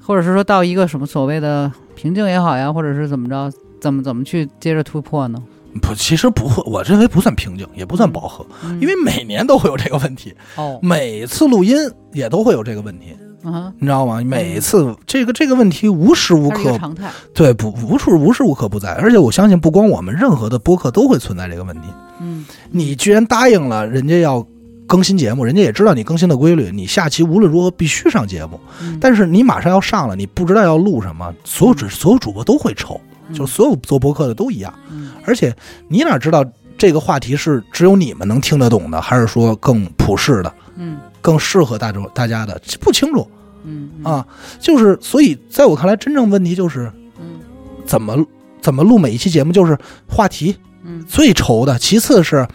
[0.00, 3.50] 或者是说到一个什么所谓的瓶颈也好呀，或者是怎么着，
[3.86, 5.40] 怎么怎么去接着突破呢？
[5.80, 11.76] 不，其实不会，我认为不算瓶颈，也不算饱和，嗯因为每年都会有这个问题，哦，每次录音
[12.12, 13.14] 也都会有这个问题。
[13.44, 14.20] 啊，你知道吗？
[14.24, 17.08] 每次这个这个问题无时无刻常态。
[17.32, 21.82] 对不无处无时无刻不在，而且我相信不光我们，任何的播客都会存在这个问题。
[22.20, 24.44] 嗯你居然答应了人家要
[24.88, 33.00] 更新节目，人家也知道你更新的规律，你下期无论如何必须上节目，嗯，但是你马上要上了，你不知道要录什么，所有主所有主播都会抽，
[33.32, 35.10] 就所有做播客的都一样，嗯。
[35.24, 35.54] 而且
[35.88, 36.44] 你哪知道
[36.78, 40.98] 这个话题是只有你们能听得懂的，还是说更普世的、嗯。
[41.20, 42.60] 更适合大众大家的？
[42.80, 43.28] 不清楚。
[43.64, 44.04] 嗯嗯。
[44.04, 44.26] 啊，
[44.60, 47.40] 就是所以在我看来，真正问题就是嗯。
[47.84, 48.16] 怎么
[48.60, 49.76] 怎么录每一期节目，就是
[50.08, 51.04] 话题嗯。
[51.06, 52.46] 最愁的，其次是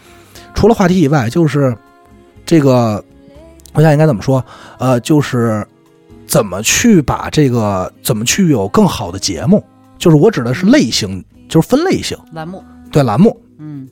[0.53, 1.75] 除了话题以外，就是
[2.45, 3.03] 这个
[3.73, 4.43] 我想应该怎么说？
[4.79, 5.65] 呃，就是
[6.27, 9.63] 怎么去把这个怎么去有更好的节目，
[10.01, 13.87] 就是我指的是类型，就是分类型，栏目，对栏目，嗯，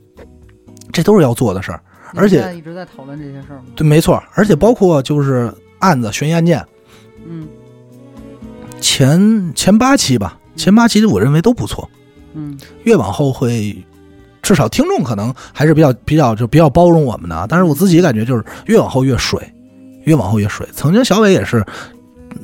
[0.91, 1.79] 这都是要做的事儿。
[2.15, 3.65] 而且一直在讨论这些事儿吗？
[3.75, 6.65] 对，没错，而且包括就是案子、悬疑案件
[7.27, 7.47] 嗯
[8.81, 11.87] 前前八期吧，前八期我认为都不错，
[12.33, 13.77] 嗯越往后会。
[14.41, 19.39] 至少听众可能还是比较比较就比较包容我们的啊，但是我自己感觉就是越往后越水，
[20.05, 20.67] 越往后越水。
[20.73, 21.63] 曾经小伟也是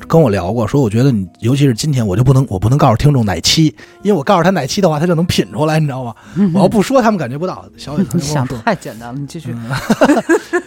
[0.08, 6.14] 跟我聊过，说我觉得你尤其是今天，我就不能我不能告诉听众哪期，因为我告诉他哪期的话，他就能品出来，你知道吗？
[6.36, 7.64] 嗯，我要不说，他们感觉不到。
[7.76, 9.54] 小伟曾你想经跟我说，太简单了，你继续。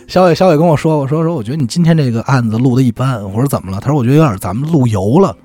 [0.07, 3.79] 小 伟 小伟跟我说，我说说我觉得你今天这个案子录的一般，我说怎么了？
[3.79, 5.35] 他说我觉得有点咱们录油了，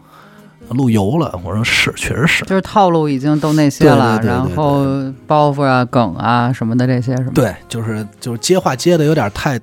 [0.71, 1.39] 录油了。
[1.45, 2.45] 我说是，确实是。
[2.47, 9.61] 就是套路已经都那些了，对对对对然后包袱啊、梗啊什么的这些什么。，对，就是就是接话接的有点太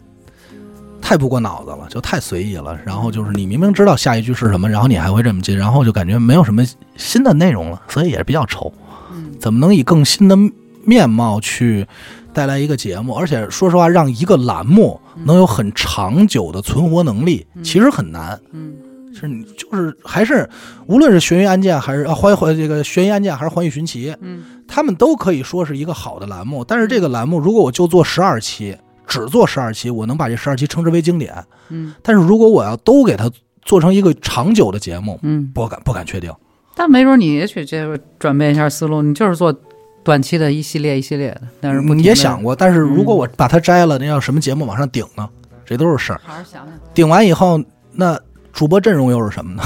[1.01, 2.79] 太不过脑子了，就太随意了。
[2.85, 6.63] 然后就是你明明知道下一句是什么，然后你还会这么接，然后就感觉没有什么
[6.95, 8.71] 新的内容了，所以也是比较愁。
[9.11, 10.37] 嗯怎么能以更新的
[10.85, 11.85] 面貌去
[12.31, 13.13] 带来一个节目？
[13.13, 18.39] 而且说实话，让一个栏目能有很长久的存活能力，其实很难。
[18.53, 18.73] 嗯
[19.13, 20.49] 是你就是还是
[20.87, 26.63] 无论是悬疑案件还是啊还还这个悬疑案件还是环宇寻奇，嗯他们都可以说是一个好的栏目。
[26.63, 28.77] 但是这个栏目如果我就做十二期，
[29.11, 31.35] 只做十二期，我能把这十二期称之为经典。
[31.67, 33.29] 嗯但是如果我要都给它
[33.61, 36.33] 做成一个长久的节目，嗯，不敢不敢确定。
[36.73, 39.53] 但没准你也许这个转变一下思路，你就是做
[40.01, 45.27] 短期的一系列一系列的，但是你也想，过，但是如果我把它摘了，那要什么节目往上顶呢？
[45.65, 46.21] 这都是事儿。
[46.23, 47.61] 好好想想，顶完以后，
[47.91, 48.17] 那
[48.53, 49.63] 主播阵容又是什么呢？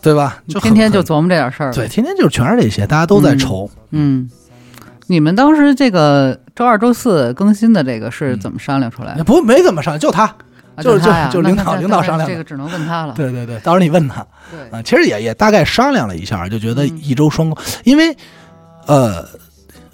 [0.00, 0.42] 对吧？
[0.48, 1.72] 就天天就琢磨这点事儿。
[1.72, 3.70] 对，，天天就全是这些，大家都在愁。
[3.90, 4.28] 嗯，
[5.10, 9.24] 你们当时这个周二、周四更新的这个是怎么商量出来的？
[9.24, 10.24] 不没怎么商量，就他。
[10.76, 13.14] 啊就是就就领导领导商量的这个只能问他了。
[13.16, 14.80] 对对对，到时候你问他对啊。
[14.82, 18.16] 其实也也大概商量了一下，就觉得嗯一周双更，因为
[18.86, 19.26] 呃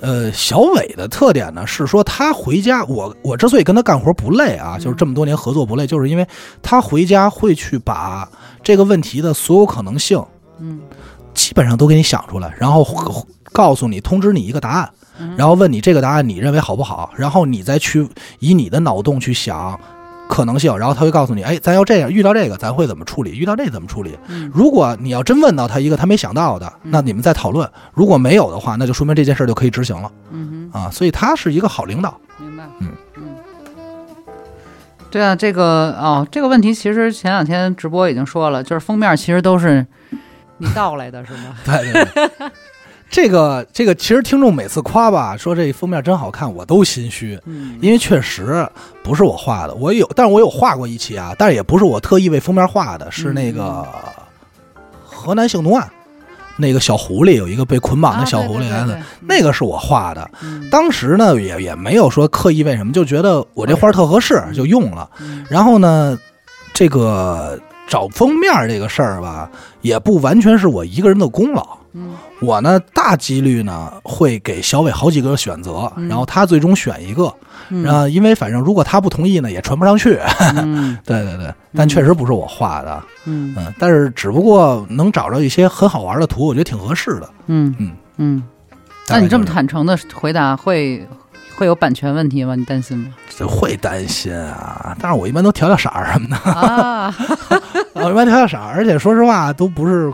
[0.00, 6.28] 呃，小伟的特点呢是说他回家，我我之所以跟他干活不累啊，嗯就是这么多年合作不累，就是因为
[6.62, 8.28] 他回家会去把
[8.62, 10.22] 这个问题的所有可能性
[10.60, 10.80] 嗯
[11.32, 12.86] 基本上都给你想出来，然后
[13.50, 15.05] 告诉你，通知你一个答案，嗯
[15.36, 19.78] 然后问你这个答案你认为好不好，然后你再去以你的脑洞去想
[20.28, 24.18] 可能性，然后他会告诉你，哎，咱要这样遇到这个咱会怎么处理，遇到这怎么处理。
[24.28, 30.90] 嗯如果你要真问到他一个他没想到的，那你们再讨论；如果没有的话，那就说明这件事就可以执行了嗯啊。
[30.90, 32.18] 所以他是一个好领导。
[32.38, 32.64] 明白。
[32.80, 33.22] 嗯嗯。
[35.08, 39.86] 对啊，这个哦，这个问题其实前两天直播已经说了，就是封面其实都是
[40.58, 41.54] 你盗来的，是吗？
[41.64, 42.50] 对 对对。
[43.08, 47.78] 这个这个，其实听众每次夸吧，说这封面真好看，我都心虚，嗯。
[47.80, 48.68] 因为确实
[49.02, 53.86] 不是我画的，我有，但是我有画过一期啊，但是也不是我特意为封面画的，是那个
[55.04, 55.88] 河南性奴案，
[56.56, 58.64] 那个小狐狸有一个被捆绑的小狐狸
[59.20, 60.28] 那个是我画的。
[60.42, 60.68] 嗯。
[60.68, 65.08] 当时呢，也也没有说刻意为什么，就觉得我这画特合适，就用了。
[65.20, 65.46] 嗯。
[65.48, 66.18] 然后呢，
[66.74, 69.48] 这个找封面这个事儿吧，
[69.80, 71.66] 也不完全是我一个人的功劳。
[71.92, 76.08] 嗯我呢，大几率呢会给小伟好几个选择，嗯。
[76.08, 77.32] 然后他最终选一个。
[77.70, 77.82] 嗯。
[77.82, 80.18] 然后因为反正如果他不同意呢，也传不上去。
[80.56, 80.96] 嗯。
[81.04, 83.54] 对对对，但确实不是我画的，嗯。
[83.56, 87.28] 嗯，但是只不过能找着一些很好玩的图，我觉得挺合适的。
[87.46, 87.74] 嗯。
[87.78, 87.92] 嗯。
[88.18, 88.42] 嗯，
[89.08, 91.06] 那你这么坦诚的回答，会
[91.56, 92.54] 会有版权问题吗？
[92.54, 93.14] 你担心吗？
[93.36, 97.14] 这会担心啊，但是我一般都调调色儿什么的，啊，
[97.94, 100.10] 我一般调调色儿，而且说实话都不是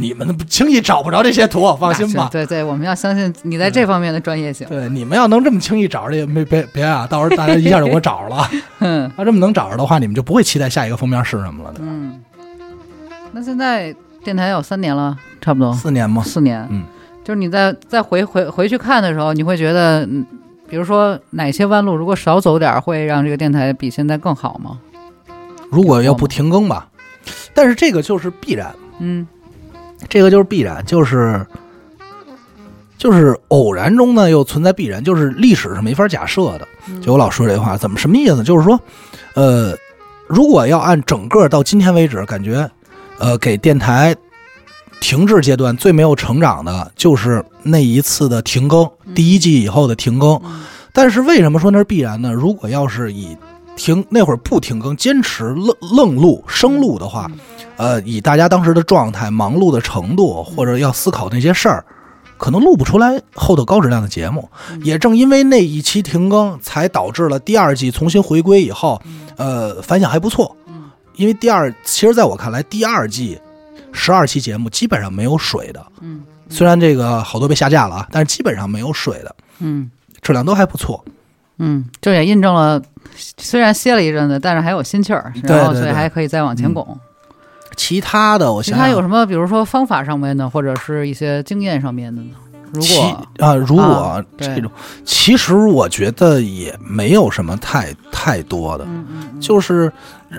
[0.00, 2.28] 你们轻易找不着这些图，放心吧。
[2.30, 4.66] 对对，我们要相信你在这方面的专业性。
[4.68, 8.48] 对，你们要能这么轻易找着也没别别啊，到时候大家一下就给我找着了。
[8.80, 11.80] 嗯要这么能找着的话，你们就不会期待下一个封面是什么了的。
[11.82, 12.20] 嗯，
[13.32, 13.94] 那现在
[14.24, 16.22] 电台有三年了，差不多四年吗？
[16.22, 16.66] 四年。
[16.70, 16.84] 嗯，
[17.24, 20.24] 就是你在再回回回去看的时候，你会觉得，嗯，
[20.68, 24.78] 比如说哪些弯路如果少走点儿，会让这个电台比现在更好吗？
[25.70, 26.88] 如果要不停更吧，
[27.52, 29.26] 但是这个就是必然，嗯
[30.08, 31.46] 这个就是必然，就是
[32.96, 36.68] 就是偶然中呢又存在必然，就是历史是没法假设的。
[37.00, 38.42] 就我老说这话，怎么什么意思？
[38.42, 38.80] 就是说，
[39.34, 39.74] 呃，
[40.26, 42.70] 如果要按整个到今天为止，感觉
[43.18, 44.14] 呃给电台
[45.00, 50.40] 停滞阶段最没有成长的，就是那一次的停更，第一季以后的停更。
[50.92, 52.32] 但是为什么说那是必然呢？
[52.32, 53.36] 如果要是以
[53.78, 57.30] 停那会儿不停更，坚持愣愣录生录的话，
[57.76, 61.84] 呃，以大家当时的状态、忙碌的程度，或者要思考那些事儿，
[62.36, 64.46] 可能录不出来后头高质量的节目。
[64.82, 69.00] 也正因为那一期停更，才导致了第二季重新回归以后，
[69.36, 70.54] 呃，反响还不错。
[71.16, 73.40] 因为第二，其实在我看来，第二季
[73.92, 75.86] 十二期节目基本上没有水的。
[76.00, 79.90] 嗯虽然这个好多被下架了啊，但是基本上没有水的，嗯
[80.22, 81.04] 质量都还不错。
[81.58, 82.80] 嗯，这也印证了，
[83.36, 86.98] 虽然歇了一阵子，但是还有心气儿，然后所以还可以再往前拱。
[87.76, 92.30] 其他的，我其他有什么，比如说方法上面的，或者是一些经验上面的呢？
[92.70, 94.70] 如果啊，如果啊这种，
[95.02, 99.90] 其实我觉得也没有什么太太多的，嗯嗯就是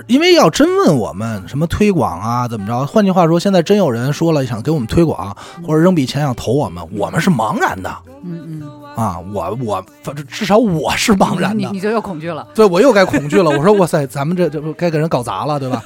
[0.06, 2.86] 因为要真问我们什么推广啊，怎么着？
[2.86, 5.36] 换句话说，现在真有人说了想给我们推广，
[5.66, 7.92] 或者扔笔钱想投我们，我们是茫然的。
[8.22, 9.18] 嗯嗯啊！
[9.32, 12.46] 我我反正至少我是茫然的你你，就又恐惧了。
[12.54, 13.50] 对我又该恐惧了。
[13.50, 15.82] 我说哇塞，咱们这这不该给人搞砸了，对吧？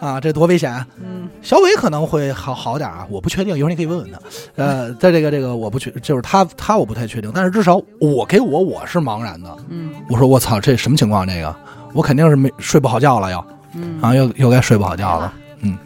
[0.00, 0.84] 啊，这多危险！
[1.00, 4.18] 嗯小伟可能会好好点啊，我不确定，一会儿你可以问问他。
[4.56, 9.56] 呃，在这个这个我不确，就是他他我不太确定，但是至少我给我我是茫然的。
[9.68, 11.26] 嗯我说我操，这什么情况？
[11.26, 11.54] 这个
[11.94, 13.44] 我肯定是没睡不好觉了，又
[13.74, 15.32] 嗯啊，又又该睡不好觉了。
[15.60, 15.78] 嗯，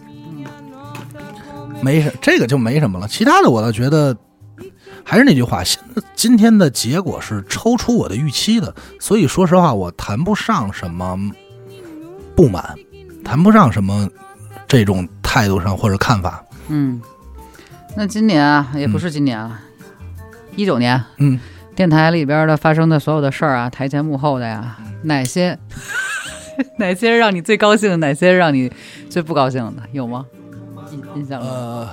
[1.82, 3.06] 没什，这个就没什么了。
[3.06, 4.16] 其他的我倒觉得，
[5.04, 5.78] 还是那句话，现
[6.14, 11.18] 今天的结果是超出我的预期的，所以说实话，我谈不上什么
[12.34, 12.74] 不满，
[13.24, 14.08] 谈不上什么
[14.66, 16.44] 这种态度上或者看法。
[16.68, 17.02] 嗯，
[17.96, 19.60] 那今年啊，也不是今年了，
[20.56, 21.38] 一九年嗯，
[21.74, 25.58] 电台里边的发生的所有的事儿啊，台前幕后的呀，哪些
[26.78, 28.72] 哪些让你最高兴，哪些让你
[29.10, 30.24] 最不高兴的，有吗？
[30.90, 31.40] 印印象？
[31.40, 31.88] 呃，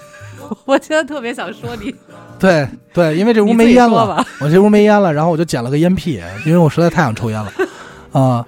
[0.66, 1.94] 我现在特别想说你，
[2.38, 7.52] 对对，因为这屋没烟了，我这屋没烟了，然后我就捡了个烟屁，因为我实在太想抽烟了。
[8.12, 8.44] 啊、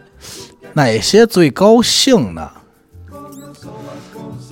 [0.73, 2.51] 哪些最高兴的？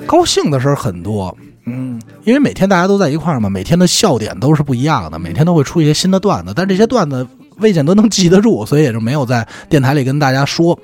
[0.06, 1.36] 高兴的事儿很多，
[1.66, 7.27] 嗯，因为每天大家都在一块儿嘛，每天的笑点都是不一样的，每天都会出一些新的段子，但这些段子
[7.59, 10.78] 未见得能记得住，所以也就没有在电台里跟大家说。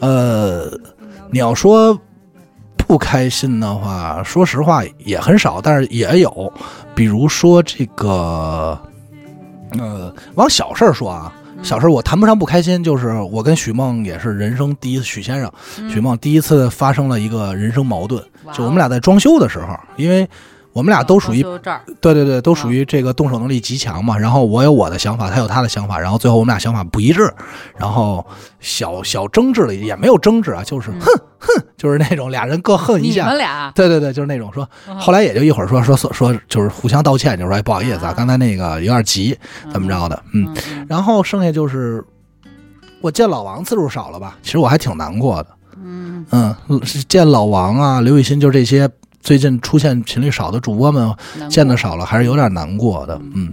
[0.00, 0.70] 呃，
[1.30, 1.98] 你要说
[2.86, 6.52] 不开心的话，说实话也很少，但是也有，
[6.94, 8.78] 比如说这个，
[9.78, 11.32] 呃，往小事儿说啊。
[11.62, 15.52] 小事儿我谈不上不开心，就是我跟许梦也是人生第一次，许先生，
[15.88, 18.20] 许梦第一次发生了一个人生矛盾，
[18.52, 20.28] 就我们俩在装修的时候，因为
[20.72, 21.40] 我们俩都属于
[22.00, 24.18] 对对对，都属于这个动手能力极强嘛。
[24.18, 27.32] 然后我有我的想法，他有他的想法，然后最后我们俩想法不一致，
[27.76, 28.26] 然后
[28.58, 31.06] 小小争执了，也没有争执啊，就是哼
[31.42, 33.36] 哼，就是那种俩人各恨一你下们。
[33.36, 39.36] 俩，对对对，就是那种说，后来也就一会儿说说说说，就是互相道歉，就说哎不好意思啊，刚才那个有点急，
[39.72, 40.56] 怎么着的，嗯。
[40.88, 42.02] 然后剩下就是
[43.00, 45.48] 我见老王次数少了吧，其实我还挺难过的。
[45.84, 46.54] 嗯嗯，
[46.84, 48.88] 是见老王啊，刘雨欣，就这些
[49.20, 51.12] 最近出现频率少的主播们，
[51.50, 53.20] 见的少了，还是有点难过的。
[53.34, 53.52] 嗯，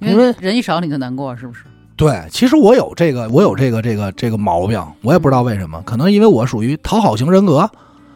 [0.00, 1.62] 因为人一少你就难过，是不是？
[2.00, 7.70] 对，其实我有这个，我有这个这个这个毛病，我也不知道为什么，可能因为我属于讨好型人格，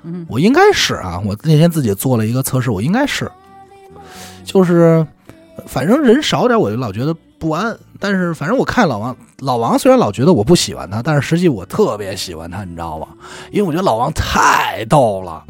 [0.04, 3.30] 嗯我应该是啊，我那天自己做了一个测试，我应该是，
[4.42, 5.06] 就是
[5.66, 7.76] 反正人少点，我就老觉得不安。
[8.00, 13.08] 但是反正我看老王，老王虽然老觉得我不喜欢他，但是实际我特别喜欢他，你知道吗？
[13.50, 15.44] 因为我觉得老王太逗了。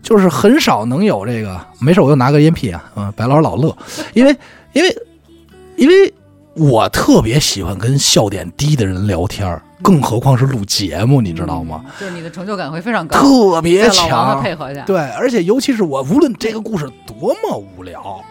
[0.00, 3.76] 就是很少能有这个，没事我又拿个烟屁啊，嗯，白老师老乐，
[4.12, 4.36] 因为
[4.74, 4.96] 因为
[5.76, 6.14] 因为
[6.56, 11.84] 我特别喜欢跟笑点低的人聊天儿，更何况是录节目，你知道吗？
[11.84, 11.90] 嗯？
[12.00, 18.22] 就是你的成就感会非常高，特别强，配合下，对，而且尤其是我，无论这个故事多么无聊，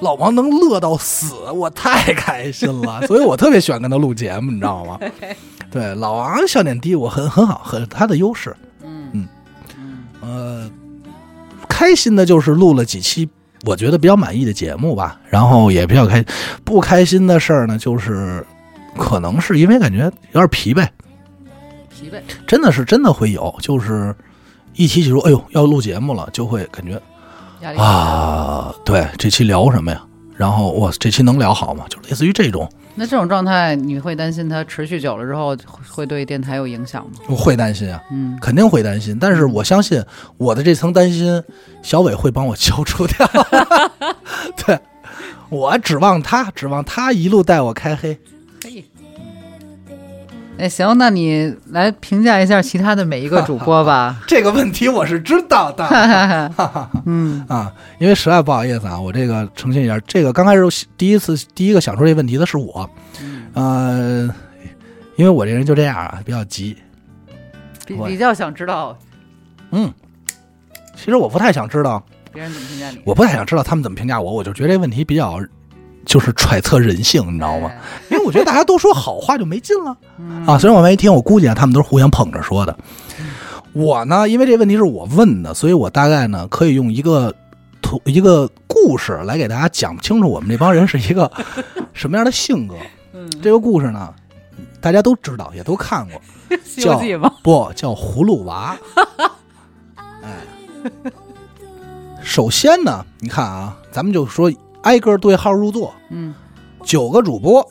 [0.00, 4.98] 老王能乐到死，我太开心了， 所以我特别喜欢跟他录节目，你知道吗？
[5.70, 8.54] 对，老王笑点低，我很很好，很他的优势。
[8.84, 9.28] 嗯嗯
[9.80, 10.70] 嗯呃，
[11.68, 13.28] 开心的就是录了几期
[13.64, 16.24] 我觉得比较满意的节目吧，然后也比较开。
[16.64, 18.44] 不开心的事儿呢，就是
[18.96, 20.86] 可能是因为感觉有点疲惫，
[21.88, 24.14] 疲惫，真的是真的会有，就是
[24.74, 27.00] 一提起说，哎呦要录节目了，就会感觉
[27.80, 30.02] 啊，对，这期聊什么呀？
[30.36, 31.84] 然后我这期能聊好吗？
[31.88, 35.56] 就类似于这种，那这种状态，你会担心它持续久了之后
[35.88, 37.12] 会对电台有影响吗？
[37.28, 39.18] 我会担心啊，嗯，肯定会担心。
[39.20, 40.02] 但是我相信
[40.36, 41.42] 我的这层担心，
[41.82, 43.28] 小伟会帮我消除掉。
[44.66, 44.78] 对，
[45.48, 48.18] 我指望他，指望他一路带我开黑。
[48.60, 48.84] 可以。
[50.62, 54.22] 哎，行，那你来评价一下其他的每一个主播吧。
[54.28, 55.84] 这个问题我是知道的。
[57.04, 62.88] 嗯 啊，因为实在不好意思啊，我这个澄清一下，这个刚开始第一次第一个想出这问题的是我，
[63.54, 64.32] 呃，
[65.16, 66.76] 因为我这人就这样啊，比较急，
[67.84, 68.96] 比比较想知道
[69.72, 69.92] 嗯，
[70.94, 72.00] 其实我不太想知道，
[72.32, 75.40] 别人怎么评价你，我不太想知道他们怎么评价我，我就觉得这问题比较
[76.04, 77.70] 就是揣测人性，你知道吗？
[77.70, 77.80] 哎？
[78.10, 80.58] 因为我觉得大家都说好话就没劲了嗯啊。
[80.58, 82.76] 虽然我没听，我估计啊，他们都是互相捧着说的。
[83.72, 87.34] 我呢，因为这问题是我问的，所以我大概呢可以用一个
[87.80, 91.30] 图一个故事来给大家讲清楚我们这帮人是一个
[91.94, 92.74] 什么样的性格。
[93.14, 94.12] 嗯，这个故事呢，
[94.80, 96.20] 大家都知道，也都看过，
[96.64, 97.32] 《西游记》吗？
[97.42, 98.76] 不叫葫芦娃。
[100.22, 100.30] 哎，
[102.22, 104.52] 首先呢，你看啊，咱们就说
[104.82, 106.34] 挨个对号入座，嗯
[106.84, 107.66] 九个主播。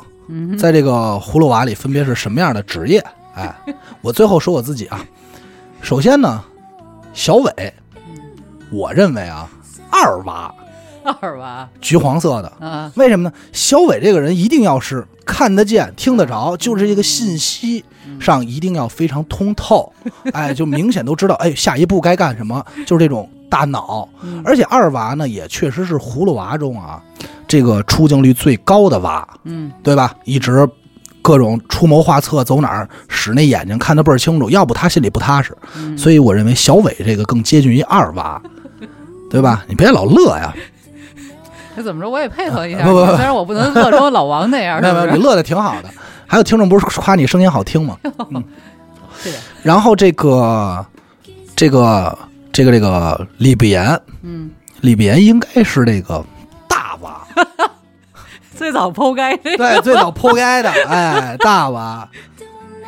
[0.58, 3.04] 在这个葫芦娃里分别是什么样的职业？
[3.36, 3.54] 哎，
[4.02, 5.06] 我最后说我自己啊，
[5.82, 6.42] 首先呢，
[7.14, 7.74] 小伟，
[8.72, 9.50] 我认为啊，
[9.90, 10.54] 二娃，
[11.20, 13.36] 二娃橘黄色的，啊，为什么呢？
[13.52, 17.84] 小伟这个人一定要是看得见、听得着，就是一个信息
[18.22, 19.92] 上一定要非常通透，
[20.34, 24.08] 哎，就明显都知道，哎，下一步该干什么，就是这种大脑。
[24.22, 27.02] 嗯而且二娃呢，也确实是葫芦娃中啊，
[27.48, 29.28] 这个出镜率最高的娃。
[29.44, 30.14] 嗯对吧？
[30.24, 30.68] 一直
[31.24, 35.56] 各种出谋划策，走哪儿使那眼睛看得倍儿清楚，要不他心里不踏实。
[35.76, 38.42] 嗯，所以我认为小伟这个更接近于二娃，
[39.30, 39.64] 对吧？
[39.68, 40.54] 你别老乐呀，
[41.76, 45.06] 那怎么着我也配合一下， 不不不虽然我不能乐成老王那样，没有？
[45.12, 45.90] 你乐的挺好的。
[46.32, 47.98] 还有听众不是夸你声音好听吗？
[48.32, 48.42] 嗯
[49.22, 50.86] 是的，然后这个
[51.58, 52.18] 这个
[52.54, 54.50] 这个这个李不言，嗯，
[54.80, 56.24] 李不言应该是这个
[56.70, 57.22] 大娃，
[58.56, 62.08] 最早剖开的，对，最早剖开的，哎，大娃。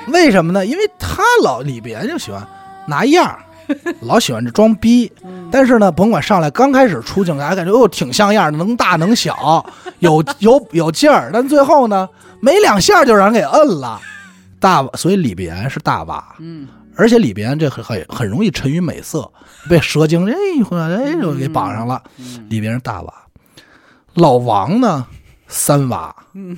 [0.07, 0.65] 为什么呢？
[0.65, 2.41] 因为他老李不言就喜欢
[2.87, 3.39] 拿样儿，
[3.99, 5.11] 老喜欢这装逼。
[5.51, 9.65] 但是呢，甭管上来刚开始出镜，大家感觉哦挺像样的，能大能小，
[9.99, 11.29] 有有有劲儿。
[11.33, 12.07] 但最后呢，
[12.43, 14.01] 没两下就让人给摁了。
[14.59, 16.67] 大，所以李不言是大娃，嗯。
[16.95, 19.31] 而且李不言这很很很容易沉于美色，
[19.69, 22.03] 被蛇精哎一回来哎就给绑上了。
[22.17, 22.45] 嗯。
[22.49, 23.13] 李别人大娃，
[24.15, 25.07] 老王呢
[25.47, 26.57] 三娃，嗯，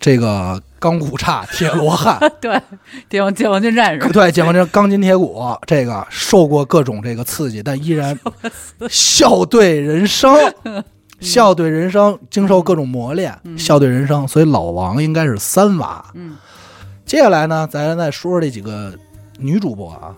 [0.00, 2.60] 这个钢骨叉铁罗汉， 对，
[3.08, 8.18] 解放解放军战士， 对，解放军钢筋铁骨，这个受过各种这个刺激，但依然
[8.88, 10.34] 笑对人生，
[11.20, 16.04] 笑对人生，经受各种磨练，笑对人生，所以老王应该是三娃。
[16.14, 16.36] 嗯
[17.04, 18.92] 接下来呢，咱再说说这几个
[19.38, 20.14] 女主播啊。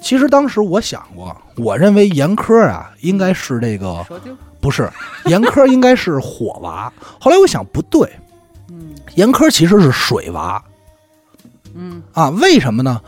[0.00, 4.06] 其实当时我想过，我认为严苛啊应该是这个，
[4.60, 4.88] 不是
[5.26, 6.92] 严苛应该是火娃。
[7.18, 8.08] 后来我想不对，
[8.70, 10.62] 嗯严苛其实是水娃
[11.74, 12.30] 嗯啊。
[12.30, 13.00] 为什么呢？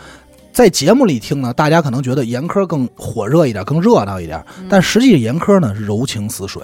[0.52, 6.60] 在节目里听呢，大家可能觉得严苛更火热一点，更热闹一点，但实际严苛呢柔情似水。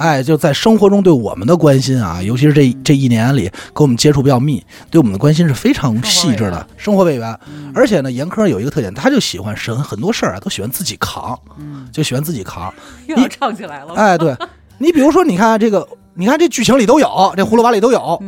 [0.00, 7.38] 嗯，哎，就在生活中对我们的关心啊，尤其是这这一年里跟我们接触比较密，对我们的关心是非常细致的，生活委员。
[7.74, 12.72] 而且呢，严科有一个特点，他就喜欢神很多事儿啊，都喜欢自己扛，嗯，就喜欢自己扛。
[13.06, 14.34] 又要唱起来了，哎， 对
[14.78, 18.18] 你比如说，你看这个，你看这剧情里都有，这葫芦娃里都有。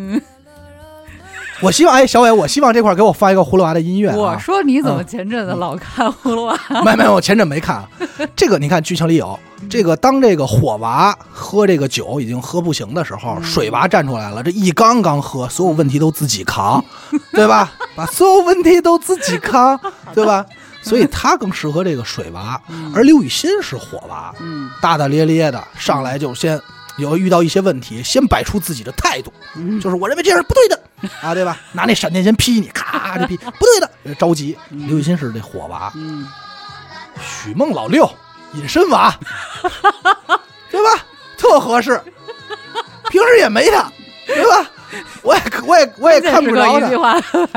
[1.63, 4.39] 嗯我希望，哎，小伟，我希望这块儿给我放一个葫芦娃的音乐、我啊。
[4.39, 6.59] 说你怎么前阵子老看葫芦娃？
[6.85, 7.89] 没没，我前阵没看啊。
[8.35, 9.39] 这个你看剧情里有，
[9.71, 16.85] 这个当这个火娃喝这个酒已经喝不行的时候，水娃站出来了，这一缸缸喝，所有问题都自己扛，
[17.33, 17.73] 对吧？
[17.95, 19.79] 把所有问题都自己扛，
[20.13, 20.45] 对吧？
[20.83, 22.61] 所以他更适合这个水娃，
[22.93, 26.61] 而刘雨欣是火娃，嗯大大咧咧的上来就先
[27.11, 29.81] 有遇到一些问题，先摆出自己的态度，嗯。
[29.81, 30.81] 就是我认为这样是不对的。
[31.21, 31.59] 啊，对吧？
[31.73, 34.57] 拿那闪电先劈你，咔就劈， 不对的，着急。
[34.71, 36.27] 刘雨欣是这火娃，嗯，
[37.21, 38.09] 许梦老六
[38.55, 39.13] 隐身娃，
[40.71, 41.05] 对吧？
[41.37, 42.01] 特合适，
[43.11, 43.91] 平时也没他，
[44.27, 44.71] 对吧？
[45.23, 46.89] 我也我也我也看不着他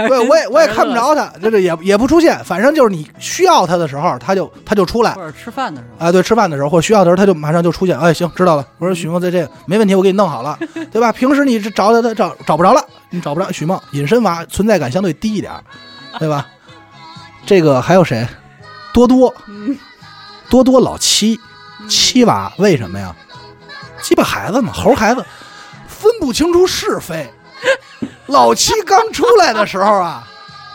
[0.07, 7.99] 对，我也我也看不着他， 就是也也不出现，反正就是你需要他的时候，他就他就出来或者吃饭的时候，啊，对，吃饭的时候或者需要的时候，他就马上就出现。
[7.99, 8.65] 哎，行，知道了。
[8.77, 10.57] 我说许梦在这个没问题，我给你弄好了，
[10.91, 11.11] 对吧？
[11.11, 15.51] 平时你是找他，他找找不着了，你找不着许梦隐身娃存在感相对低一点，
[16.19, 16.47] 对吧？
[17.45, 18.25] 这个还有谁？
[18.93, 19.33] 多多，
[20.49, 21.39] 多多老七
[21.89, 23.13] 七娃，为什么呀？
[24.01, 25.25] 鸡巴孩子嘛，猴孩子
[25.97, 27.29] 分不清楚是非。
[28.27, 30.27] 老七刚出来的时候啊，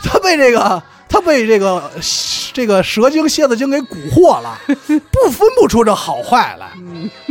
[0.03, 1.91] 他被这个他被这个
[2.53, 6.71] 这个蛇精、蝎子精给蛊惑了， 不分不出这好坏来。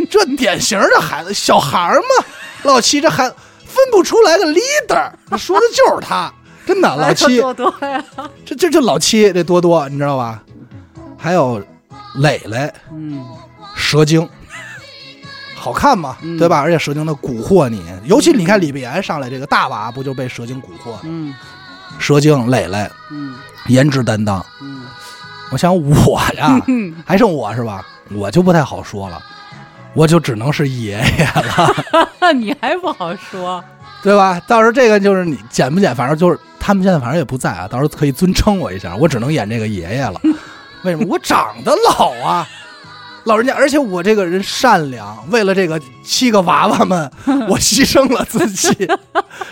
[0.10, 2.26] 这典型的孩子，小孩儿嘛，
[2.64, 3.36] 老七这孩子
[3.66, 6.32] 分不出来个 leader，说的就是他，
[6.66, 7.40] 真的老七。
[7.42, 8.04] 多多呀，
[8.46, 10.42] 这这这老七这多多，你知道吧？
[11.18, 11.62] 还有
[12.16, 13.26] 磊磊嗯
[13.76, 14.28] 蛇精，
[15.60, 16.60] 好看嘛，嗯对吧？
[16.60, 21.00] 而且蛇精的蛊惑你，尤其你看李碧岩上来这个大娃，不就被蛇精蛊惑了？
[21.04, 21.34] 嗯
[22.00, 23.36] 蛇精磊磊嗯
[23.68, 24.84] 颜值担当，嗯
[25.52, 27.86] 我想我呀，嗯， 还剩我是吧？
[28.12, 29.22] 我就不太好说了，
[29.94, 33.64] 我就只能是爷爷了， 你还不好说，
[34.02, 34.40] 对吧？
[34.48, 40.22] 到时候这个就是你剪不剪，反正就是他们现在反正也不在啊，到时候可以尊称我一下，我只能演这个爷爷了。
[40.86, 41.06] 为什么？
[41.10, 42.48] 我长得老啊，
[43.26, 47.10] 老人家，而且我这个人善良，为了这个七个娃娃们，
[47.48, 48.88] 我牺牲了自己，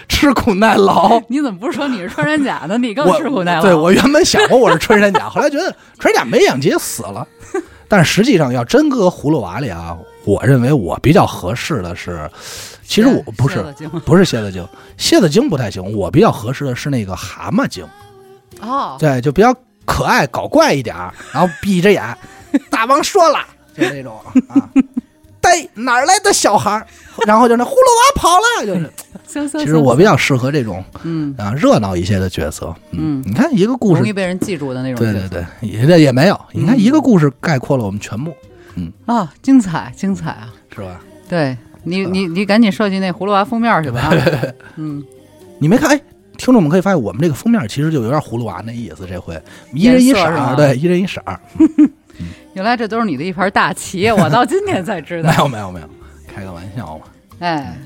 [0.07, 1.21] 吃苦耐劳。
[1.29, 2.77] 你怎么不说你是穿山甲呢？
[2.77, 3.61] 你更我吃苦耐劳。
[3.61, 7.27] 对我原本想过我是穿山甲， 后来觉得穿山甲没演结死了，
[7.87, 9.95] 但实际上要真搁葫芦娃里啊，
[10.25, 12.29] 我认为我比较合适的是，
[12.83, 13.63] 其实我不是
[14.05, 14.67] 不是蝎子精，
[14.97, 17.85] 蝎子精不太行，我比较合适的是那个蛤蟆精，
[18.61, 19.53] 哦，对，就比较
[19.85, 22.17] 可爱搞怪一点儿，然后闭着眼，
[22.69, 23.39] 大王说了，
[23.77, 24.15] 就那种
[24.47, 24.69] 啊。
[25.39, 26.85] 呆哪儿来的小孩儿？
[27.25, 28.89] 然后就那葫芦娃跑了，就是。
[29.27, 32.73] 其实我比较适合这种嗯啊热闹一些的角色。
[32.91, 35.13] 嗯你看一个故事容易被人记住的那种对。
[35.29, 36.39] 对对，也也没有。
[36.53, 38.33] 你看一个故事概括了我们全部，
[38.75, 40.53] 嗯啊，精彩精彩啊！
[40.73, 40.99] 是吧？
[41.29, 43.99] 对你你你赶紧设计那葫芦娃封面去吧。
[44.01, 44.13] 啊
[44.77, 45.03] 嗯，
[45.59, 45.89] 你没看？
[45.91, 46.01] 哎，
[46.37, 49.05] 听众们可以发现，我们这个封面其实就有点葫芦娃那意思。
[49.07, 49.39] 这回
[49.73, 51.39] 一人一色儿，对，一人一色儿。
[52.57, 55.37] 原来这都是你的一盘大棋，我到今天才知道没。
[55.37, 55.87] 有 没有没有，
[56.27, 57.05] 开个玩笑嘛。
[57.37, 57.77] 哎，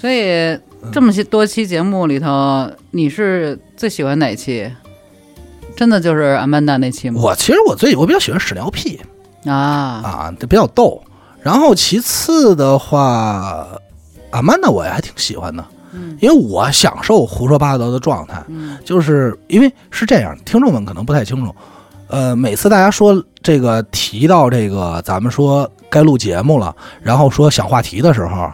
[0.00, 0.56] 所以
[0.92, 4.70] 这么些多期节目里头，你是最喜欢哪期？
[5.74, 7.20] 真的就是阿曼达那期吗？
[7.20, 9.00] 我其实我最我比较喜欢屎尿屁
[9.44, 11.02] 啊，啊，这比较逗。
[11.42, 13.66] 然后其次的话，
[14.30, 15.64] 阿曼达我也还挺喜欢的，
[15.94, 18.40] 嗯因为我享受胡说八道的状态。
[18.46, 21.52] 嗯就是因为是这样，听众们可能不太清楚。
[22.10, 28.50] 呃，每次大家说这个提到这个，咱们说该录节目了，然后说想话题的时候，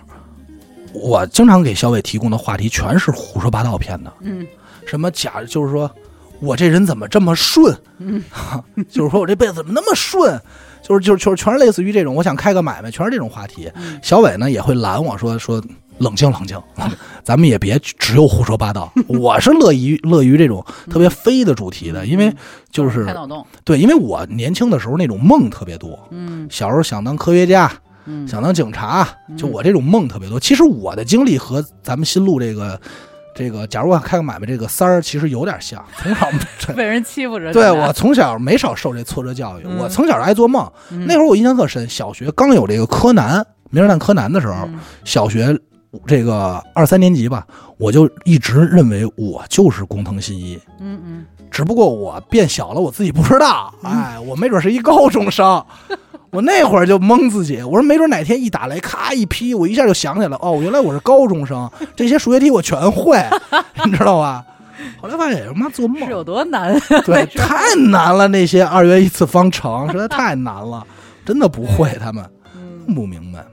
[0.93, 4.47] 我经常给小伟提供的话题全是胡说八道片的，嗯。
[4.87, 5.91] 什么假，就是说
[6.39, 8.23] 我这人怎么这么顺，嗯。
[8.91, 10.39] 就是说我这辈子怎么那么顺，
[10.83, 13.73] 就是就是就是全是类似于这种，我想开个买卖，全是这种话题。
[13.75, 13.99] 嗯。
[14.03, 15.63] 小伟呢也会拦我说说
[15.99, 16.61] 冷静冷静，
[17.23, 18.93] 咱们也别只有胡说八道。
[19.09, 22.33] 我是乐于乐于这种特别飞的主题的，因为
[22.71, 23.45] 就是开脑洞。
[23.65, 27.73] 对，因为我年轻的时候那种梦特别多，嗯小时候想当科学家，
[28.05, 30.39] 嗯想当警察，嗯就我这种梦特别多。
[30.39, 32.79] 其实我的经历和咱们新录这个
[33.35, 35.85] 这个，假如我开个买卖这个三儿，其实有点像。
[35.99, 36.29] 从小
[36.77, 37.53] 被人欺负着。
[37.53, 40.71] 对我从小没少受这挫折教育，嗯我从小爱做梦。
[40.91, 45.59] 嗯那会儿我印象特深，小学刚有这个柯南名侦探柯南的时候，嗯小学
[46.07, 47.47] 这个二三年级吧，
[47.79, 50.59] 我就一直认为我就是工藤新一。
[50.81, 53.73] 嗯嗯只不过我变小了，我自己不知道。
[53.83, 55.65] 哎，我没准是一高中生，
[56.31, 63.19] 我那会儿就蒙自己，我说没准哪天一打雷，咔一劈，我一下就想起来了，哦，原来我是高中生，这些数学题我全会，
[63.87, 64.45] 你知道吧？
[65.01, 66.79] 后来发现，他妈做梦是，有多难？
[67.07, 70.85] 对，太难了，那些二元一次方程实在太难了，
[71.25, 72.23] 真的不会，他们
[72.87, 73.47] 弄，不明白。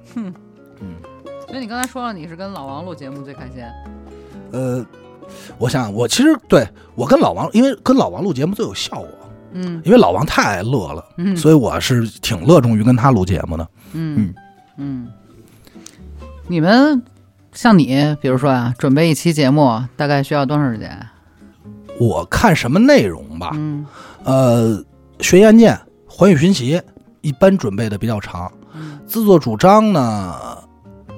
[1.53, 3.63] 所以你刚才说了，你是跟老王录节目最开心。
[4.53, 4.83] 呃，
[5.59, 9.07] 我想，我其实对我跟老王，因为跟老王录节目最有效果，
[9.51, 11.05] 嗯因为老王太爱乐了。
[11.17, 13.67] 嗯所以我是挺乐衷于跟他录节目的。
[13.91, 14.33] 嗯
[14.77, 15.07] 嗯，
[16.47, 16.99] 你们
[17.51, 21.07] 像你，比如说啊，准备一期节目大概需要多长时间？
[21.99, 23.85] 我看什么内容吧，嗯
[24.23, 24.83] 呃，
[25.19, 26.81] 悬疑案件、环宇寻奇
[27.21, 30.57] 一般准备的比较长，嗯自作主张呢，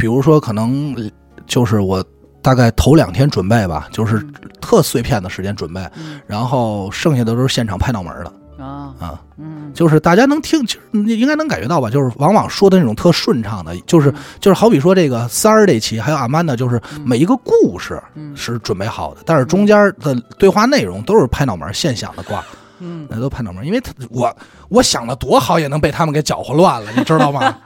[0.05, 1.09] 比如说可能呃
[1.47, 2.05] 就是我
[2.39, 4.23] 大概头两天准备吧，就是
[4.61, 9.19] 特碎片的时间准备，嗯然后剩下的都是现场拍脑门的啊啊。
[9.39, 11.89] 嗯就是大家能听，其实你应该能感觉到吧？
[11.89, 22.45] 就是往往说的那种特顺畅的，就是嗯就是好比说这个三儿这期，还有阿曼的，就是每一个故事嗯是准备好的，但是中间的对话内容都是拍脑门现想的挂，
[22.79, 24.31] 嗯那都拍脑门，因为他我
[24.69, 27.57] 我想的多好，也能被他们给搅和乱了，你知道吗？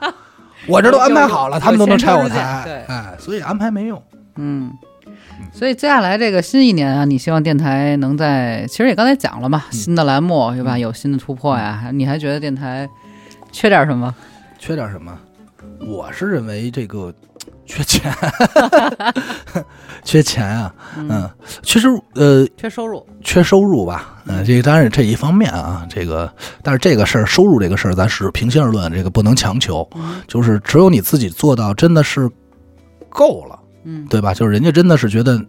[0.66, 4.02] 我这都安排好了，他们都能拆我台对，哎，所以安排没用。
[4.36, 4.72] 嗯。
[5.52, 10.78] 所以接下来这个新一年啊，你希望电台能在，其实也刚才讲了嘛，新的栏目对吧？
[10.78, 12.88] 有新的突破呀，你还觉得电台
[13.50, 14.14] 缺点什么？
[14.58, 15.18] 缺点什么？
[15.80, 17.12] 我是认为这个
[17.70, 18.14] 缺钱，
[20.04, 21.30] 缺钱啊，嗯，
[21.62, 26.32] 其实呃缺收入，缺收入吧，嗯，这个当然这一方面啊，这个
[26.62, 29.88] 但是这个事儿收入这个事儿，咱是平心而论，这个不能强求，
[30.26, 32.28] 就是只有你自己做到真的是
[33.08, 34.34] 够了，嗯对吧？
[34.34, 35.40] 就是人家真的是觉得，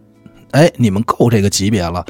[0.52, 2.04] 哎，你们够这个级别了。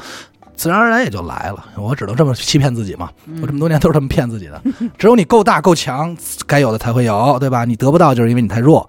[0.55, 3.09] 自然而然也就来了，我只能这么欺骗自己嘛。
[3.41, 4.61] 我这么多年都是这么骗自己的。
[4.97, 6.15] 只有你够大够强，
[6.45, 7.65] 该有的才会有，对吧？
[7.65, 8.87] 你得不到就是因为你太弱。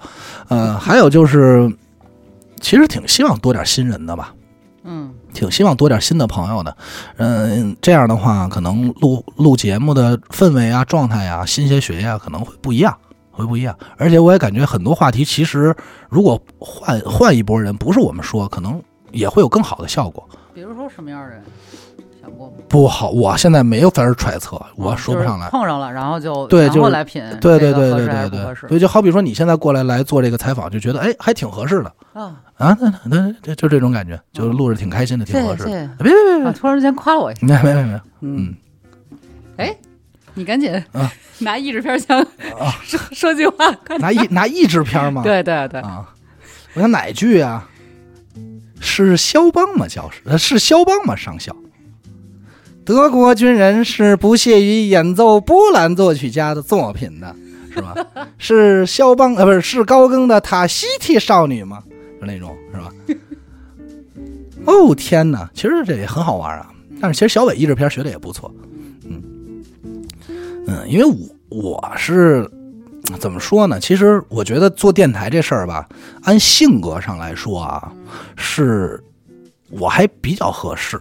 [0.48, 1.70] 呃，还有就是，
[2.60, 4.34] 其实挺希望多点新人的吧。
[4.86, 6.76] 嗯挺希望多点新的朋友的，
[7.16, 12.94] 嗯，这样的话，可能录录节目的氛围啊、状态啊、新鲜血液啊，可能会不一样，
[13.30, 13.74] 会不一样。
[13.96, 15.74] 而且我也感觉很多话题，其实
[16.10, 18.80] 如果换换一波人，不是我们说，可能
[19.10, 20.28] 也会有更好的效果。
[20.54, 21.42] 比如说什么样的人，
[22.22, 22.52] 想过吗？
[22.68, 25.46] 不好，我现在没有法儿揣测，我说不上来。
[25.46, 25.50] 就是。
[25.50, 28.66] 碰上了，然后就对就是来品，对对对对对对是不合适？
[28.68, 31.92] 对，就好比说你现在过来来做这个采访，就觉得哎还挺合适的。
[32.12, 36.54] 啊，啊，那那那就这种感觉，就是录着挺开心的，挺合适别别别啊！
[36.56, 38.54] 突然之间夸了我一下，别，没没没没，嗯，
[39.56, 39.76] 哎，
[40.34, 41.10] 你赶紧啊。
[41.40, 42.20] 拿译制片枪
[42.60, 42.70] 啊。
[42.86, 45.20] 说说句话，拿译拿译制片吗？
[45.24, 46.06] 对对对，啊，
[46.74, 47.68] 我想哪句啊？
[48.84, 49.88] 是肖邦吗？
[49.88, 51.16] 教师呃是肖邦吗？
[51.16, 51.56] 上校。
[52.84, 57.34] 德国军人是不屑于演奏波兰作曲家的作品的，
[57.72, 57.94] 是吧？
[58.36, 61.82] 是肖邦呃不是是高更的塔西提少女吗？
[62.20, 62.92] 就那种是吧？
[64.66, 66.70] 哦天哪，其实这也很好玩啊。
[67.00, 68.54] 但是其实小伟译制片学的也不错，
[69.08, 69.22] 嗯
[70.66, 72.48] 嗯，因为我我是
[73.18, 73.78] 怎么说呢？
[73.78, 75.88] 其实我觉得做电台这事儿吧，
[76.22, 77.92] 按性格上来说啊，
[78.36, 79.02] 是
[79.70, 81.00] 我还比较合适。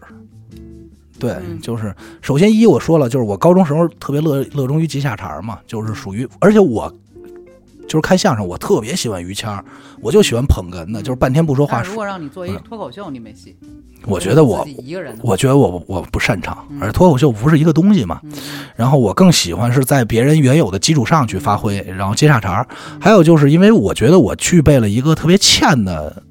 [1.19, 6.93] 对，嗯就是首先一我说了，就是我高中时候特别乐乐衷于接下茬嘛，就是属于，而且我
[7.87, 9.63] 就是看相声，我特别喜欢于谦儿，
[10.01, 13.55] 我就喜欢捧哏的，就是半天不说话如果让你做一嗯脱口秀，你没戏。
[14.05, 18.19] 我觉得我一个人，我觉得我我不擅长，而脱口秀不是一个东西嘛。
[18.23, 18.33] 嗯
[18.75, 22.67] 然后我更喜欢是在别人原有的基础上去发挥，然后接下茬儿。
[22.99, 26.23] 还有就是因为我觉得我具备了一个特别欠的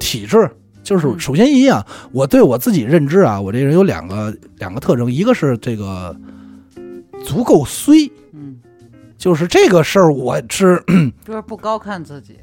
[0.00, 0.50] 体质，
[0.82, 6.16] 就是嗯首先一啊，我对我自己认知啊，我这人有两个两个特征，一个是这个
[7.24, 8.10] 足够衰，嗯，
[9.24, 10.84] 就是这个事儿我是
[11.24, 12.36] 就是 不高看自己，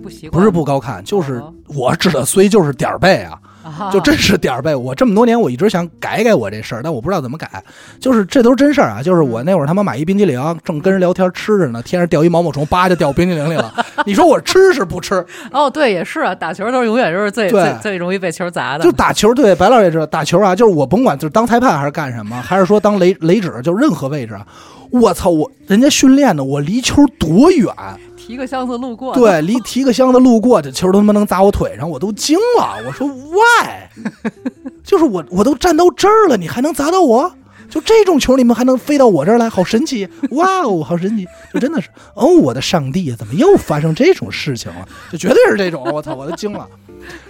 [0.00, 3.32] 不习惯，不是不高看，就是哦我指的虽就是点儿背啊。
[3.32, 4.74] 啊就真是点儿背。
[4.74, 7.62] 我这么多年，我一直想改改我这事儿，但我不知道怎么改。
[8.00, 9.02] 就是这都是真事儿啊！
[9.02, 13.74] 就是我那会儿他妈买一冰激凌，正跟人聊天吃着呢，天上掉一毛毛虫，叭就掉冰激凌里了。
[14.06, 15.26] 你说我吃是不吃？
[15.52, 24.46] 哦，对，也是啊，打球都是永远就是最最最容易被球砸的，就打球，对白老师也知道，打球啊，就是我甭管就是当裁判还是干什么，还是说当雷雷指，就任何位置啊，
[24.90, 27.72] 我操，我人家训练的，我离球多远？
[28.16, 32.78] 提个箱子路过，，对， 离提个箱子路过，这球都他妈能砸我腿上，我都惊了。
[32.86, 33.88] 我说 why？
[34.84, 37.32] 就是我我都站到这儿了，你还能砸到我？
[37.70, 40.08] 就这种球，你们还能飞到我这儿来，好神奇！
[40.30, 41.26] 哇哦，好神奇！
[41.52, 44.88] 就真的是，哦，我的上帝啊，怎么又发生这种事情了？
[45.12, 46.66] 就绝对是这种，我操，我都惊了。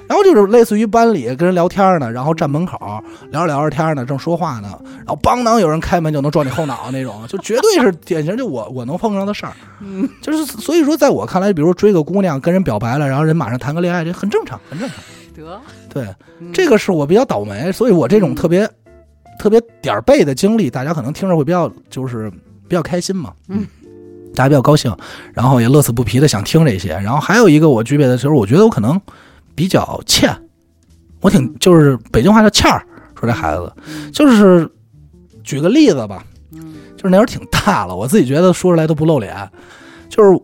[0.08, 2.78] 然后就是类似于班里跟人聊天呢，然后站门口
[3.30, 9.52] 聊着聊着天呢，正说话呢，然后邦当有人开门就能撞你后脑那种，就绝对是典型就我我能碰上的事儿。
[9.80, 14.96] 嗯，就是所以说，在我看来，比如追个姑娘跟人表白了，然后人马上谈个恋爱，这很正常，很正常。
[15.36, 15.60] 得
[15.92, 16.04] 对，
[16.40, 18.68] 嗯这个是我比较倒霉，所以我这种特别、
[19.38, 22.30] 特别点儿背的经历，大家可能听着会比较就是
[22.66, 23.32] 比较开心嘛。
[23.48, 23.66] 嗯。
[24.34, 24.94] 大家比较高兴，
[25.32, 26.90] 然后也乐此不疲的想听这些。
[26.90, 29.00] 然后还有一个我具备的就是，我觉得我可能
[29.58, 30.32] 比较欠，
[31.20, 32.80] 我挺就是北京话叫欠儿，
[33.18, 34.70] 说这孩子嗯就是
[35.42, 36.22] 举个例子吧，
[36.52, 39.50] 嗯就是那会儿挺大了，我自己觉得说出来都不露脸。
[40.08, 40.40] 就是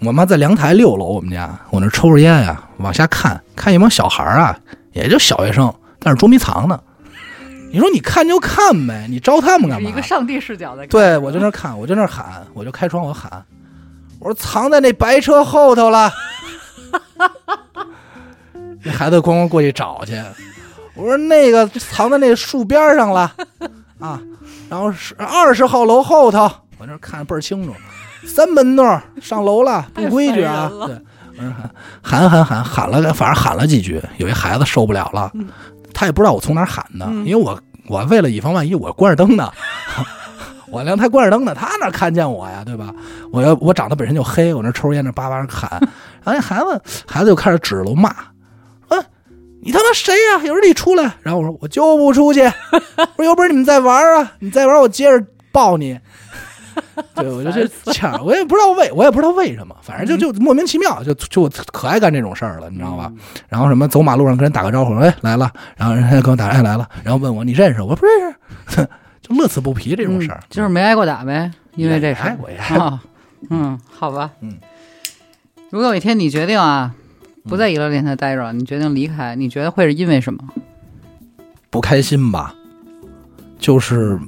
[0.00, 4.54] 我妈在阳台六楼，我们家我那抽着烟呀、往下看看一帮小孩儿啊，
[4.92, 6.78] 也就小学生，但是捉迷藏呢。
[7.72, 10.02] 你说你看就看呗，你招他们干嘛是一个？
[10.02, 13.42] 上帝视角的，对我就那看，我就那喊，我就开窗我喊，
[14.18, 16.12] 我说藏在那白车后头了。
[18.82, 20.20] 那 孩子咣咣过去找去，
[20.94, 23.32] 我说那个藏在那树边上了。
[23.98, 24.20] 啊，
[24.68, 27.74] 然后是二十号楼后头，我那看倍儿清楚，
[28.26, 30.70] 三门洞上楼了， 不规矩啊。
[30.86, 30.98] 对，
[31.36, 31.52] 我说
[32.02, 35.30] 喊喊喊喊了个，反正喊了几句，有一孩子受不了了，
[35.92, 37.26] 他也不知道我从哪喊的，嗯。
[37.26, 39.50] 因为我我为了以防万一，我关着灯呢。
[40.72, 42.94] 我阳台关着灯呢，他哪看见我呀，对吧？
[43.32, 45.68] 我要我长得本身就黑，我那抽着烟那叭叭喊，
[46.22, 48.29] 然后那孩子孩子就开始指着我骂，啊，
[49.62, 51.14] 你他妈谁呀、有人你出来！
[51.22, 52.40] 然后我说我就不出去，
[52.96, 55.98] 我说有本事你们再玩啊，你再玩我接着抱你。
[57.14, 63.12] 对，我就这抢，我也不知道为，我也不知道为什么，反正就就莫名其妙，就就我可爱干这种事儿了，你知道吧？
[63.48, 67.82] 然后什么走马路上跟人打个招呼，哎来了，然后人家跟我打哎来了，然后问我你认识？
[67.82, 67.88] 我？
[67.88, 68.34] 我不认
[68.68, 68.88] 识，
[69.20, 70.38] 就乐此不疲这种事儿。
[70.42, 72.38] 嗯，就是没挨过打呗，因为这挨
[72.78, 73.02] 啊，
[73.50, 74.56] 嗯，好吧，嗯。
[75.70, 76.92] 如果有一天你决定啊，
[77.44, 80.40] 不在娱乐电台待着了，你决定离开，你觉得会是因为什么？
[81.70, 82.54] 不开心吧？
[83.58, 84.18] 就是，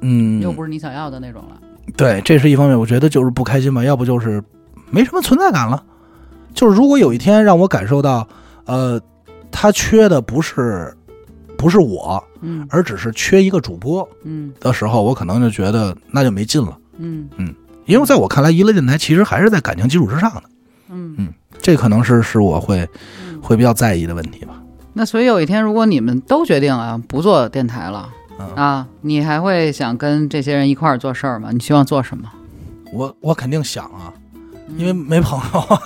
[0.00, 1.60] 嗯，又不是你想要的那种了。
[1.96, 4.42] 对，这是一方面，我觉得就是不开心吧，要不就是
[4.90, 5.82] 没什么存在感了。
[6.54, 8.26] 就是如果有一天让我感受到，
[8.64, 9.00] 呃，
[9.50, 10.94] 他缺的不是
[11.56, 16.76] 不是我，嗯而只是缺一个主播嗯的时候，我可能就觉得那就没劲了。
[16.98, 17.28] 嗯
[17.84, 20.42] 因为在我看来，娱乐电台其实还是在感情基础之上的，
[20.90, 21.32] 嗯嗯。
[21.60, 22.88] 这可能是是我会
[23.22, 24.54] 嗯会比较在意的问题吧。
[24.92, 28.08] 那所以有一天，如果你们都决定啊不做电台了
[28.38, 31.50] 嗯，啊，你还会想跟这些人一块儿做事儿吗？
[31.52, 32.30] 你希望做什么？
[32.92, 34.12] 我我肯定想啊，
[34.76, 35.78] 因为没朋友，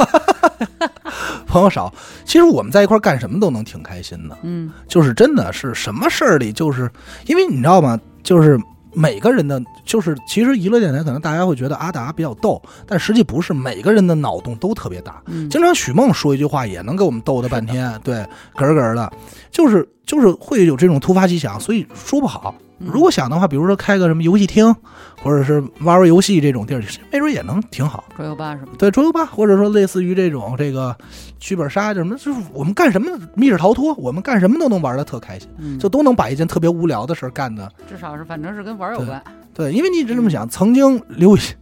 [1.46, 1.92] 朋友少。
[2.24, 6.90] 其实我们在一块儿干什么都能挺开心的，嗯就是真的是什么事儿里，就是
[7.26, 7.98] 因为你知道吗？
[8.22, 8.58] 就是
[8.92, 15.22] 每个人的，就是其实娱乐电台可能大家会觉得阿达比较逗，但实际不是，每个人的脑洞都特别大。
[15.26, 18.16] 嗯经常许梦说一句话也能给我们逗的半天， 对，
[18.54, 19.12] 嗝儿咯儿的，
[19.50, 22.54] 就是就是会有这种突发奇想，所以说不好。
[22.80, 24.74] 嗯如果想的话，比如说开个什么游戏厅，
[25.22, 26.82] 或者是玩玩游戏这种地儿，
[27.12, 28.04] 没准也能挺好。
[28.16, 28.68] 桌游吧什么？
[28.78, 30.96] 对，桌游吧，或者说类似于这种这个
[31.38, 37.70] 剧本杀，就什么，就是我们干什么密室逃脱，我们干什么都能玩的特开心，嗯，就都能把一件特别无聊的事儿干的。
[37.86, 39.22] 至少是反正是跟玩有关。
[39.52, 41.54] 对，因为你一直这么想，曾经刘雨欣，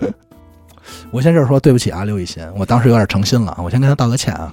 [1.10, 4.52] 我先这儿说对不起啊，刘雨欣，我当时有点诚心了，我先跟他道个歉啊。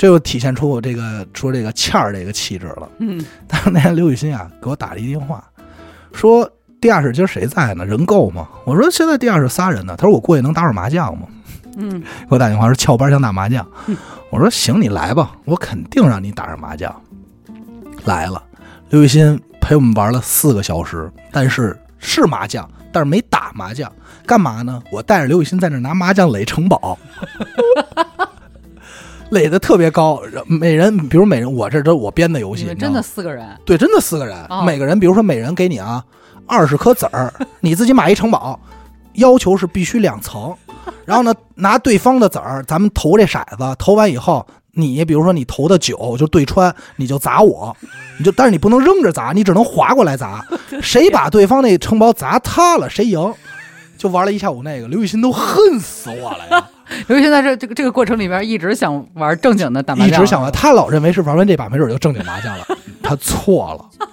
[0.00, 2.88] 这又体现出我这个说这个欠儿这个气质了。
[3.00, 5.44] 嗯但是那天刘雨欣啊给我打了一电话，
[6.14, 6.50] 说
[6.80, 7.84] 地下室今儿谁在呢？
[7.84, 8.48] 人够吗？
[8.64, 9.94] 我说现在地下室仨人呢。
[9.98, 11.26] 他说我过去能打会儿麻将吗？
[11.76, 13.66] 嗯 给我打电话说翘班想打麻将，
[14.30, 16.90] 我说行，你来吧，我肯定让你打上麻将。
[18.06, 18.42] 来了，
[18.88, 23.92] 刘雨欣陪我们玩了四个小时，但是是麻将，但是没打麻将，
[24.24, 24.82] 干嘛呢？
[24.90, 26.98] 我带着刘雨欣在那拿麻将垒城堡，
[29.30, 33.46] 垒的特别高，每人比如每人我这都是我编的游戏，你们真的四个人？
[33.64, 36.04] 对，真的四个人，哦每个人比如说每人给你啊
[36.46, 38.58] 二十颗子儿，你自己买一城堡，
[39.14, 40.52] 要求是必须两层，
[41.04, 47.76] 然后呢拿对方的子儿，咱们投这骰子，投完以后，你比如说你投的九就对穿，你就砸我，
[48.18, 50.44] 你就但是你不能扔着砸，你只能划过来砸，
[50.82, 53.32] 谁把对方那城堡砸塌了，谁赢。
[53.96, 56.66] 就玩了一下午那个，刘雨欣都恨死我了呀！
[57.08, 62.64] 刘雨欣在这这个这个过程里边一直想玩正经的打麻将，一直想玩，他老认为是玩完这把没准就正经麻将了，
[63.02, 64.06] 他错了，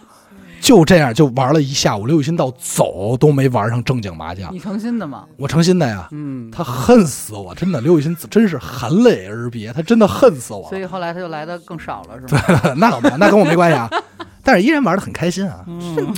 [0.61, 5.23] 就这样就玩了一下午，刘雨欣到走都没玩上正经麻将，你诚心的吗？
[5.37, 12.69] 我诚心的呀，嗯，他恨死我，真的，刘雨欣真是含泪而别，他真的恨死我所以后来他就来的更少了，是吧？
[12.69, 13.89] 了，那倒没有，那跟我没关系啊，
[14.43, 15.63] 但是依然玩的很开心啊。
[15.67, 16.13] 嗯，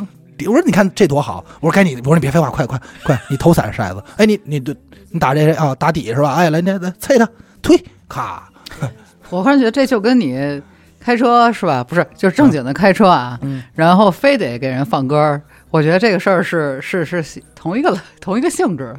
[0.48, 4.74] 我说你看这多好，我说该你，我说你别废话，快快快，你投骰骰子，哎你你对，
[5.12, 5.74] 你打这谁啊？
[5.76, 6.34] 打底是吧？
[6.36, 7.28] 哎来来来，啐他，
[7.62, 8.50] 推，咔，
[9.30, 10.62] 我忽然觉得这就跟你
[11.00, 11.84] 开车是吧？
[11.84, 13.64] 不是，就是正经的开车啊，嗯。
[13.74, 15.42] 然后非得给人放歌儿，
[15.72, 17.24] 我觉得这个事儿是是是
[17.56, 18.94] 同一个同一个性质，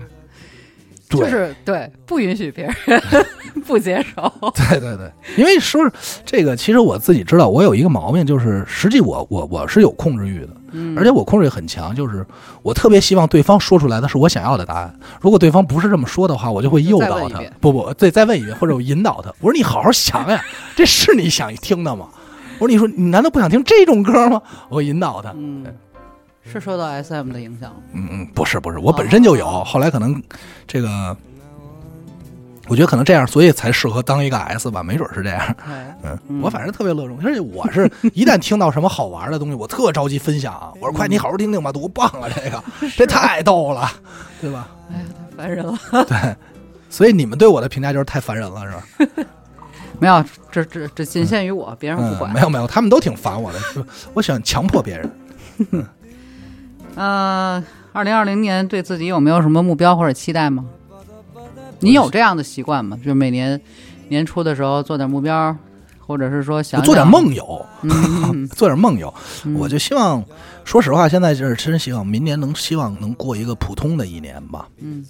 [1.08, 3.02] 就是对不允许别人
[3.66, 5.92] 不接受，对对对，因为说是
[6.24, 12.26] 这个，其实我自己知道，我有一个毛病，就是实际我我我是有控制欲的，嗯而且我控制欲很强，就是
[12.62, 14.94] 我特别希望对方说出来的是我想要的答案。
[15.20, 17.40] 如果对方不是这么说的话，我就会诱导他。
[17.60, 19.30] 不不，对，再问一遍，或者我引导他。
[19.40, 20.42] 我说你好好想呀，
[20.76, 22.08] 这是你想听的吗？
[22.58, 24.42] 我说你说你难道不想听这种歌吗？
[24.68, 25.32] 我引导他。
[25.36, 25.64] 嗯，
[26.44, 30.22] 是受到 SM 的影响，嗯嗯，不是不是，我本身就有，哦后来可能
[30.66, 31.16] 这个，
[32.70, 35.40] 我觉得可能这样，所以才适合当一个 S 吧，没准是这样。
[35.68, 40.54] 哎，嗯，嗯我反正特别乐衷，而且我是一旦听到什么好玩的东西，我特着急分享。
[40.54, 42.28] 啊我说快，你好好听听吧，多棒啊！
[42.32, 42.62] 这个
[42.96, 43.90] 这太逗了，
[44.40, 44.68] 对吧？
[44.92, 45.76] 哎呀，太烦人了。
[46.06, 46.36] 对，
[46.88, 49.24] 所以你们对我的评价就是太烦人了，是吧？
[49.98, 52.32] 没有，这这这仅限于我，别人不嗯，管。
[52.32, 53.84] 没有没有，他们都挺烦我的，是
[54.14, 55.86] 我喜欢强迫别人。
[56.94, 60.64] 呃，二零二零年对自己有没有什么目标或者期待吗？
[61.80, 62.96] 你有这样的习惯吗？
[62.98, 63.60] 就是每年
[64.08, 65.54] 年初的时候做点目标，
[65.98, 69.12] 或者是说想我做点，梦游，嗯， 做点梦游，
[69.44, 70.22] 嗯我就希望，
[70.64, 74.66] 说实话，现在就是真希望明年能希望能过一个普通的一年吧。
[74.78, 75.04] 嗯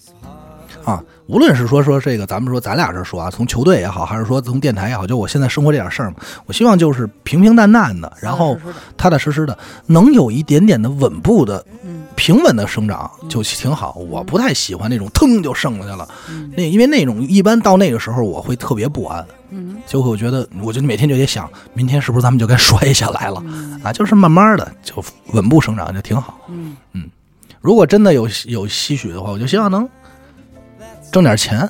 [0.84, 6.16] 啊，无论是说说这个，咱们说咱俩这说啊，从球队也好，还是说从电台也好，就我现在生活这点事儿嘛，
[6.46, 8.56] 我希望就是平平淡淡的，然后
[8.96, 13.94] 踏踏实实的踏踏实实的，能有一点点的稳步的嗯平稳的生长就挺好。
[13.94, 16.06] 我不太喜欢那种腾就升了去了，
[16.54, 23.90] 那因为那种一般到那个时候我会特别不安，嗯就会我觉得我就每天就得想，明天是不是咱们就该摔下来了嗯啊？
[23.90, 25.02] 就是慢慢的就
[25.32, 26.38] 稳步生长就挺好。
[26.48, 26.76] 嗯
[27.62, 29.88] 如果真的有有吸取的话，我就希望能
[31.10, 31.66] 挣点钱，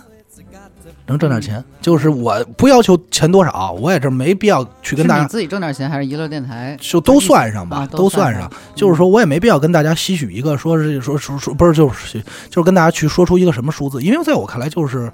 [1.11, 1.63] 能挣点钱。
[1.81, 6.77] 就是我不要求钱多少，我也这没必要去跟大家自己挣点钱，还是娱乐电台？
[6.81, 8.51] 就都算上吧，啊都算上上。。
[8.75, 12.19] 就是说我也没必要跟大家吸取一个说是说说说不是就是
[12.49, 15.13] 就是跟大家去说出一个什么数字，因为在我看来就是。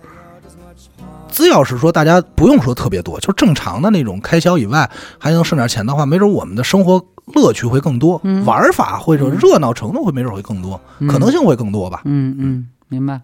[1.29, 7.05] 只要是说大家不用说特别多，就是正常的那种开销以外，还能剩点钱的话，没准我们的生活
[7.35, 12.01] 乐趣会更多，嗯玩法或者热闹程度会没准会更多，嗯可能性会更多吧。
[12.07, 13.21] 嗯嗯，明白。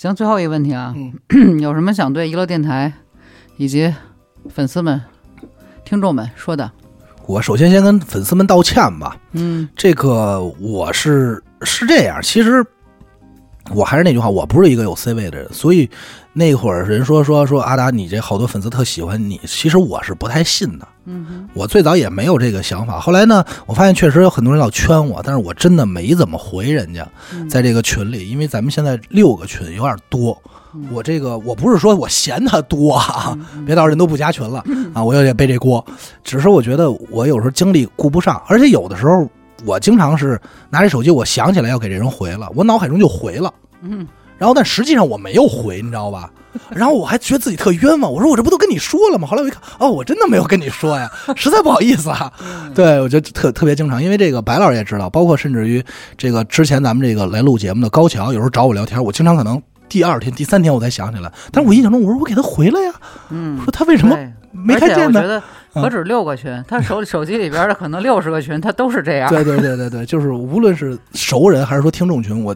[0.00, 1.58] 行，最后一个问题啊，嗯。
[1.58, 2.92] 有什么想对娱乐电台
[3.56, 3.92] 以及
[4.48, 5.02] 粉丝们、
[5.84, 6.70] 听众们说的？
[7.26, 9.68] 我首先先跟粉丝们道歉吧，嗯。
[9.74, 12.64] 这个我是是这样，其实
[13.74, 15.88] 我还是那句话，我不是一个有 C 位的人，所以
[16.32, 20.86] 那会儿人说说说阿达，你这好多粉丝特喜欢你，其实我是不太信的。
[21.10, 27.48] 嗯我最早也没有这个想法，后来呢，我发现确实有很多人老圈我，但是我真的没怎么回人家，嗯。
[27.48, 30.40] 在这个群里，因为咱们现在六个群有点多，
[30.90, 34.62] 我这个我不是说我嫌他多啊，别到人都不加群了
[34.92, 35.84] 啊，我有点背这锅，
[36.22, 39.26] 只是我觉得我有时候精力顾不上，而且有的时候
[39.64, 40.40] 我经常是
[40.70, 43.52] 拿着手机，我想起来要给这人回了，我脑海中就回了。
[43.82, 44.06] 嗯
[44.38, 46.30] 然后但实际上我没有回，你知道吧？
[46.70, 49.26] 然后我还觉得自己特冤枉，我说我这不都跟你说了吗？
[49.26, 52.32] 后来我一看，哦，我真的没有跟你说呀， 实在不好意思啊。
[52.72, 55.84] 对，我觉得特特别经常，因为这个白老师也知道，包括甚至于
[56.16, 62.92] 这个之前咱们这个来录节目的高桥，有时候找我聊天，我经常可能第二天、第三天我才想起来，但是我印象中我说我给他回了呀，
[63.30, 64.16] 嗯，说他为什么
[64.52, 65.42] 没看见呢？
[65.80, 69.28] 何止六个群，他手 手机里边的可能六十个群，他都是这样。
[69.30, 72.54] 对对对对对， 就是无论是熟人还是说听众群，我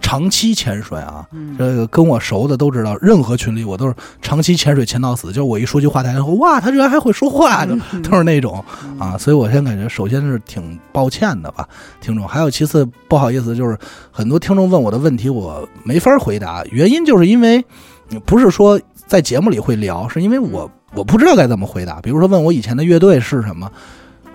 [0.00, 5.28] 长期潜水啊，嗯这个跟我熟的都知道，任何群里我都是长期潜水潜到死。
[5.28, 8.62] 就是我一说句话，大家说哇，他居然还会说话，就都是那种
[8.98, 9.16] 啊。
[9.18, 11.66] 所以我现在感觉，首先是挺抱歉的吧，
[12.00, 12.26] 听众。
[12.26, 13.76] 还有其次不好意思，就是
[14.10, 17.64] 很多听众问我的问题，我没法回答，原因就是因为
[18.10, 22.00] 嗯不是说在节目里会聊，是因为我我不知道该怎么回答。
[22.00, 23.70] 比如说问我以前的乐队是什么，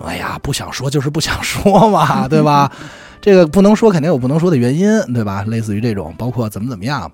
[0.05, 2.71] 哎呀，不想说就是不想说嘛，对吧？
[3.21, 5.43] 这个不能说，肯定有不能说的原因，对吧？
[5.47, 7.11] 类似于这种，包括怎么怎么样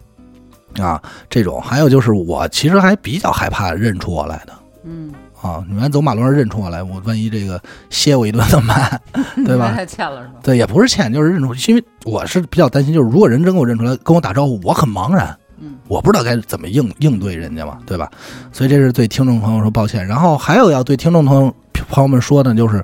[0.79, 1.61] 啊，这种。
[1.61, 4.53] 还有就是，我其实还比较害怕认出我来的
[4.85, 5.61] 嗯，啊。
[5.67, 9.01] 你们走马路上认出我来，我万一这个歇我一顿怎么办？
[9.45, 9.73] 对吧？
[9.75, 10.35] 太欠了是吧？
[10.41, 18.09] 对，也不是欠，就是认出，因为我是比较担心，就是如果人真给我认出来，跟我打招呼，我很茫然，嗯我不知道该怎么应应对人家嘛，对吧？
[18.51, 20.05] 所以这是对听众朋友说抱歉。
[20.05, 21.53] 然后还有要对听众朋友
[21.89, 22.83] 朋友们说的，就是，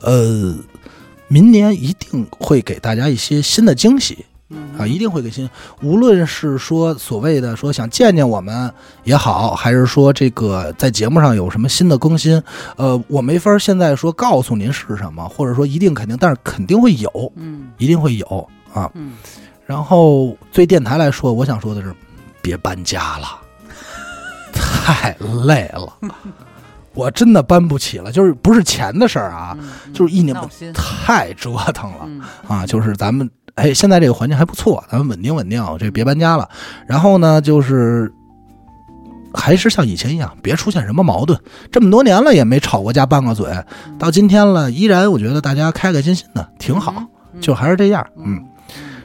[0.00, 0.54] 呃，
[1.28, 5.48] 明年一定会给大家一些新的惊喜嗯啊，一定会给新，
[5.82, 8.70] 无论是说所谓的说想见见我们
[9.02, 12.40] 也好，还是说这个在节目上有什么新的更新，
[12.76, 18.90] 呃，我没法现在说告诉您是什么，或者说一定肯定，但是肯定会有，嗯一定会有啊。
[18.94, 19.12] 嗯，
[19.64, 21.92] 然后对电台来说，我想说的是，
[22.44, 23.26] 别搬家了，
[24.52, 25.16] 太
[25.46, 25.90] 累了，
[26.92, 28.12] 我真的搬不起了。
[28.12, 30.36] 就是不是钱的事儿啊，嗯就是一年。
[30.74, 32.66] 太折腾了嗯啊！
[32.66, 36.46] 就是咱们哎，现在这个环境还不错，咱们稳定稳定，这别搬家了。
[36.86, 38.12] 然后呢，就是。
[39.36, 41.36] 还是像以前一样，别出现什么矛盾。
[41.72, 43.52] 这么多年了也没吵过架、拌过嘴，
[43.98, 46.94] 到今天了，依然我觉得大家开开心心的挺好，
[47.32, 48.06] 嗯就还是这样。
[48.16, 48.40] 嗯，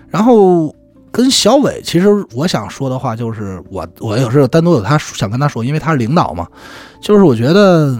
[0.07, 0.71] 然后
[1.11, 6.47] 跟小伟，其实我想说的话就是，我我有时候单独有他想跟他说，因为他是领导嘛，
[7.01, 7.99] 就是我觉得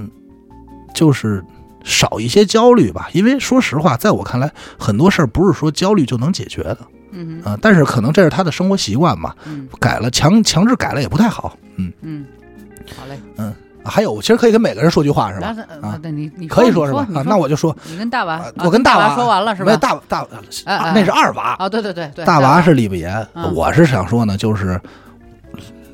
[0.94, 1.44] 就是
[1.84, 6.77] 少一些焦虑吧，因为说实话，在我看来，很多事儿不是说焦虑就能解决的
[7.11, 9.68] 嗯啊、但是可能这是他的生活习惯嘛，嗯。
[9.80, 11.57] 改了强强制改了也不太好。
[11.77, 12.26] 嗯，嗯，
[12.95, 13.19] 好嘞，
[13.84, 15.56] 还有，其实可以跟每个人说句话是吧？
[15.81, 17.07] 啊那你你可以说是吧？
[17.15, 19.76] 啊，那我就说，你跟大娃我跟大娃说完了是吧？
[19.77, 20.27] 大大
[20.65, 23.53] 那是二娃，啊，对对对对，大娃是李不言，嗯。
[23.56, 24.80] 我是想说呢，就是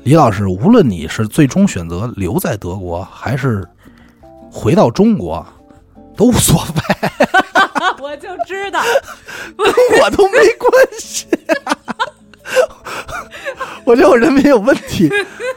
[0.04, 3.66] 李老师，无论你是最终选择留在德国，还是
[4.50, 5.44] 回到中国，
[6.16, 7.10] 都无所谓，
[8.02, 8.80] 我就知道，
[9.56, 11.26] 跟我都没关系。
[13.84, 15.08] 我觉得我人品有问题，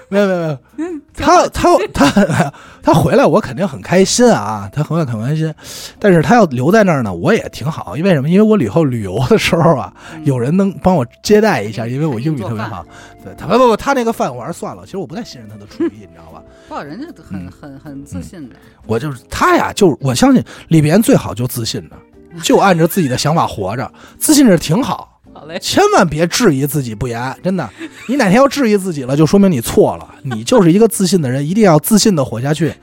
[0.09, 5.53] 没有没有没有，他他他他回来我肯定很开心啊，他回来很开心，
[5.99, 8.29] 但是他要留在那儿呢，我也挺好，因为什么？
[8.29, 9.93] 因为我以后旅游的时候啊，
[10.23, 12.85] 有人能帮我接待一下，因为我英语特别好。
[13.23, 16.41] 对他不不不，他那个饭我还是算了，其实我不太信任他的厨艺， 你知道吧？
[16.67, 18.55] 不，人家很嗯很很自信的，
[18.87, 21.95] 我就是他呀，就我相信里边最好就自信的，
[22.41, 25.08] 就按着自己的想法活着，自信是挺好。
[25.33, 27.69] 好嘞，千万别质疑自己不严，真的，
[28.07, 30.15] 你哪天要质疑自己了，就说明你错了。
[30.23, 32.73] 你就是一个自信的人，一定要自信的活下去。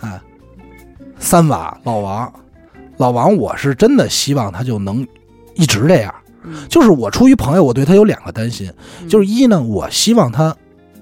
[0.00, 0.20] 哎，
[1.18, 2.32] 三娃老王，
[2.98, 5.06] 老王，我是真的希望他就能
[5.54, 6.14] 一直这样。
[6.44, 10.54] 嗯就是我出于朋友，我对他有两个担心，嗯就是一呢，我希望他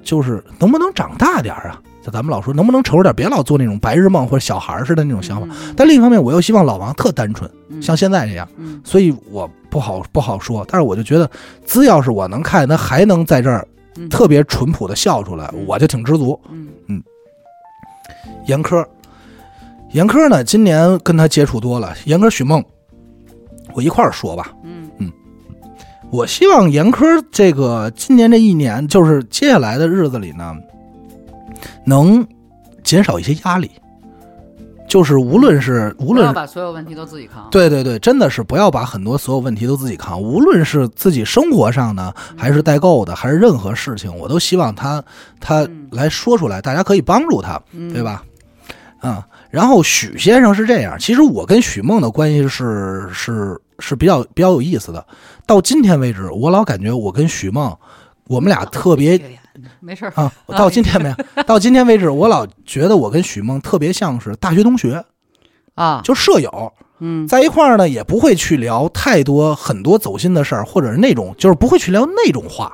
[0.02, 1.82] 就是能不能长大点儿啊？
[2.06, 5.46] 就咱们老说能不能成熟点，别老做那种白日梦或者小孩儿似的那种想法。
[5.50, 8.48] 嗯但另一方面，我又希望老王特单纯，嗯像现在这样。
[8.56, 11.28] 嗯所以我不好不好说，但是我就觉得，
[11.66, 13.66] 只要是我能看见他还能在这儿
[13.96, 16.40] 嗯特别淳朴的笑出来，嗯我就挺知足。
[16.86, 17.02] 嗯
[18.46, 18.86] 严苛，
[19.90, 22.64] 严苛呢，今年跟他接触多了，严科、许梦，
[23.74, 24.52] 我一块儿说吧。
[24.62, 25.10] 嗯
[26.12, 30.54] 我希望严科这个今年这一年，就是接下来的日子里呢，
[31.84, 32.26] 能
[32.82, 33.70] 减少一些压力，
[34.88, 37.48] 就是无论是无论不要把所有问题都自己扛。
[37.50, 45.02] 对对对，真的是不要把很多所有问题都自己扛，无论是自己生活上的，还是代购的，还是任何事情，我都希望他
[45.40, 48.02] 他嗯来说出来，大家可以帮助他，嗯对？
[48.02, 48.22] 吧？
[49.02, 55.04] 嗯，然后许先生是这样，其实我跟许梦的关系是是是比较比较有意思的。
[55.44, 57.76] 到今天为止，我老感觉我跟许梦，
[58.26, 59.20] 我们俩特别
[59.80, 65.04] 没事儿啊，到今天没有，到今天为止，我老觉得我跟许梦特别像是大学同学，
[65.74, 66.72] 啊，就舍友。
[66.98, 72.72] 嗯在一块儿呢，也不会去聊太多很多走心的事儿，或者是那种就是不会去聊那种话，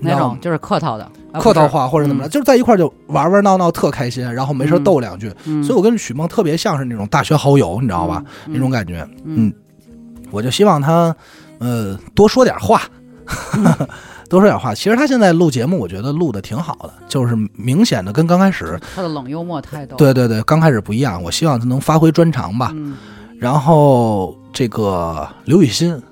[0.00, 5.32] 那种就是客套的，啊客套，话或者怎么着，嗯就是在一块儿就玩玩闹闹特开心，然后没事逗两句。
[5.46, 8.22] 嗯所以我跟许梦特别像是那种大学好友，你知道吧？？
[8.44, 9.50] 嗯那种感觉，嗯
[10.30, 11.16] 我就希望他
[11.58, 12.82] 呃多说点话。
[14.28, 19.96] 多说点话，其实他现在录节目，我觉得录的挺好的，就是明显的跟刚开始，他的冷幽默太逗了。
[19.96, 21.22] 对对对，刚开始不一样。
[21.22, 22.70] 我希望他能发挥专长吧。
[22.74, 22.96] 嗯
[23.38, 26.02] 然后这个刘雨欣，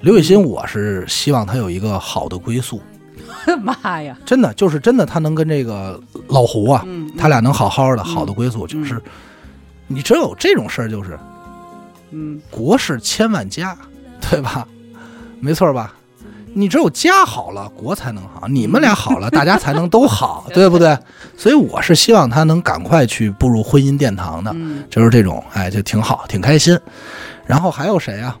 [0.00, 2.80] 刘雨欣，我是希望他有一个好的归宿，
[3.62, 9.00] 妈呀，真的就是真的，他能跟这个老胡啊，嗯，他俩能好好的嗯好的归宿，就是
[9.86, 11.16] 你只有这种事儿，就是
[12.10, 13.78] 嗯国事千万家，
[14.28, 14.66] 对吧？
[15.38, 15.94] 没错吧？
[16.58, 20.96] 你只有家好了，国才能好；你们俩好了， 大家才能都好，对不对？
[21.36, 24.50] 所以我是希望他能赶快去步入婚姻殿堂的。
[24.54, 26.78] 嗯就是这种，哎，就挺好，挺开心。
[27.44, 28.38] 然后还有谁啊？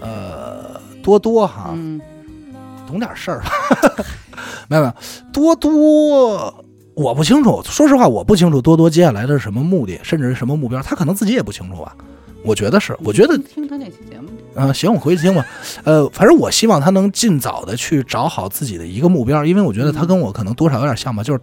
[0.00, 1.98] 呃，多多哈，嗯
[2.86, 3.50] 懂点事儿吧？
[4.68, 4.94] 没有没有，
[5.32, 6.62] 多多，
[6.94, 7.62] 我不清楚。
[7.64, 11.96] 说实话，我不清楚多多接下来的是什么目的，甚至是什么目标，他可能自己也不清楚吧。
[12.44, 15.44] 我觉得是，我觉得，听他那期节目，嗯、行，我回去听吧。
[15.84, 21.40] 呃，反正我希望他能尽早的去找好自己的一个目标，因为我觉得他跟我可能多少有点像吧，就是，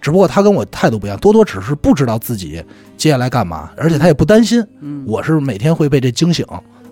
[0.00, 2.62] 只不过他跟我态度不一样，多多只是不知道自己
[2.96, 4.64] 接下来干嘛，而且他也不担心。
[4.80, 6.44] 嗯我是每天会被这惊醒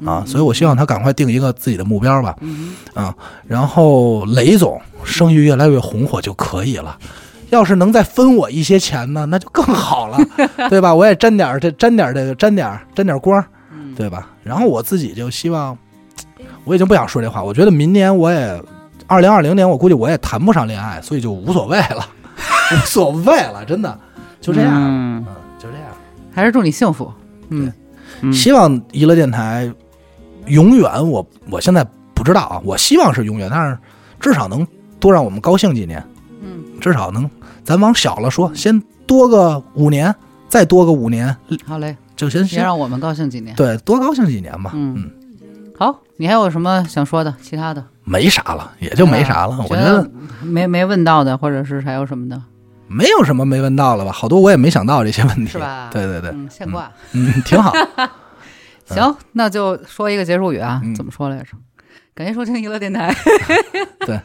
[0.05, 2.37] 啊，所以我希望他赶快定一个自己的目标吧。
[2.41, 3.15] 嗯啊，
[3.47, 6.99] 然后雷总生意越来越红火就可以了。
[7.51, 10.19] 要是能再分我一些钱呢，那就更好了，
[10.69, 10.95] 对吧？
[10.95, 13.43] 我也沾点这沾点这个沾点沾点光，
[13.73, 14.29] 嗯对吧？
[14.45, 15.77] 然后我自己就希望，
[16.65, 17.43] 我已经不想说这话。
[17.43, 18.63] 我觉得明年我也，
[19.07, 22.07] 二零二零年我估计我也谈不上恋爱，所以就无所谓了，
[22.73, 23.99] 无所谓了，真的
[24.41, 25.87] 就这样，嗯嗯，就这样。
[26.33, 27.11] 还是祝你幸福。
[27.49, 27.73] 嗯
[28.21, 29.71] 嗯希望娱乐电台
[30.47, 31.85] 永远我，我现在
[32.15, 33.79] 不知道啊，我希望是永远，但是
[34.21, 34.67] 至少能
[35.01, 36.03] 多让我们高兴几年，
[36.43, 37.29] 嗯至少能，
[37.65, 40.15] 咱往小了说，先多个五年，
[40.49, 43.55] 再多个五年，好嘞，就先先别让我们高兴几年。
[43.57, 44.71] 对多高兴几年吧。
[44.75, 47.35] 嗯嗯，好，你还有什么想说的？
[47.43, 47.85] 其他的？
[48.05, 49.55] 没啥了，也就没啥了。
[49.55, 50.09] 啊我觉得
[50.43, 52.41] 没没问到的，或者是还有什么的，
[52.87, 55.89] 没有什么没问到了吧，好多我也没想到这些问题，是吧？
[55.93, 56.91] 对对对，嗯，现挂。
[57.13, 57.73] 嗯，挺好。
[58.87, 61.57] 行，那就说一个结束语啊，嗯怎么说来着？
[62.15, 63.13] 感谢收听娱乐电台。
[64.01, 64.21] 对，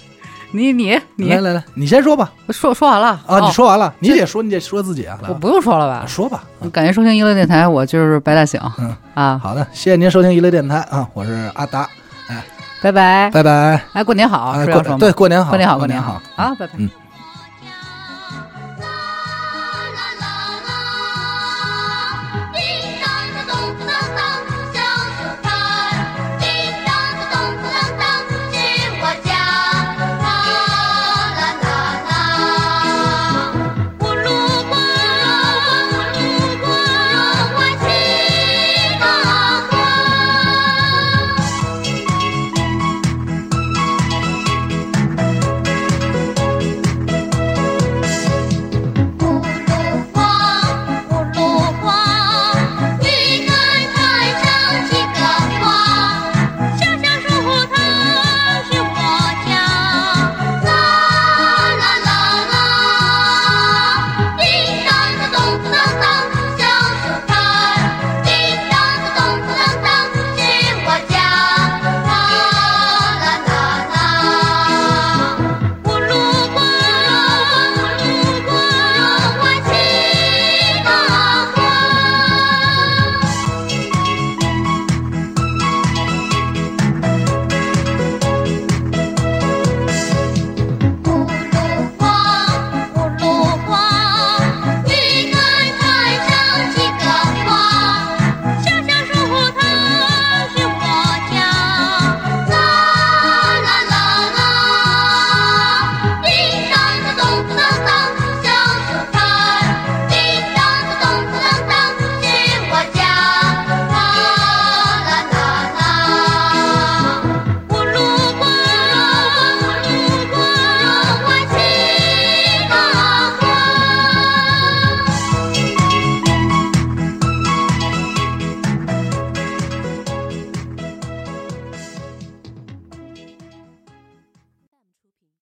[0.51, 2.31] 你你你来来来，你先说吧。
[2.49, 5.17] 说说完了啊，哦你说完了，你得说，你得说自己啊。
[5.27, 6.05] 我不用说了吧？
[6.07, 6.43] 说吧。
[6.71, 11.87] 感谢收听娱乐电台，我就是白大醒嗯啊，好的，谢谢您收听娱乐电台啊，我是阿达，
[12.27, 12.43] 哎
[12.81, 13.29] 拜拜。
[13.31, 13.81] 拜拜。
[13.93, 14.65] 哎，过年好，哎，
[14.97, 16.21] 对过年好，过年好，过年好。
[16.35, 16.73] 啊，拜拜。
[16.77, 16.89] 嗯。